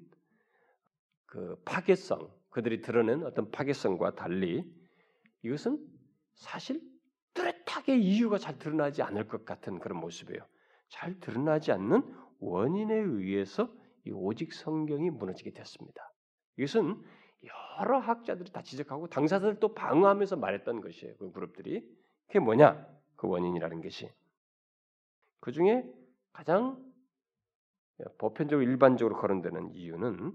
그 1.25 1.55
파괴성, 1.63 2.29
그들이 2.51 2.81
드러낸 2.81 3.23
어떤 3.23 3.49
파괴성과 3.49 4.15
달리 4.15 4.63
이것은 5.41 5.79
사실 6.35 6.81
뚜렷하게 7.33 7.97
이유가 7.97 8.37
잘 8.37 8.59
드러나지 8.59 9.01
않을 9.01 9.27
것 9.27 9.45
같은 9.45 9.79
그런 9.79 9.99
모습이에요. 9.99 10.45
잘 10.89 11.19
드러나지 11.19 11.71
않는 11.71 12.03
원인에 12.39 12.93
의해서 12.93 13.73
이 14.05 14.11
오직 14.11 14.53
성경이 14.53 15.09
무너지게 15.09 15.51
됐습니다. 15.51 16.11
이것은 16.57 17.01
여러 17.79 17.99
학자들이 17.99 18.51
다 18.51 18.61
지적하고 18.61 19.07
당사자들도 19.07 19.73
방어하면서 19.73 20.35
말했던 20.35 20.81
것이에요. 20.81 21.15
그 21.17 21.31
그룹들이 21.31 21.87
그게 22.27 22.39
뭐냐? 22.39 22.85
그 23.15 23.27
원인이라는 23.27 23.81
것이 23.81 24.11
그 25.39 25.51
중에 25.51 25.89
가장 26.33 26.83
보편적으로 28.17 28.67
일반적으로 28.67 29.15
거론되는 29.17 29.73
이유는 29.73 30.33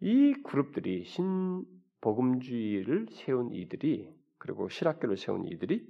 이 0.00 0.34
그룹들이 0.44 1.04
신복음주의를 1.04 3.06
세운 3.10 3.52
이들이 3.52 4.14
그리고 4.38 4.68
실학교를 4.68 5.16
세운 5.16 5.46
이들이 5.46 5.88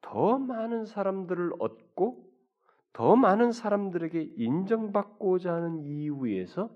더 0.00 0.38
많은 0.38 0.84
사람들을 0.84 1.52
얻고 1.58 2.30
더 2.92 3.16
많은 3.16 3.52
사람들에게 3.52 4.20
인정받고자 4.36 5.52
하는 5.52 5.82
이유에서 5.82 6.70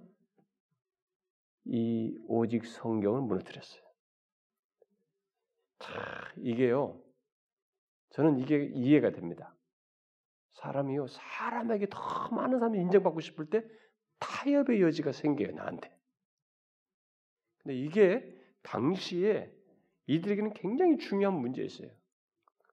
이 1.64 2.16
오직 2.26 2.66
성경을 2.66 3.22
무너뜨렸어요. 3.22 3.82
자, 5.78 5.92
이게요. 6.38 7.00
저는 8.10 8.38
이게 8.38 8.70
이해가 8.72 9.10
됩니다. 9.10 9.54
사람이요, 10.54 11.06
사람에게 11.06 11.88
더 11.90 12.28
많은 12.30 12.58
사람이 12.58 12.80
인정받고 12.80 13.20
싶을 13.20 13.50
때 13.50 13.62
타협의 14.18 14.82
여지가 14.82 15.12
생겨요, 15.12 15.52
나한테. 15.52 15.97
근데 17.68 17.80
이게 17.80 18.24
당시에 18.62 19.52
이들에게는 20.06 20.54
굉장히 20.54 20.96
중요한 20.96 21.38
문제였어요. 21.38 21.90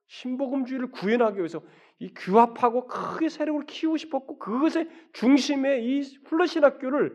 신복음주의를 0.06 0.90
구현하기 0.90 1.36
위해서 1.36 1.62
이 1.98 2.14
규합하고 2.14 2.86
크게 2.86 3.28
세력을 3.28 3.66
키우고 3.66 3.98
싶었고 3.98 4.38
그것의 4.38 4.88
중심에 5.12 5.80
이 5.82 6.00
플러신 6.24 6.64
학교를 6.64 7.14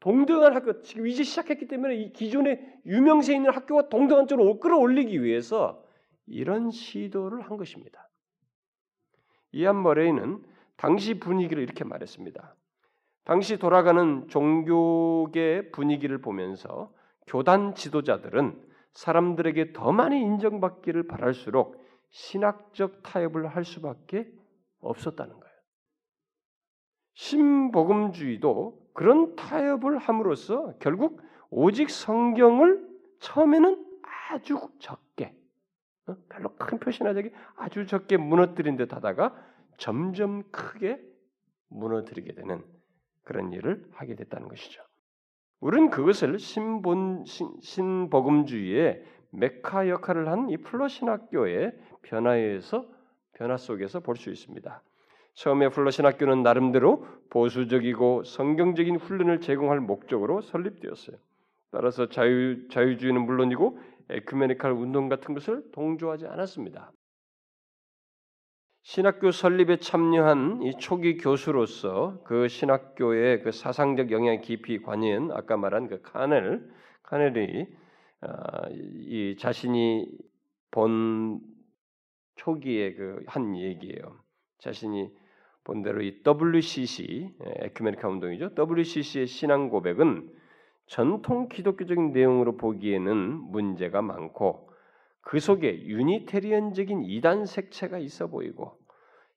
동등한 0.00 0.54
학교 0.54 0.80
지금 0.80 1.06
이제 1.06 1.22
시작했기 1.22 1.66
때문에 1.68 1.96
이 1.96 2.12
기존의 2.14 2.80
유명세 2.86 3.34
있는 3.34 3.50
학교와 3.50 3.90
동등한 3.90 4.26
쪽으로 4.26 4.58
끌어올리기 4.58 5.22
위해서 5.22 5.84
이런 6.24 6.70
시도를 6.70 7.42
한 7.42 7.58
것입니다. 7.58 8.08
이안 9.52 9.82
머레이는 9.82 10.42
당시 10.76 11.18
분위기를 11.18 11.62
이렇게 11.62 11.84
말했습니다. 11.84 12.56
당시 13.26 13.56
돌아가는 13.58 14.28
종교계 14.28 15.72
분위기를 15.72 16.18
보면서 16.18 16.92
교단 17.26 17.74
지도자들은 17.74 18.56
사람들에게 18.92 19.72
더 19.72 19.90
많이 19.90 20.20
인정받기를 20.20 21.08
바랄수록 21.08 21.84
신학적 22.10 23.02
타협을 23.02 23.48
할 23.48 23.64
수밖에 23.64 24.30
없었다는 24.78 25.40
거예요. 25.40 25.56
신복음주의도 27.14 28.90
그런 28.94 29.34
타협을 29.34 29.98
함으로써 29.98 30.74
결국 30.78 31.20
오직 31.50 31.90
성경을 31.90 32.88
처음에는 33.18 33.84
아주 34.30 34.60
적게 34.78 35.36
어? 36.06 36.14
별로 36.28 36.54
큰 36.54 36.78
표시나 36.78 37.12
되게 37.12 37.32
아주 37.56 37.86
적게 37.86 38.18
무너뜨린 38.18 38.76
듯 38.76 38.92
하다가 38.92 39.34
점점 39.78 40.44
크게 40.52 41.00
무너뜨리게 41.70 42.32
되는 42.34 42.75
그런 43.26 43.52
일을 43.52 43.84
하게 43.92 44.14
됐다는 44.14 44.48
것이죠. 44.48 44.82
우리는 45.60 45.90
그것을 45.90 46.38
신본 46.38 47.24
신, 47.26 47.50
신복음주의의 47.60 49.02
메카 49.30 49.88
역할을 49.88 50.28
한 50.28 50.48
이 50.48 50.56
플러신학교의 50.56 51.72
변화에서 52.02 52.86
변화 53.34 53.56
속에서 53.58 54.00
볼 54.00 54.16
수 54.16 54.30
있습니다. 54.30 54.82
처음에 55.34 55.68
플러신학교는 55.68 56.42
나름대로 56.42 57.06
보수적이고 57.28 58.22
성경적인 58.24 58.96
훈련을 58.96 59.40
제공할 59.40 59.80
목적으로 59.80 60.40
설립되었어요. 60.40 61.18
따라서 61.70 62.08
자유 62.08 62.68
자유주의는 62.68 63.26
물론이고 63.26 63.78
에큐메니칼 64.08 64.72
운동 64.72 65.08
같은 65.10 65.34
것을 65.34 65.64
동조하지 65.72 66.26
않았습니다. 66.26 66.92
신학교 68.88 69.32
설립에 69.32 69.78
참여한 69.78 70.62
이 70.62 70.78
초기 70.78 71.16
교수로서 71.16 72.20
그 72.22 72.46
신학교의 72.46 73.42
그 73.42 73.50
사상적 73.50 74.12
영향 74.12 74.40
깊이 74.40 74.80
관여한 74.80 75.32
아까 75.32 75.56
말한 75.56 75.88
그 75.88 76.02
카넬 76.02 76.70
카넬이 77.02 77.66
어, 78.20 78.28
이 78.70 79.34
자신이 79.40 80.06
본 80.70 81.40
초기에 82.36 82.94
그한 82.94 83.56
얘기예요. 83.56 84.20
자신이 84.58 85.10
본 85.64 85.82
대로 85.82 86.00
이 86.00 86.22
WCC 86.24 87.34
에큐메니카 87.40 88.08
운동이죠. 88.08 88.50
WCC의 88.56 89.26
신앙 89.26 89.68
고백은 89.68 90.30
전통 90.86 91.48
기독교적인 91.48 92.12
내용으로 92.12 92.56
보기에는 92.56 93.50
문제가 93.50 94.00
많고 94.00 94.65
그 95.26 95.40
속에 95.40 95.86
유니테리언적인 95.86 97.02
이단 97.02 97.46
색채가 97.46 97.98
있어 97.98 98.28
보이고 98.28 98.78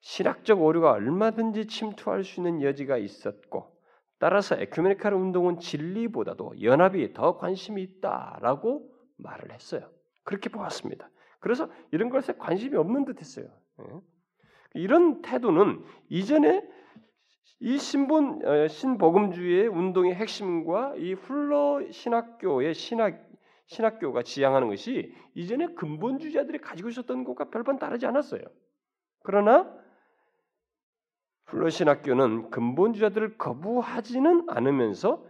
신학적 0.02 0.62
오류가 0.62 0.92
얼마든지 0.92 1.66
침투할 1.66 2.24
수 2.24 2.42
있는 2.42 2.62
여지가 2.62 2.98
있었고 2.98 3.76
따라서 4.20 4.56
에큐메니칼 4.56 5.16
운동은 5.16 5.58
진리보다도 5.58 6.62
연합이 6.62 7.12
더 7.14 7.38
관심이 7.38 7.82
있다라고 7.82 8.88
말을 9.18 9.52
했어요. 9.52 9.90
그렇게 10.24 10.50
보았습니다. 10.50 11.10
그래서 11.40 11.68
이런 11.92 12.10
것에 12.10 12.34
관심이 12.34 12.78
없는 12.78 13.06
듯했어요. 13.06 13.48
예. 13.80 13.86
이런 14.76 15.24
태도는 15.24 15.84
이전에 16.10 16.70
이 17.62 17.80
신본 17.80 18.46
어, 18.46 18.68
신복음주의의 18.68 19.68
운동의 19.68 20.14
핵심과 20.14 20.98
이 20.98 21.14
훌러 21.14 21.82
신학교의 21.90 22.76
신학 22.76 23.29
신학교가 23.70 24.24
지향하는 24.24 24.68
것이 24.68 25.14
이전에 25.36 25.68
근본주의자들이 25.76 26.60
가지고 26.60 26.90
있었던 26.90 27.24
것과 27.24 27.50
별반 27.50 27.78
다르지 27.78 28.06
않았어요. 28.08 28.42
그러나 29.24 29.72
훌러 31.46 31.70
신학교는 31.70 32.50
근본주의자들을 32.50 33.38
거부하지는 33.38 34.46
않으면서 34.50 35.24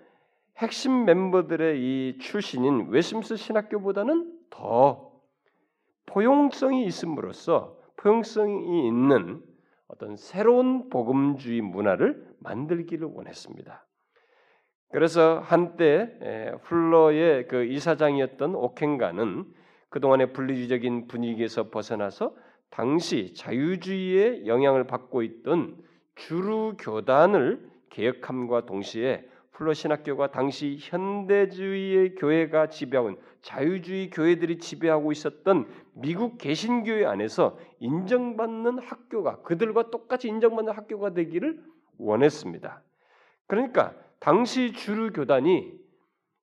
핵심 0.57 1.05
멤버들의 1.05 1.79
이 1.79 2.17
출신인 2.19 2.87
웨스민스 2.89 3.35
신학교보다는 3.35 4.39
더 4.49 5.11
포용성이 6.05 6.85
있음으로써 6.85 7.77
포용성이 7.97 8.87
있는 8.87 9.43
어떤 9.87 10.15
새로운 10.15 10.89
복음주의 10.89 11.61
문화를 11.61 12.25
만들기를 12.39 13.05
원했습니다. 13.05 13.85
그래서 14.91 15.39
한때 15.39 16.57
훌러의 16.63 17.47
그 17.47 17.63
이사장이었던 17.63 18.55
오켄가는 18.55 19.45
그동안의 19.89 20.33
분리주의적인 20.33 21.07
분위기에서 21.07 21.69
벗어나서 21.69 22.35
당시 22.69 23.33
자유주의의 23.33 24.47
영향을 24.47 24.85
받고 24.85 25.21
있던 25.23 25.77
주루 26.15 26.75
교단을 26.79 27.69
개혁함과 27.89 28.65
동시에 28.65 29.25
훌러 29.51 29.73
신학교가 29.73 30.31
당시 30.31 30.77
현대주의의 30.79 32.15
교회가 32.15 32.69
지배하고 32.69 33.19
자유주의 33.41 34.09
교회들이 34.09 34.57
지배하고 34.57 35.11
있었던 35.11 35.67
미국 35.93 36.37
개신교회 36.37 37.05
안에서 37.05 37.57
인정받는 37.79 38.79
학교가 38.79 39.41
그들과 39.41 39.91
똑같이 39.91 40.29
인정받는 40.29 40.73
학교가 40.73 41.13
되기를 41.13 41.61
원했습니다. 41.97 42.81
그러니까 43.47 43.93
당시 44.19 44.73
주류 44.73 45.11
교단이 45.11 45.71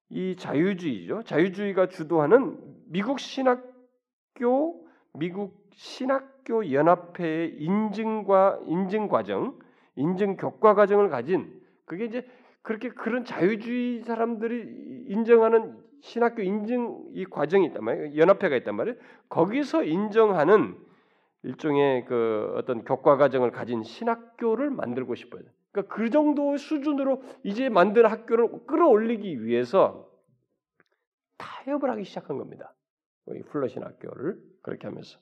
이 0.09 0.37
자유주의죠. 0.37 1.24
자유주의가 1.24 1.89
주도하는 1.89 2.59
미국 2.87 3.18
신학교 3.20 4.87
미국 5.12 5.66
신학교 5.74 6.72
연합회의 6.72 7.57
인증과 7.59 8.61
인증 8.66 9.09
과정, 9.09 9.59
인증 9.97 10.37
교과 10.37 10.74
과정을 10.74 11.09
가진 11.11 11.61
그게 11.85 12.07
이제 12.07 12.27
그렇게 12.62 12.89
그런 12.91 13.24
자유주의 13.24 14.03
사람들이 14.03 15.07
인정하는 15.09 15.77
신학교 16.01 16.43
인증 16.43 17.11
이 17.12 17.24
과정이 17.24 17.66
있단 17.66 17.85
말이에요. 17.85 18.16
연합회가 18.16 18.57
있단 18.57 18.74
말이에요. 18.74 18.99
거기서 19.29 19.85
인정하는 19.85 20.77
일종의 21.43 22.05
그 22.07 22.53
어떤 22.57 22.85
교과 22.85 23.16
과정을 23.16 23.51
가진 23.53 23.83
신학교를 23.83 24.70
만들고 24.70 25.14
싶어요. 25.14 25.43
그러니까 25.77 25.95
그 25.95 26.09
정도 26.09 26.57
수준으로 26.57 27.22
이제 27.45 27.68
만든 27.68 28.07
학교를 28.07 28.66
끌어올리기 28.66 29.45
위해서 29.45 30.11
타협을 31.37 31.91
하기 31.91 32.05
시작한 32.05 32.39
겁니다. 32.39 32.74
이 33.35 33.43
플러신 33.43 33.83
학교를 33.83 34.41
그렇게 34.62 34.87
하면서 34.87 35.18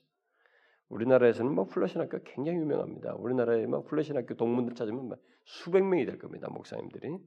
우리나라에서는 0.91 1.53
뭐 1.53 1.65
플러신 1.67 2.01
학교 2.01 2.23
굉장히 2.23 2.59
유명합니다. 2.59 3.15
우리나라에 3.17 3.67
막 3.67 3.85
플러신 3.87 4.17
학교 4.17 4.35
동문들 4.35 4.77
찾으면 4.77 5.17
수백 5.45 5.83
명이 5.83 6.07
될 6.07 6.19
겁니다. 6.19 6.49
목사님들이 6.51 7.19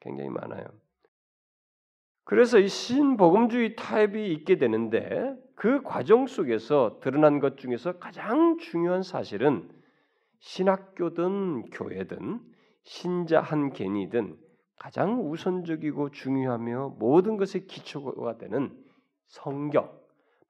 굉장히 0.00 0.30
많아요. 0.30 0.64
그래서 2.24 2.58
이 2.58 2.68
신복음주의 2.68 3.76
타입이 3.76 4.32
있게 4.32 4.56
되는데 4.56 5.36
그 5.56 5.82
과정 5.82 6.26
속에서 6.26 7.00
드러난 7.02 7.40
것 7.40 7.58
중에서 7.58 7.98
가장 7.98 8.56
중요한 8.58 9.02
사실은 9.02 9.68
신학교든 10.38 11.70
교회든 11.70 12.51
신자 12.82 13.40
한 13.40 13.72
개인이든 13.72 14.36
가장 14.76 15.30
우선적이고 15.30 16.10
중요하며 16.10 16.96
모든 16.98 17.36
것의 17.36 17.66
기초가 17.66 18.38
되는 18.38 18.76
성경, 19.28 19.90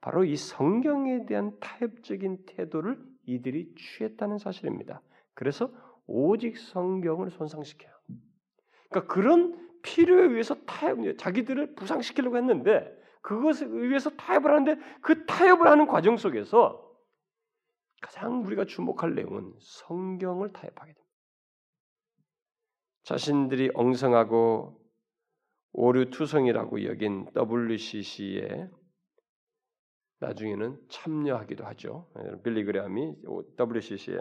바로 0.00 0.24
이 0.24 0.36
성경에 0.36 1.26
대한 1.26 1.58
타협적인 1.60 2.46
태도를 2.46 2.98
이들이 3.26 3.74
취했다는 3.76 4.38
사실입니다. 4.38 5.02
그래서 5.34 5.70
오직 6.06 6.56
성경을 6.58 7.30
손상시켜요. 7.30 7.92
그러니까 8.88 9.12
그런 9.12 9.70
필요에 9.82 10.26
의해서 10.26 10.54
타협, 10.64 10.98
자기들을 11.18 11.74
부상시키려고 11.74 12.36
했는데 12.36 12.90
그것에 13.20 13.66
의해서 13.68 14.10
타협을 14.10 14.50
하는데 14.50 14.76
그 15.00 15.26
타협을 15.26 15.68
하는 15.68 15.86
과정 15.86 16.16
속에서 16.16 16.90
가장 18.00 18.44
우리가 18.44 18.64
주목할 18.64 19.14
내용은 19.14 19.52
성경을 19.60 20.52
타협하게 20.52 20.92
됩니다. 20.92 21.01
자신들이 23.04 23.70
엉성하고 23.74 24.80
오류투성이라고 25.72 26.84
여긴 26.84 27.26
WCC에 27.34 28.68
나중에는 30.20 30.78
참여하기도 30.88 31.64
하죠. 31.64 32.12
빌리그램이 32.44 33.16
WCC에 33.58 34.20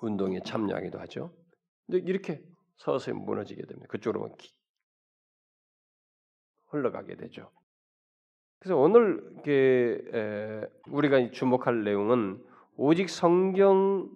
운동에 0.00 0.40
참여하기도 0.44 0.98
하죠. 1.00 1.34
근데 1.86 1.98
이렇게 2.10 2.42
서서히 2.76 3.16
무너지게 3.16 3.64
됩니다. 3.66 3.86
그쪽으로만 3.88 4.34
흘러가게 6.66 7.16
되죠. 7.16 7.50
그래서 8.58 8.76
오늘 8.76 9.22
우리가 10.88 11.30
주목할 11.30 11.84
내용은 11.84 12.42
오직 12.76 13.08
성경에서 13.10 14.12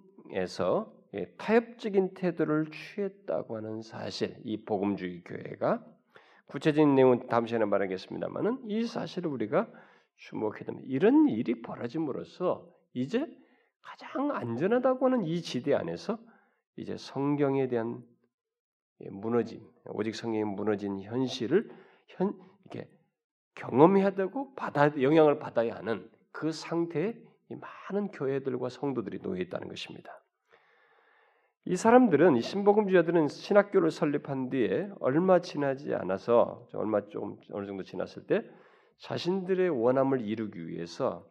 타협적인 1.38 2.14
태도를 2.14 2.66
취했다고 2.70 3.56
하는 3.56 3.82
사실, 3.82 4.36
이 4.44 4.64
복음주의 4.64 5.22
교회가 5.24 5.84
구체적인 6.46 6.94
내용은 6.94 7.26
다음 7.28 7.46
시간에 7.46 7.64
말하겠습니다만은 7.64 8.70
이 8.70 8.84
사실을 8.84 9.30
우리가 9.30 9.70
주목해야 10.16 10.64
됩니다. 10.64 10.86
이런 10.88 11.28
일이 11.28 11.62
벌어짐으로써 11.62 12.68
이제 12.92 13.26
가장 13.80 14.32
안전하다고 14.32 15.06
하는 15.06 15.24
이 15.24 15.40
지대 15.40 15.74
안에서 15.74 16.18
이제 16.76 16.96
성경에 16.96 17.68
대한 17.68 18.02
무너짐, 19.10 19.62
오직 19.86 20.14
성경이 20.14 20.44
무너진 20.44 21.00
현실을 21.00 21.70
현 22.08 22.34
이렇게 22.64 22.90
경험해야 23.54 24.10
되고 24.10 24.54
받아 24.54 24.90
영향을 25.00 25.38
받아야 25.38 25.76
하는 25.76 26.10
그 26.32 26.52
상태에 26.52 27.14
많은 27.48 28.08
교회들과 28.08 28.68
성도들이 28.68 29.20
놓여 29.20 29.40
있다는 29.40 29.68
것입니다. 29.68 30.12
이 31.70 31.76
사람들은 31.76 32.36
이 32.36 32.40
신복음주의자들은 32.40 33.28
신학교를 33.28 33.90
설립한 33.90 34.48
뒤에 34.48 34.88
얼마 35.00 35.42
지나지 35.42 35.94
않아서 35.94 36.66
얼마 36.72 37.06
좀 37.08 37.36
어느 37.52 37.66
정도 37.66 37.82
지났을 37.82 38.26
때 38.26 38.42
자신들의 38.96 39.68
원함을 39.68 40.22
이루기 40.22 40.66
위해서 40.66 41.28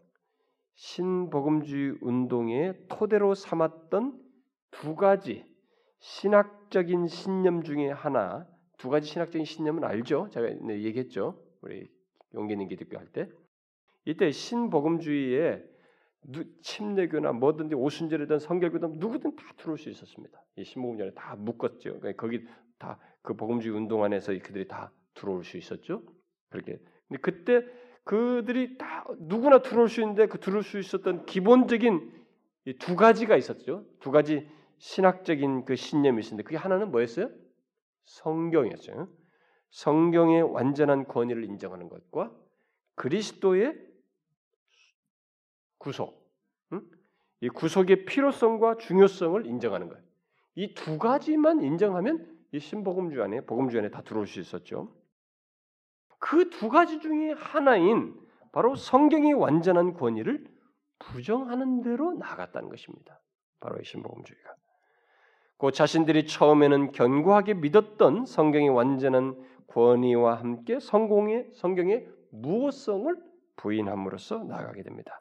신복음주의 0.76 1.98
운동의 2.02 2.76
토대로 2.88 3.34
삼았던 3.34 4.22
두 4.70 4.96
가지 4.96 5.44
신학적인 6.02 7.08
신념 7.08 7.64
중에 7.64 7.90
하나, 7.90 8.46
두 8.78 8.90
가지 8.90 9.10
신학적인 9.10 9.44
신념은 9.44 9.84
알죠? 9.84 10.30
제가 10.30 10.50
얘기했죠. 10.70 11.42
우리 11.62 11.90
용기 12.36 12.54
있는 12.54 12.68
기독교 12.68 13.00
할 13.00 13.08
때. 13.08 13.28
이때 14.06 14.30
신복음주의에 14.30 15.64
침례교나 16.62 17.34
뭐든지 17.34 17.76
오순절이든 17.76 18.40
성결교든 18.40 19.00
누구든 19.00 19.36
다 19.36 19.44
들어올 19.58 19.78
수 19.78 19.90
있었습니다. 19.90 20.42
이 20.58 20.64
신복음주의에 20.64 21.14
다 21.14 21.36
묶었죠. 21.38 22.00
그러니까 22.00 22.22
거기 22.22 22.46
다 22.78 23.00
그 23.28 23.34
복음주의 23.34 23.76
운동 23.76 24.06
안에서 24.06 24.32
그들이 24.40 24.70
다 24.70 24.90
들어올 25.14 25.44
수 25.44 25.58
있었죠. 25.58 26.02
그렇게. 26.48 26.80
근데 27.10 27.22
그때 27.22 27.66
그들이 28.06 28.78
다 28.78 29.06
누구나 29.20 29.62
들어올 29.62 29.90
수 29.90 30.00
있는데 30.00 30.28
그 30.28 30.40
들어올 30.40 30.64
수 30.64 30.80
있었던 30.80 31.26
기본적인 31.26 32.26
두 32.80 32.96
가지가 32.96 33.36
있었죠. 33.36 33.84
두 34.00 34.12
가지 34.12 34.50
신학적인 34.78 35.66
그 35.66 35.76
신념이 35.76 36.22
있었는데 36.22 36.44
그게 36.44 36.56
하나는 36.56 36.90
뭐였어요? 36.90 37.30
성경이었죠. 38.06 39.10
성경의 39.72 40.44
완전한 40.44 41.06
권위를 41.06 41.44
인정하는 41.44 41.90
것과 41.90 42.34
그리스도의 42.96 43.76
구속, 45.78 46.28
이 47.42 47.50
구속의 47.50 48.06
필요성과 48.06 48.78
중요성을 48.78 49.46
인정하는 49.46 49.90
거예요. 49.90 50.04
이 50.56 50.74
두 50.74 50.98
가지만 50.98 51.62
인정하면 51.62 52.36
이 52.52 52.60
신복음주 52.60 53.22
안에 53.22 53.42
복음주 53.42 53.78
안에 53.78 53.90
다 53.92 54.02
들어올 54.02 54.26
수 54.26 54.40
있었죠. 54.40 54.92
그 56.20 56.50
두 56.50 56.70
가지 56.70 57.00
중에 57.00 57.34
하나인 57.34 58.20
바로 58.52 58.76
성경의 58.76 59.34
완전한 59.34 59.94
권위를 59.94 60.48
부정하는 61.00 61.82
대로 61.84 62.14
나갔다는 62.14 62.70
것입니다. 62.70 63.22
바로 63.60 63.80
이 63.80 63.84
신복음주의가. 63.84 64.56
그 65.60 65.72
자신들이 65.72 66.26
처음에는 66.26 66.92
견고하게 66.92 67.56
믿었던 67.56 68.26
성경의 68.26 68.70
완전한 68.70 69.36
권위와 69.68 70.36
함께 70.36 70.80
성공의 70.80 71.52
성경의 71.54 72.08
무호성을 72.32 73.16
부인함으로써 73.58 74.44
나가게 74.44 74.82
됩니다. 74.84 75.20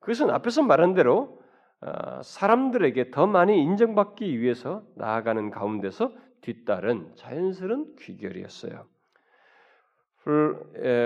그것은 0.00 0.30
앞에서 0.30 0.62
말한 0.62 0.94
대로 0.94 1.42
어, 1.80 2.20
사람들에게 2.22 3.10
더 3.10 3.26
많이 3.26 3.62
인정받기 3.62 4.40
위해서 4.40 4.82
나아가는 4.96 5.50
가운데서 5.50 6.12
뒤따른 6.40 7.12
자연스러운 7.14 7.94
귀결이었어요. 7.98 8.86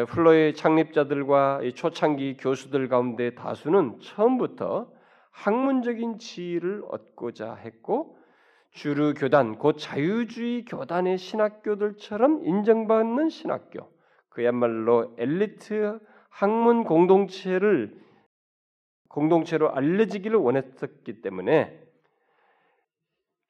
플로의 0.08 0.54
창립자들과 0.54 1.60
초창기 1.74 2.38
교수들 2.38 2.88
가운데 2.88 3.34
다수는 3.34 4.00
처음부터 4.00 4.90
학문적인 5.30 6.18
지위를 6.18 6.82
얻고자 6.88 7.54
했고 7.54 8.18
주류 8.72 9.14
교단, 9.14 9.58
곧 9.58 9.76
자유주의 9.78 10.64
교단의 10.64 11.18
신학교들처럼 11.18 12.44
인정받는 12.44 13.28
신학교, 13.28 13.90
그야말로 14.30 15.14
엘리트 15.18 16.00
학문 16.30 16.84
공동체를 16.84 17.94
공동체로 19.12 19.74
알려지기를 19.74 20.38
원했었기 20.38 21.20
때문에 21.20 21.78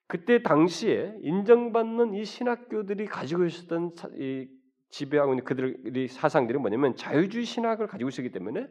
그때 0.08 0.42
당시에 0.42 1.14
인정받는 1.22 2.14
이 2.14 2.24
신학교들이 2.24 3.06
가지고 3.06 3.44
있었던 3.46 3.92
이 4.18 4.48
지배하고 4.90 5.32
있는 5.32 5.44
그들의 5.44 6.08
사상들이 6.08 6.58
뭐냐면 6.58 6.96
자유주의 6.96 7.44
신학을 7.44 7.86
가지고 7.86 8.10
있었기 8.10 8.30
때문에 8.30 8.66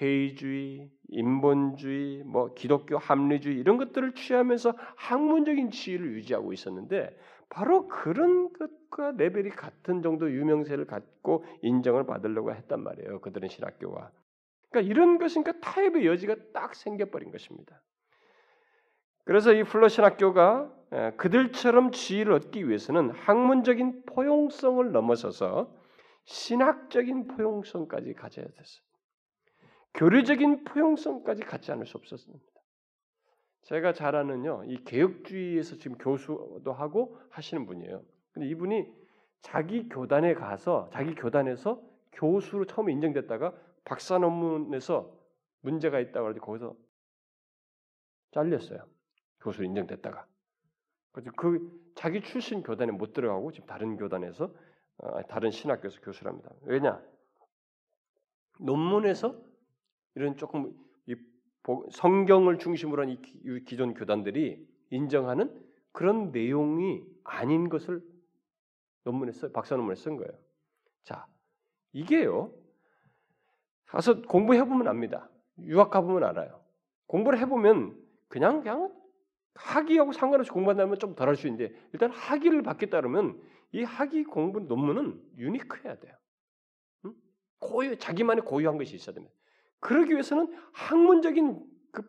회의주의, 0.00 0.90
인본주의, 1.08 2.22
뭐 2.22 2.54
기독교 2.54 2.96
합리주의 2.96 3.58
이런 3.58 3.76
것들을 3.76 4.14
취하면서 4.14 4.72
학문적인 4.96 5.70
지위를 5.70 6.14
유지하고 6.14 6.54
있었는데 6.54 7.14
바로 7.50 7.88
그런 7.88 8.52
것과 8.52 9.12
레벨이 9.18 9.50
같은 9.50 10.00
정도 10.00 10.30
유명세를 10.30 10.86
갖고 10.86 11.44
인정을 11.62 12.06
받으려고 12.06 12.54
했단 12.54 12.82
말이에요. 12.82 13.20
그들은 13.20 13.48
신학교와. 13.48 14.10
그러니까 14.70 14.90
이런 14.90 15.18
것이니까 15.18 15.60
타협의 15.60 16.06
여지가 16.06 16.36
딱 16.52 16.74
생겨버린 16.74 17.30
것입니다. 17.30 17.82
그래서 19.24 19.52
이 19.52 19.62
플러 19.62 19.88
신 19.88 20.04
학교가 20.04 20.72
그들처럼 21.16 21.92
지위를 21.92 22.32
얻기 22.32 22.68
위해서는 22.68 23.10
학문적인 23.10 24.04
포용성을 24.06 24.90
넘어서서 24.90 25.72
신학적인 26.24 27.28
포용성까지 27.28 28.14
가져야 28.14 28.46
됐어요. 28.46 28.84
교류적인 29.94 30.64
포용성까지 30.64 31.42
갖지 31.42 31.72
않을 31.72 31.86
수 31.86 31.96
없었습니다. 31.96 32.44
제가 33.62 33.92
잘 33.92 34.16
아는요, 34.16 34.64
이 34.66 34.82
개혁주의에서 34.84 35.76
지금 35.76 35.98
교수도 35.98 36.72
하고 36.72 37.18
하시는 37.30 37.66
분이에요. 37.66 38.02
근데 38.32 38.48
이분이 38.48 38.86
자기 39.42 39.88
교단에 39.88 40.34
가서 40.34 40.88
자기 40.92 41.14
교단에서 41.14 41.80
교수로 42.12 42.64
처음에 42.64 42.92
인정됐다가 42.92 43.52
박사 43.84 44.18
논문에서 44.18 45.18
문제가 45.62 46.00
있다고 46.00 46.26
할때 46.26 46.40
거기서 46.40 46.76
잘렸어요. 48.32 48.86
교수 49.40 49.64
인정됐다가. 49.64 50.26
그래서 51.12 51.30
그 51.36 51.92
자기 51.94 52.22
출신 52.22 52.62
교단에 52.62 52.92
못 52.92 53.12
들어가고 53.12 53.52
지금 53.52 53.66
다른 53.66 53.96
교단에서 53.96 54.54
어, 54.98 55.22
다른 55.26 55.50
신학교에서 55.50 56.00
교수랍니다. 56.00 56.50
왜냐? 56.62 57.02
논문에서 58.60 59.34
이런 60.14 60.36
조금 60.36 60.74
성경을 61.90 62.58
중심으로 62.58 63.02
한 63.02 63.10
이 63.10 63.64
기존 63.64 63.94
교단들이 63.94 64.66
인정하는 64.90 65.64
그런 65.92 66.30
내용이 66.32 67.02
아닌 67.24 67.68
것을 67.68 68.02
논문에 69.04 69.32
써 69.32 69.50
박사 69.50 69.76
논문에 69.76 69.94
쓴 69.96 70.16
거예요. 70.16 70.32
자, 71.04 71.26
이게요. 71.92 72.52
가서 73.90 74.22
공부해 74.22 74.64
보면 74.64 74.88
압니다. 74.88 75.28
유학 75.60 75.90
가 75.90 76.00
보면 76.00 76.24
알아요. 76.24 76.62
공부를 77.06 77.38
해 77.38 77.46
보면 77.46 77.96
그냥 78.28 78.60
그냥 78.62 78.92
학위하고 79.54 80.12
상관없이 80.12 80.50
공부한다면 80.50 80.98
좀 80.98 81.14
덜 81.14 81.28
할 81.28 81.36
수 81.36 81.46
있는데 81.48 81.74
일단 81.92 82.10
학위를 82.10 82.62
받겠다 82.62 83.00
그러면 83.00 83.40
이 83.72 83.82
학위 83.82 84.24
공부 84.24 84.60
논문은 84.60 85.20
유니크해야 85.38 85.96
돼요. 85.98 86.14
응? 87.04 87.14
고유 87.58 87.98
자기만의 87.98 88.44
고유한 88.44 88.78
것이 88.78 88.94
있어야 88.94 89.14
됩니다. 89.14 89.34
그러기 89.80 90.12
위해서는 90.12 90.54
학문적인 90.72 91.64
그 91.92 92.02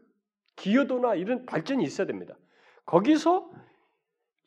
기여도나 0.55 1.15
이런 1.15 1.45
발전이 1.45 1.83
있어야 1.83 2.05
됩니다. 2.05 2.37
거기서 2.85 3.49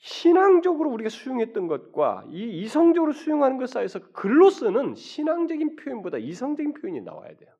신앙적으로 0.04 0.90
우리가 0.90 1.08
수용했던 1.08 1.66
것과 1.66 2.26
이 2.28 2.60
이성적으로 2.60 3.12
수용하는 3.12 3.56
것 3.56 3.70
사이에서 3.70 4.00
글로서는 4.12 4.96
신앙적인 4.96 5.76
표현보다 5.76 6.18
이성적인 6.18 6.74
표현이 6.74 7.00
나와야 7.00 7.34
돼요. 7.34 7.50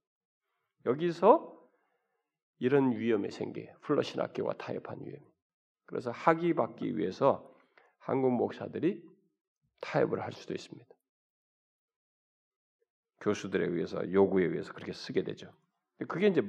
여기서 0.84 1.58
이런 2.58 2.98
위험이 2.98 3.30
생겨요. 3.30 3.74
플러신 3.80 4.20
학교와 4.20 4.52
타협한 4.58 4.98
위험. 5.06 5.20
그래서 5.86 6.10
학위 6.10 6.52
받기 6.52 6.98
위해서 6.98 7.50
한국 7.98 8.32
목사들이 8.32 9.02
타협을 9.80 10.20
할 10.20 10.32
수도 10.32 10.52
있습니다. 10.52 10.86
교수들에 13.22 13.68
의해서 13.68 14.12
요구에 14.12 14.44
의해서 14.44 14.74
그렇게 14.74 14.92
쓰게 14.92 15.22
되죠. 15.22 15.50
그게 16.08 16.26
이제 16.26 16.42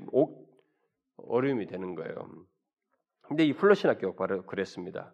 어려움이 1.16 1.68
되는 1.68 1.96
거예요. 1.96 2.46
근데 3.22 3.46
이 3.46 3.54
플러신 3.54 3.90
학교가 3.90 4.18
바로 4.18 4.46
그랬습니다. 4.46 5.14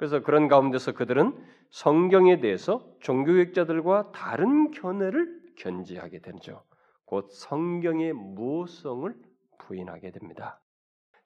그래서 0.00 0.22
그런 0.22 0.48
가운데서 0.48 0.92
그들은 0.92 1.36
성경에 1.68 2.40
대해서 2.40 2.90
종교학자들과 3.00 4.12
다른 4.12 4.70
견해를 4.70 5.42
견지하게 5.58 6.20
되죠. 6.20 6.64
곧 7.04 7.28
성경의 7.30 8.14
무성을 8.14 9.14
부인하게 9.58 10.12
됩니다. 10.12 10.58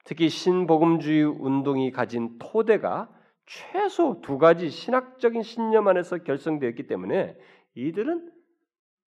특히 0.03 0.27
신복음주의 0.27 1.23
운동이 1.23 1.91
가진 1.91 2.37
토대가 2.37 3.09
최소 3.45 4.19
두 4.19 4.37
가지 4.37 4.69
신학적인 4.69 5.41
신념 5.41 5.87
안에서 5.87 6.17
결성되었기 6.17 6.87
때문에 6.87 7.37
이들은 7.75 8.29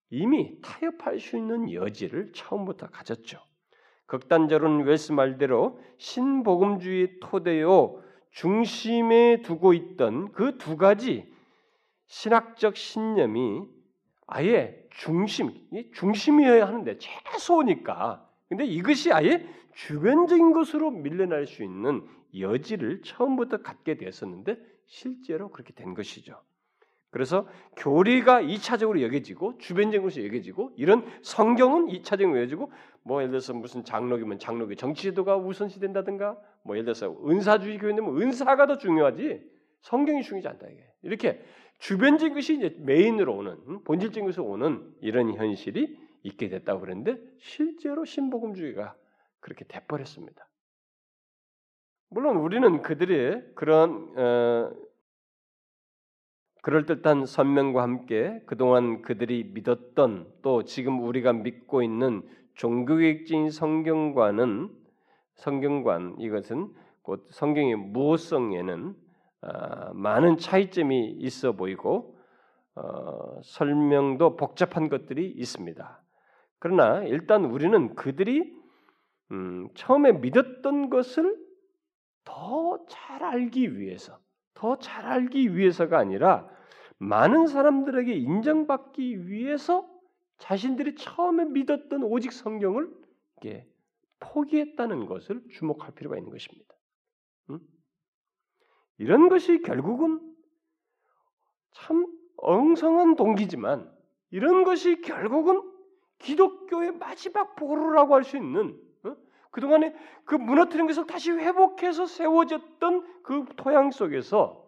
이미 0.09 0.59
타협할 0.63 1.21
수 1.21 1.37
있는 1.37 1.71
여지를 1.75 2.33
처음부터 2.33 2.87
가졌죠. 2.87 3.39
극단적으로는 4.07 4.87
웰스 4.87 5.13
말대로 5.13 5.79
신복음주의 5.99 7.21
토대요 7.21 8.08
중심에 8.31 9.43
두고 9.43 9.73
있던 9.75 10.33
그 10.33 10.59
두 10.59 10.77
가지 10.77 11.27
신학적 12.07 12.77
신념이 12.77 13.63
아예 14.27 14.83
중심, 14.91 15.53
중심이어야 15.95 16.67
하는데 16.67 16.99
최소니까. 16.99 18.29
근데 18.49 18.65
이것이 18.65 19.13
아예 19.13 19.47
주변적인 19.75 20.53
것으로 20.53 20.91
밀려날 20.91 21.47
수 21.47 21.63
있는 21.63 22.07
여지를 22.39 23.03
처음부터 23.03 23.63
갖게 23.63 23.97
되었었는데 23.97 24.59
실제로 24.87 25.51
그렇게 25.51 25.73
된 25.73 25.95
것이죠. 25.95 26.41
그래서 27.11 27.47
교리가 27.77 28.43
2차적으로 28.43 29.01
여겨지고 29.01 29.59
주변적인 29.59 30.03
것이 30.03 30.25
여겨지고 30.27 30.73
이런 30.77 31.07
성경은 31.23 31.87
2차적으로 31.87 32.37
여겨지고 32.37 32.71
뭐 33.03 33.21
예를 33.21 33.31
들어서 33.31 33.55
무슨 33.55 33.85
장로교면 33.85 34.39
장로교 34.39 34.75
정치제도가 34.75 35.37
우선시 35.37 35.81
된다든가 35.81 36.37
뭐 36.69 36.77
예를 36.77 36.85
들어서 36.85 37.17
은사주의 37.27 37.79
교회면 37.79 38.21
은사가 38.21 38.67
더 38.67 38.77
중요하지 38.77 39.41
성경이 39.81 40.23
중요하지 40.23 40.49
않다 40.49 40.67
이게 40.69 40.85
이렇게 41.01 41.43
주변적인 41.79 42.35
것이 42.35 42.57
이제 42.57 42.77
메인으로 42.81 43.35
오는 43.35 43.83
본질적인 43.85 44.27
것으로 44.27 44.45
오는 44.45 44.95
이런 45.01 45.33
현실이 45.33 45.99
있게 46.25 46.51
됐다고 46.51 46.81
그랬는데 46.81 47.19
실제로 47.39 48.05
신복음주의가 48.05 48.95
그렇게 49.41 49.65
돼버렸습니다. 49.67 50.47
물론 52.11 52.37
우리는 52.37 52.83
그들의 52.83 53.53
그런 53.55 54.13
어, 54.19 54.71
그럴듯한 56.61 57.25
선명과 57.25 57.83
함께 57.83 58.43
그동안 58.45 59.01
그들이 59.01 59.53
믿었던 59.55 60.31
또 60.43 60.65
지금 60.65 61.03
우리가 61.03 61.33
믿고 61.33 61.83
있는 61.83 62.29
종교개혁적인 62.55 63.51
성경관은 63.51 64.78
성경관 65.39 66.17
이것은 66.19 66.69
곧 67.03 67.27
성경의 67.31 67.77
무호성에는 67.77 68.95
어, 69.41 69.93
많은 69.95 70.37
차이점이 70.37 71.17
있어 71.19 71.53
보이고 71.53 72.17
어, 72.75 73.41
설명도 73.43 74.37
복잡한 74.37 74.89
것들이 74.89 75.29
있습니다. 75.31 76.03
그러나 76.59 77.03
일단 77.05 77.45
우리는 77.45 77.95
그들이 77.95 78.53
음, 79.31 79.69
처음에 79.75 80.13
믿었던 80.13 80.91
것을 80.91 81.37
더 82.25 82.69
잘 82.89 83.23
알기 83.23 83.79
위해서, 83.79 84.19
더 84.55 84.77
잘 84.77 85.07
알기 85.07 85.57
위해서가 85.57 85.99
아니라 85.99 86.49
많은 86.99 87.47
사람들에게 87.47 88.13
인정받기 88.13 89.29
위해서 89.29 89.87
자신들이 90.39 90.95
처음에 90.97 91.45
믿었던 91.45 92.03
오직 92.03 92.33
성경을 92.33 92.91
포기했다는 94.21 95.07
것을 95.07 95.43
주목할 95.53 95.95
필요가 95.95 96.17
있는 96.17 96.31
것입니다. 96.31 96.75
음? 97.51 97.61
이런 98.99 99.29
것이 99.29 99.63
결국은 99.63 100.21
참 101.73 102.07
엉성한 102.39 103.17
동기지만 103.17 103.93
이런 104.31 104.65
것이 104.65 105.01
결국은 105.01 105.63
기독교의 106.19 106.93
마지막 106.93 107.55
보루라고 107.57 108.15
할 108.15 108.25
수 108.25 108.37
있는 108.37 108.81
어? 109.05 109.17
그동안에 109.51 109.95
그 110.25 110.35
무너뜨린 110.35 110.87
것을 110.87 111.07
다시 111.07 111.31
회복해서 111.31 112.07
세워졌던 112.07 113.23
그 113.23 113.45
토양 113.57 113.91
속에서 113.91 114.67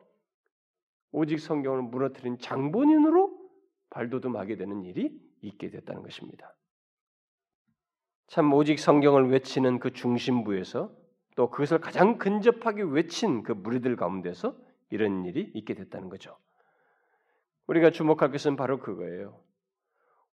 오직 1.12 1.40
성경을 1.40 1.82
무너뜨린 1.82 2.38
장본인으로 2.38 3.38
발돋움하게 3.90 4.56
되는 4.56 4.84
일이 4.84 5.20
있게 5.42 5.70
됐다는 5.70 6.02
것입니다. 6.02 6.54
참 8.30 8.52
오직 8.54 8.78
성경을 8.78 9.28
외치는 9.32 9.80
그 9.80 9.92
중심부에서 9.92 10.88
또 11.34 11.50
그것을 11.50 11.80
가장 11.80 12.16
근접하게 12.16 12.84
외친 12.84 13.42
그 13.42 13.50
무리들 13.50 13.96
가운데서 13.96 14.54
이런 14.90 15.24
일이 15.24 15.50
있게 15.52 15.74
됐다는 15.74 16.08
거죠. 16.08 16.36
우리가 17.66 17.90
주목할 17.90 18.30
것은 18.30 18.54
바로 18.54 18.78
그거예요. 18.78 19.40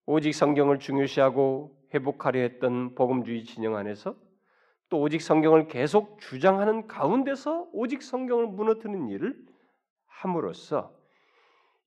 오직 0.05 0.33
성경을 0.33 0.77
중요시하고 0.77 1.75
회복하려 1.91 2.39
했던 2.41 2.93
복음주의 2.93 3.45
진영 3.45 3.75
안에서 3.75 4.15
또 4.89 5.01
오직 5.01 5.19
성경을 5.19 5.67
계속 5.67 6.19
주장하는 6.19 6.85
가운데서 6.85 7.67
오직 7.73 8.03
성경을 8.03 8.45
무너뜨리는 8.45 9.07
일을 9.07 9.43
함으로써 10.05 10.93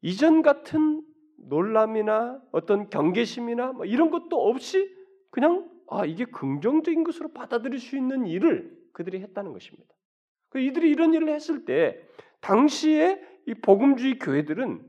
이전 0.03 0.43
같은 0.43 1.05
놀람이나 1.37 2.43
어떤 2.51 2.91
경계심이나 2.91 3.75
뭐 3.75 3.85
이런 3.85 4.11
것도 4.11 4.49
없이 4.49 4.93
그냥 5.31 5.70
아 5.91 6.05
이게 6.05 6.25
긍정적인 6.25 7.05
것으로 7.05 7.33
받아들일 7.33 7.79
수 7.81 7.97
있는 7.97 8.27
일을 8.27 8.79
그들이 8.93 9.21
했다는 9.21 9.53
것입니다. 9.53 9.93
그 10.49 10.61
이들이 10.61 10.89
이런 10.91 11.13
일을 11.15 11.29
했을 11.29 11.65
때 11.65 12.01
당시에 12.41 13.21
이 13.47 13.55
복음주의 13.55 14.19
교회들은 14.19 14.85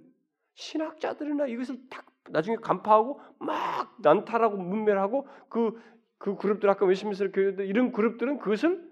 신학자들이나 0.54 1.48
이것을 1.48 1.78
딱 1.90 2.06
나중에 2.30 2.58
간파하고 2.58 3.20
막 3.40 3.96
난탈하고 4.02 4.58
문멸하고 4.58 5.28
그, 5.50 5.82
그 6.18 6.36
그룹들 6.36 6.70
아까 6.70 6.86
웨스민스터 6.86 7.32
교회들 7.32 7.66
이런 7.66 7.92
그룹들은 7.92 8.38
그것을 8.38 8.88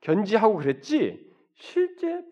견지하고 0.00 0.56
그랬지 0.56 1.28
실제 1.54 2.24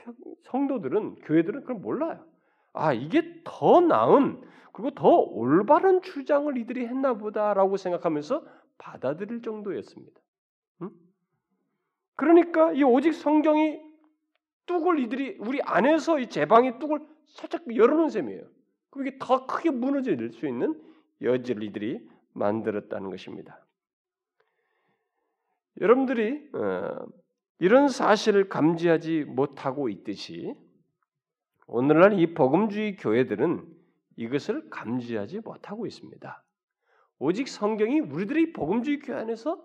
성도들은 0.45 1.17
교회들은 1.17 1.61
그걸 1.63 1.77
몰라요. 1.77 2.25
아 2.73 2.93
이게 2.93 3.41
더 3.45 3.81
나은 3.81 4.43
그리고 4.73 4.91
더 4.93 5.09
올바른 5.09 6.03
주장을 6.03 6.57
이들이 6.57 6.87
했나 6.87 7.15
보다라고 7.15 7.77
생각하면서 7.77 8.45
받아들일 8.79 9.43
정도였습니다. 9.43 10.21
응? 10.83 10.91
그러니까 12.17 12.73
이 12.73 12.83
오직 12.83 13.13
성경이 13.13 13.81
뚝을 14.67 15.01
이들이 15.01 15.39
우리 15.41 15.61
안에서 15.63 16.19
이 16.19 16.29
제방의 16.29 16.79
뚝을 16.79 17.01
살짝 17.27 17.75
열어놓은 17.75 18.11
셈이에요. 18.11 18.43
그게 18.91 19.19
더 19.19 19.47
크게 19.47 19.71
무너질 19.71 20.33
수 20.33 20.47
있는 20.47 20.81
여지를 21.21 21.63
이들이 21.65 22.09
만들었다는 22.33 23.11
것입니다. 23.11 23.65
여러분들이 25.81 26.49
어, 26.55 27.07
이런 27.59 27.89
사실을 27.89 28.49
감지하지 28.49 29.25
못하고 29.25 29.89
있듯이 29.89 30.55
오늘날 31.67 32.19
이 32.19 32.35
복음주의 32.35 32.97
교회들은 32.97 33.65
이것을 34.17 34.71
감지하지 34.71 35.41
못하고 35.41 35.87
있습니다. 35.87 36.43
오직 37.19 37.49
성경이 37.49 38.01
우리들이 38.01 38.53
복음주의 38.53 39.01
교회 39.01 39.17
안에서 39.17 39.61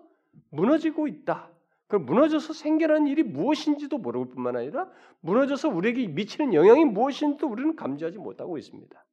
무너지고 0.50 1.06
있다. 1.06 1.50
그 1.86 1.96
무너져서 1.96 2.52
생겨난 2.52 3.06
일이 3.06 3.22
무엇인지도 3.22 3.98
모를 3.98 4.26
뿐만 4.26 4.56
아니라 4.56 4.88
무너져서 5.20 5.68
우리에게 5.68 6.08
미치는 6.08 6.54
영향이 6.54 6.84
무엇인지도 6.86 7.46
우리는 7.46 7.76
감지하지 7.76 8.18
못하고 8.18 8.58
있습니다. 8.58 9.04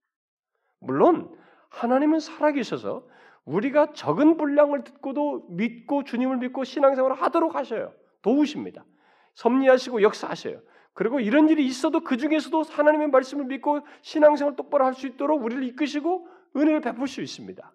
물론 0.80 1.36
하나님은 1.70 2.20
살아계셔서 2.20 3.08
우리가 3.46 3.94
적은 3.94 4.38
분량을 4.38 4.84
듣고도 4.84 5.48
믿고 5.50 6.04
주님을 6.04 6.38
믿고 6.38 6.64
신앙생활을 6.64 7.22
하도록 7.22 7.56
하셔요. 7.56 7.94
도우십니다. 8.22 8.86
섭리하시고 9.34 10.02
역사하셔요. 10.02 10.62
그리고 10.94 11.20
이런 11.20 11.50
일이 11.50 11.66
있어도 11.66 12.02
그 12.02 12.18
중에서도 12.18 12.64
하나님의 12.64 13.10
말씀을 13.10 13.46
믿고 13.46 13.82
신앙생활 14.02 14.56
똑바로 14.56 14.86
할 14.86 14.94
수 14.94 15.08
있도록 15.08 15.44
우리를 15.44 15.64
이끄시고 15.64 16.28
은혜를 16.56 16.82
베풀 16.82 17.08
수 17.08 17.22
있습니다. 17.22 17.74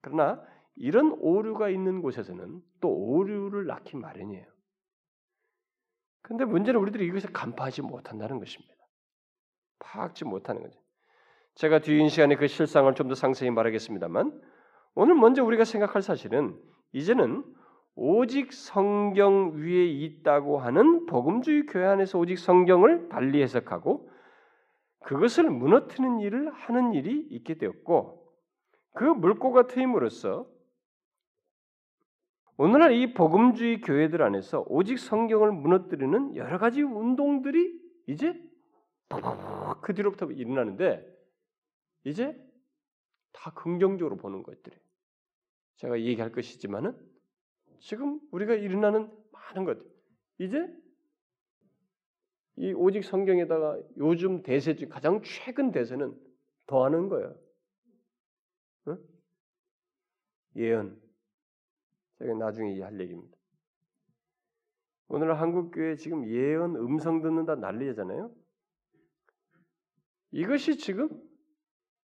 그러나 0.00 0.42
이런 0.76 1.12
오류가 1.20 1.68
있는 1.68 2.02
곳에서는 2.02 2.62
또 2.80 2.88
오류를 2.90 3.66
낳기 3.66 3.96
마련이에요. 3.96 4.46
근데 6.22 6.44
문제는 6.44 6.80
우리들이 6.80 7.06
이것을 7.06 7.32
간파하지 7.32 7.82
못한다는 7.82 8.38
것입니다. 8.38 8.74
파악지 9.78 10.24
못하는 10.24 10.62
거죠. 10.62 10.78
제가 11.54 11.80
뒤인 11.80 12.08
시간에 12.08 12.36
그 12.36 12.46
실상을 12.46 12.92
좀 12.94 13.08
더 13.08 13.14
상세히 13.14 13.50
말하겠습니다만 13.50 14.40
오늘 14.94 15.14
먼저 15.14 15.44
우리가 15.44 15.64
생각할 15.64 16.02
사실은 16.02 16.56
이제는 16.92 17.44
오직 17.94 18.52
성경 18.52 19.52
위에 19.56 19.86
있다고 19.86 20.58
하는 20.58 21.06
복음주의 21.06 21.66
교회 21.66 21.86
안에서 21.86 22.18
오직 22.18 22.38
성경을 22.38 23.08
달리 23.08 23.42
해석하고 23.42 24.08
그것을 25.04 25.50
무너뜨리는 25.50 26.20
일을 26.20 26.52
하는 26.52 26.92
일이 26.92 27.26
있게 27.30 27.54
되었고 27.58 28.19
그 28.92 29.04
물꼬가 29.04 29.66
트임으로써 29.66 30.50
오늘날 32.56 32.92
이 32.92 33.14
복음주의 33.14 33.80
교회들 33.80 34.22
안에서 34.22 34.64
오직 34.68 34.98
성경을 34.98 35.52
무너뜨리는 35.52 36.36
여러 36.36 36.58
가지 36.58 36.82
운동들이 36.82 37.80
이제 38.06 38.38
그 39.80 39.94
뒤로부터 39.94 40.26
일어나는데 40.26 41.06
이제 42.04 42.36
다 43.32 43.52
긍정적으로 43.54 44.16
보는 44.16 44.42
것들이 44.42 44.76
제가 45.76 46.00
얘기할 46.00 46.32
것이지만은 46.32 46.94
지금 47.78 48.20
우리가 48.30 48.54
일어나는 48.54 49.10
많은 49.32 49.64
것 49.64 49.78
이제 50.38 50.66
이 52.56 52.72
오직 52.74 53.04
성경에다가 53.04 53.78
요즘 53.96 54.42
대세 54.42 54.76
중 54.76 54.90
가장 54.90 55.22
최근 55.22 55.70
대세는 55.70 56.14
더하는 56.66 57.08
거예요. 57.08 57.34
응? 58.88 58.98
예언. 60.56 61.00
제가 62.18 62.34
나중에 62.34 62.80
할 62.82 62.98
얘기입니다. 63.00 63.36
오늘 65.08 65.40
한국 65.40 65.70
교회 65.72 65.96
지금 65.96 66.26
예언 66.28 66.76
음성 66.76 67.20
듣는다 67.22 67.56
난리잖아요. 67.56 68.30
이것이 70.32 70.76
지금 70.78 71.08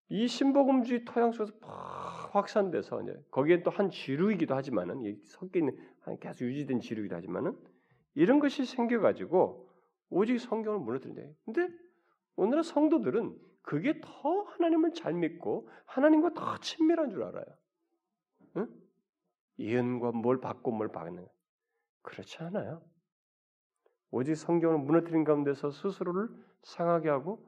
이 0.08 0.26
신복음주의 0.26 1.04
토양 1.04 1.32
속에서 1.32 1.56
팍 1.60 2.34
확산돼서 2.34 3.02
이제 3.02 3.14
거기에 3.30 3.62
또 3.62 3.70
한 3.70 3.90
지류이기도 3.90 4.54
하지만은 4.54 5.16
섞여 5.24 5.58
있는 5.60 5.76
계속 6.20 6.44
유지된 6.44 6.80
지류이기도 6.80 7.16
하지만은 7.16 7.56
이런 8.14 8.40
것이 8.40 8.64
생겨가지고 8.64 9.68
오직 10.10 10.38
성경을 10.38 10.80
무너뜨린다. 10.80 11.22
근데 11.44 11.68
오늘의 12.36 12.64
성도들은 12.64 13.38
그게 13.62 14.00
더 14.02 14.42
하나님을 14.42 14.92
잘 14.92 15.14
믿고 15.14 15.68
하나님과 15.86 16.34
더 16.34 16.58
친밀한 16.58 17.10
줄 17.10 17.22
알아요. 17.22 17.44
응? 18.56 18.68
예언과 19.58 20.12
뭘 20.12 20.40
받고 20.40 20.70
뭘 20.72 20.88
받는 20.88 21.26
그렇지 22.02 22.38
않아요. 22.44 22.82
오직 24.10 24.34
성경을 24.34 24.78
무너뜨린 24.78 25.24
가운데서 25.24 25.70
스스로를 25.70 26.28
상하게 26.62 27.08
하고 27.08 27.46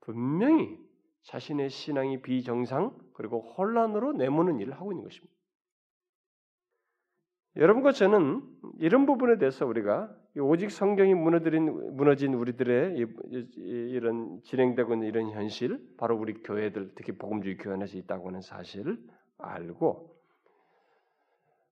분명히 0.00 0.78
자신의 1.22 1.70
신앙이 1.70 2.22
비정상 2.22 2.98
그리고 3.14 3.40
혼란으로 3.40 4.12
내모는 4.12 4.58
일을 4.60 4.74
하고 4.74 4.92
있는 4.92 5.04
것입니다. 5.04 5.32
여러분과 7.56 7.92
저는 7.92 8.42
이런 8.78 9.04
부분에 9.04 9.36
대해서 9.36 9.66
우리가 9.66 10.14
오직 10.40 10.70
성경이 10.70 11.14
무너뜨린 11.14 11.96
무너진 11.96 12.32
우리들의 12.32 12.96
이런 13.56 14.40
진행되고 14.42 14.94
있는 14.94 15.06
이런 15.06 15.30
현실, 15.30 15.94
바로 15.98 16.16
우리 16.16 16.42
교회들 16.42 16.94
특히 16.94 17.12
복음주의 17.12 17.58
교회 17.58 17.74
안에서 17.74 17.98
있다고 17.98 18.28
하는 18.28 18.40
사실을 18.40 18.98
알고 19.42 20.12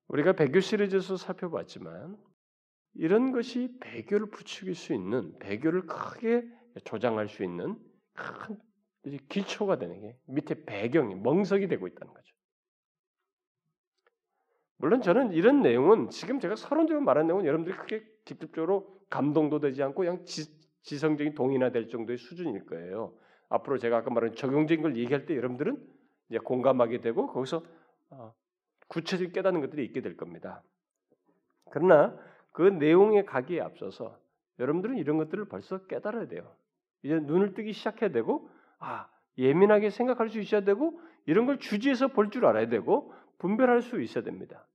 우리가 0.07 0.33
배교 0.33 0.59
시리즈에서 0.59 1.17
살펴봤지만 1.17 2.17
이런 2.93 3.31
것이 3.31 3.77
배교를 3.79 4.29
부추길 4.29 4.75
수 4.75 4.93
있는 4.93 5.37
배교를 5.39 5.85
크게 5.85 6.45
조장할 6.83 7.29
수 7.29 7.43
있는 7.43 7.77
큰 8.13 8.59
기초가 9.29 9.77
되는 9.77 9.99
게 10.01 10.17
밑에 10.27 10.65
배경이 10.65 11.15
멍석이 11.15 11.67
되고 11.67 11.87
있다는 11.87 12.13
거죠. 12.13 12.35
물론 14.77 15.01
저는 15.01 15.31
이런 15.33 15.61
내용은 15.61 16.09
지금 16.09 16.39
제가 16.39 16.55
서론적으로 16.55 17.05
말한 17.05 17.27
내용은 17.27 17.45
여러분들이 17.45 17.77
크게 17.77 18.03
직접적으로 18.25 18.99
감동도 19.09 19.59
되지 19.59 19.83
않고 19.83 19.99
그냥 19.99 20.25
지, 20.25 20.43
성적인 20.83 21.35
동의나 21.35 21.71
될 21.71 21.87
정도의 21.87 22.17
수준일 22.17 22.65
거예요. 22.65 23.15
앞으로 23.49 23.77
제가 23.77 23.97
아까 23.97 24.09
말한 24.09 24.35
적용적인 24.35 24.81
걸 24.81 24.97
얘기할 24.97 25.25
때 25.25 25.35
여러분들은 25.35 25.77
이제 26.31 26.39
공감하게 26.39 27.01
되고 27.01 27.27
거기서 27.27 27.61
어, 28.11 28.33
구체적인 28.87 29.33
깨닫는 29.33 29.59
것들이 29.59 29.83
있게 29.83 29.99
될 30.01 30.15
겁니다. 30.15 30.63
그러나 31.71 32.17
그 32.53 32.61
내용에 32.61 33.25
가기에 33.25 33.59
앞서서 33.59 34.17
여러분들은 34.59 34.97
이런 34.97 35.17
것들을 35.17 35.45
벌써 35.45 35.85
깨달아야 35.87 36.27
돼요. 36.27 36.55
이제 37.03 37.19
눈을 37.19 37.53
뜨기 37.53 37.73
시작해야 37.73 38.11
되고 38.11 38.49
아 38.79 39.09
예민하게 39.37 39.89
생각할 39.89 40.29
수 40.29 40.39
있어야 40.39 40.61
되고 40.61 41.01
이런 41.25 41.45
걸 41.45 41.59
주지에서 41.59 42.07
볼 42.07 42.29
줄 42.29 42.45
알아야 42.45 42.69
되고 42.69 43.13
분별할 43.37 43.81
수 43.81 44.01
있어야 44.01 44.23
됩니다. 44.23 44.65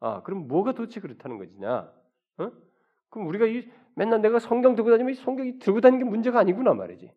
아, 0.00 0.22
그럼 0.22 0.48
뭐가 0.48 0.72
도대체 0.72 1.00
그렇다는 1.00 1.36
것이냐? 1.38 1.92
어? 2.38 2.52
그럼 3.10 3.26
우리가 3.28 3.46
이 3.46 3.68
맨날 3.94 4.22
내가 4.22 4.38
성경 4.38 4.74
들고 4.74 4.90
다니면 4.90 5.12
이 5.12 5.14
성경이 5.16 5.58
들고 5.58 5.80
다니는 5.82 6.04
게 6.04 6.10
문제가 6.10 6.38
아니구나 6.38 6.72
말이지. 6.72 7.12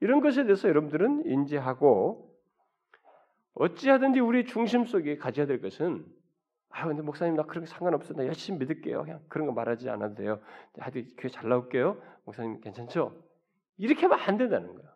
어? 0.00 0.04
이런 0.04 0.20
것에 0.20 0.44
대해서 0.44 0.68
여러분들은 0.68 1.26
인지하고 1.26 2.34
어찌하든지 3.54 4.20
우리 4.20 4.44
중심 4.44 4.84
속에 4.84 5.16
가져야 5.16 5.46
될 5.46 5.60
것은 5.60 6.06
아 6.70 6.86
근데 6.86 7.02
목사님 7.02 7.34
나 7.34 7.42
그런 7.42 7.64
게 7.64 7.70
상관없어 7.70 8.14
나 8.14 8.24
열심히 8.26 8.58
믿을게요 8.60 9.02
그냥 9.02 9.20
그런 9.28 9.46
거 9.46 9.52
말하지 9.52 9.90
않아도 9.90 10.14
돼요 10.14 10.40
하여튼 10.78 11.08
교회 11.16 11.28
잘 11.28 11.48
나올게요 11.48 12.00
목사님 12.24 12.60
괜찮죠 12.60 13.22
이렇게 13.76 14.02
하면 14.02 14.18
안 14.20 14.36
된다는 14.36 14.74
거야 14.74 14.94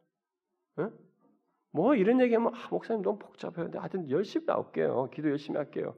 어? 0.76 0.92
뭐 1.70 1.94
이런 1.96 2.20
얘기하면 2.20 2.54
아, 2.54 2.68
목사님 2.70 3.02
너무 3.02 3.18
복잡해요 3.18 3.70
하여튼 3.74 4.08
열심히 4.08 4.46
나올게요 4.46 5.10
기도 5.10 5.30
열심히 5.30 5.58
할게요 5.58 5.96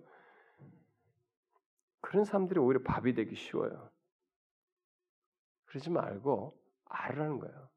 그런 2.07 2.25
사람들이 2.25 2.61
오히려 2.61 2.81
밥이 2.85 3.15
되기 3.15 3.35
쉬워요. 3.35 3.91
그러지 5.65 5.91
말고 5.91 6.57
알으라는 6.85 7.41
거예요. 7.41 7.69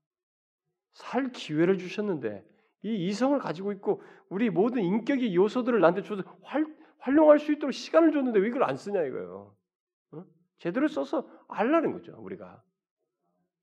살 0.93 1.31
기회를 1.31 1.77
주셨는데 1.77 2.45
이 2.83 3.07
이성을 3.07 3.37
가지고 3.39 3.71
있고 3.73 4.01
우리 4.29 4.49
모든 4.49 4.83
인격의 4.83 5.35
요소들을 5.35 5.79
나한테 5.81 6.03
줘서 6.03 6.23
활, 6.43 6.65
활용할 6.99 7.39
수 7.39 7.51
있도록 7.51 7.73
시간을 7.73 8.11
줬는데 8.11 8.39
왜 8.39 8.47
이걸 8.47 8.63
안 8.63 8.75
쓰냐 8.75 9.01
이거예요. 9.03 9.55
어? 10.11 10.25
제대로 10.57 10.87
써서 10.87 11.27
알라는 11.47 11.91
거죠 11.93 12.15
우리가 12.19 12.61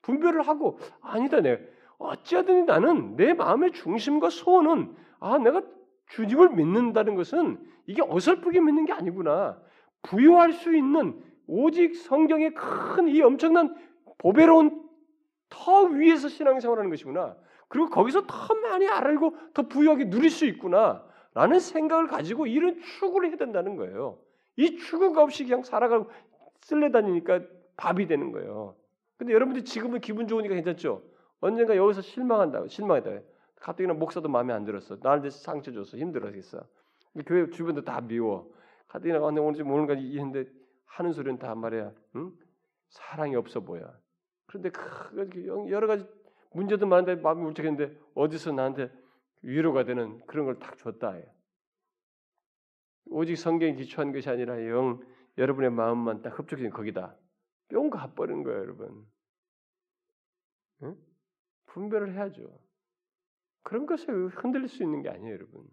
분별을 0.03 0.43
하고 0.43 0.78
아니다 1.01 1.40
내 1.40 1.59
어찌하든 1.98 2.66
나는 2.66 3.16
내 3.16 3.32
마음의 3.32 3.73
중심과 3.73 4.31
소원은 4.31 4.94
아 5.19 5.39
내가 5.39 5.62
주님을 6.09 6.51
믿는다는 6.51 7.15
것은 7.15 7.59
이게 7.86 8.03
어설프게 8.03 8.61
믿는 8.61 8.85
게 8.85 8.93
아니구나. 8.93 9.61
부여할 10.03 10.53
수 10.53 10.77
있는 10.77 11.20
오직 11.47 11.97
성경의 11.97 12.55
큰 12.55 13.09
이 13.09 13.23
엄청난 13.23 13.74
보배로운 14.19 14.86
터 15.48 15.82
위에서 15.85 16.28
신앙생활하는 16.28 16.90
것이구나. 16.90 17.36
그리고 17.68 17.90
거기서 17.90 18.27
더 18.27 18.55
많이 18.62 18.86
알고 18.86 19.36
더 19.55 19.62
부유하게 19.62 20.10
누릴 20.10 20.31
수 20.31 20.47
있구나 20.47 21.05
라는 21.35 21.59
생각을 21.59 22.06
가지고 22.06 22.47
이런 22.47 22.81
추구를 22.81 23.28
해야 23.28 23.36
된다는 23.36 23.77
거예요. 23.77 24.18
이 24.56 24.77
추구가 24.77 25.23
없이 25.23 25.44
그냥 25.44 25.62
살아가고 25.62 26.10
쓸려다니니까 26.62 27.40
밥이 27.77 28.06
되는 28.06 28.32
거예요. 28.32 28.77
근데 29.18 29.32
여러분들 29.32 29.64
지금은 29.64 30.01
기분 30.01 30.28
좋으니까 30.28 30.55
괜찮죠? 30.55 31.02
언젠가 31.40 31.77
여기서 31.77 32.01
실망한다, 32.01 32.66
실망했다. 32.68 33.23
가뜩이나 33.56 33.94
목사도 33.94 34.28
마음에 34.28 34.52
안 34.52 34.64
들었어. 34.64 34.98
나한테 35.02 35.31
상처 35.31 35.73
줬어. 35.73 35.97
힘들었겠어. 35.97 36.62
교회 37.27 37.48
주변도 37.51 37.85
다 37.85 38.01
미워. 38.01 38.51
가뜩이나 38.89 39.18
모르는 39.18 39.86
가지 39.86 40.02
이했는데 40.02 40.48
하는 40.86 41.12
소리는 41.12 41.39
다 41.39 41.55
말이야. 41.55 41.93
응? 42.16 42.32
사랑이 42.89 43.35
없어 43.36 43.60
보여. 43.60 43.93
그런데 44.57 44.70
그 44.70 45.70
여러 45.70 45.87
가지 45.87 46.07
문제도 46.53 46.87
많은데 46.87 47.16
마음이 47.16 47.45
울적했는데 47.45 47.99
어디서 48.15 48.53
나한테 48.53 48.91
위로가 49.43 49.85
되는 49.85 50.20
그런 50.27 50.47
걸 50.47 50.59
딱 50.59 50.77
줬다. 50.78 51.16
오직 53.07 53.37
성경에 53.37 53.74
기초한 53.74 54.12
것이 54.12 54.28
아니라 54.28 54.66
영 54.69 55.01
여러분의 55.39 55.70
마음만 55.70 56.23
딱 56.23 56.39
흡족해진 56.39 56.70
거기다. 56.70 57.15
뿅 57.69 57.91
가버리는 57.91 58.43
거예요, 58.43 58.59
여러분. 58.61 59.07
응? 60.83 60.97
분별을 61.66 62.15
해야죠. 62.15 62.59
그런 63.62 63.87
것에 63.87 64.11
흔들릴 64.11 64.69
수 64.69 64.83
있는 64.83 65.03
게 65.03 65.09
아니에요, 65.11 65.35
여러분. 65.35 65.65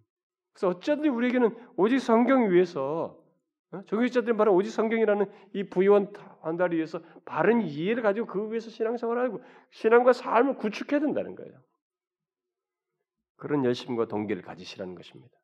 그래서 0.51 0.67
어쨌든 0.69 1.09
우리에게는 1.09 1.55
오직 1.77 1.99
성경 1.99 2.51
위에서 2.51 3.22
정교자들은 3.81 4.37
바로 4.37 4.53
오직 4.53 4.69
성경이라는 4.69 5.25
이 5.53 5.63
부유한 5.63 6.13
한다리 6.41 6.77
위해서 6.77 6.99
바른 7.25 7.61
이해를 7.61 8.03
가지고 8.03 8.27
그 8.27 8.51
위에서 8.51 8.69
신앙생활을 8.69 9.23
하고 9.23 9.43
신앙과 9.71 10.13
삶을 10.13 10.57
구축해야 10.57 10.99
된다는 10.99 11.35
거예요. 11.35 11.59
그런 13.37 13.65
열심과 13.65 14.07
동기를 14.07 14.43
가지시라는 14.43 14.95
것입니다. 14.95 15.35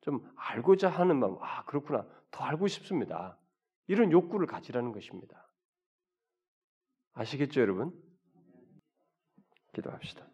좀 0.00 0.20
알고자 0.36 0.88
하는 0.88 1.18
마음, 1.18 1.36
아 1.40 1.64
그렇구나, 1.64 2.06
더 2.30 2.44
알고 2.44 2.66
싶습니다. 2.66 3.38
이런 3.86 4.10
욕구를 4.12 4.46
가지라는 4.46 4.92
것입니다. 4.92 5.48
아시겠죠, 7.14 7.60
여러분? 7.60 7.92
기도합시다. 9.72 10.26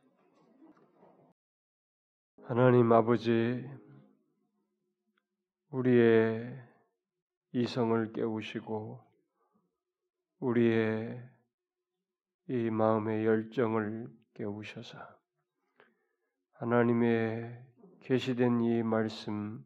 하나님 2.44 2.92
아버지, 2.92 3.68
우리의 5.70 6.73
이성을 7.56 8.12
깨우시고 8.12 9.00
우리의 10.40 11.22
이 12.48 12.68
마음의 12.68 13.24
열정을 13.24 14.08
깨우셔서 14.34 14.98
하나님의 16.54 17.64
계시된 18.00 18.60
이 18.60 18.82
말씀 18.82 19.64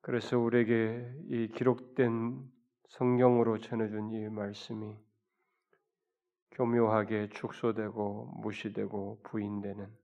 그래서 0.00 0.36
우리에게 0.36 1.14
이 1.28 1.46
기록된 1.54 2.50
성경으로 2.88 3.58
전해준 3.58 4.10
이 4.10 4.28
말씀이 4.28 4.96
교묘하게 6.50 7.28
축소되고 7.28 8.40
무시되고 8.42 9.22
부인되는 9.22 9.96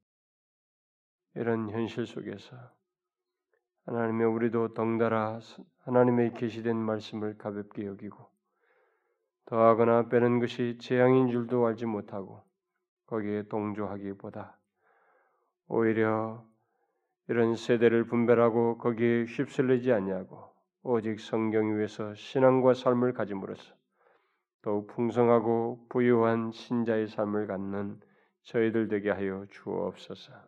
이런 1.34 1.68
현실 1.70 2.06
속에서 2.06 2.77
하나님의 3.88 4.26
우리도 4.26 4.74
덩달아 4.74 5.40
하나님의 5.84 6.34
계시된 6.34 6.76
말씀을 6.76 7.38
가볍게 7.38 7.86
여기고 7.86 8.28
더하거나 9.46 10.10
빼는 10.10 10.40
것이 10.40 10.76
재앙인 10.78 11.30
줄도 11.30 11.66
알지 11.66 11.86
못하고 11.86 12.42
거기에 13.06 13.44
동조하기보다 13.44 14.58
오히려 15.68 16.44
이런 17.28 17.54
세대를 17.54 18.04
분별하고 18.08 18.76
거기에 18.76 19.24
휩쓸리지 19.24 19.90
않냐고 19.90 20.52
오직 20.82 21.18
성경 21.18 21.78
위에서 21.78 22.14
신앙과 22.14 22.74
삶을 22.74 23.14
가짐으로써 23.14 23.74
더욱 24.60 24.88
풍성하고 24.88 25.86
부유한 25.88 26.50
신자의 26.52 27.08
삶을 27.08 27.46
갖는 27.46 28.00
저희들 28.42 28.88
되게 28.88 29.10
하여 29.10 29.46
주옵소서. 29.48 30.47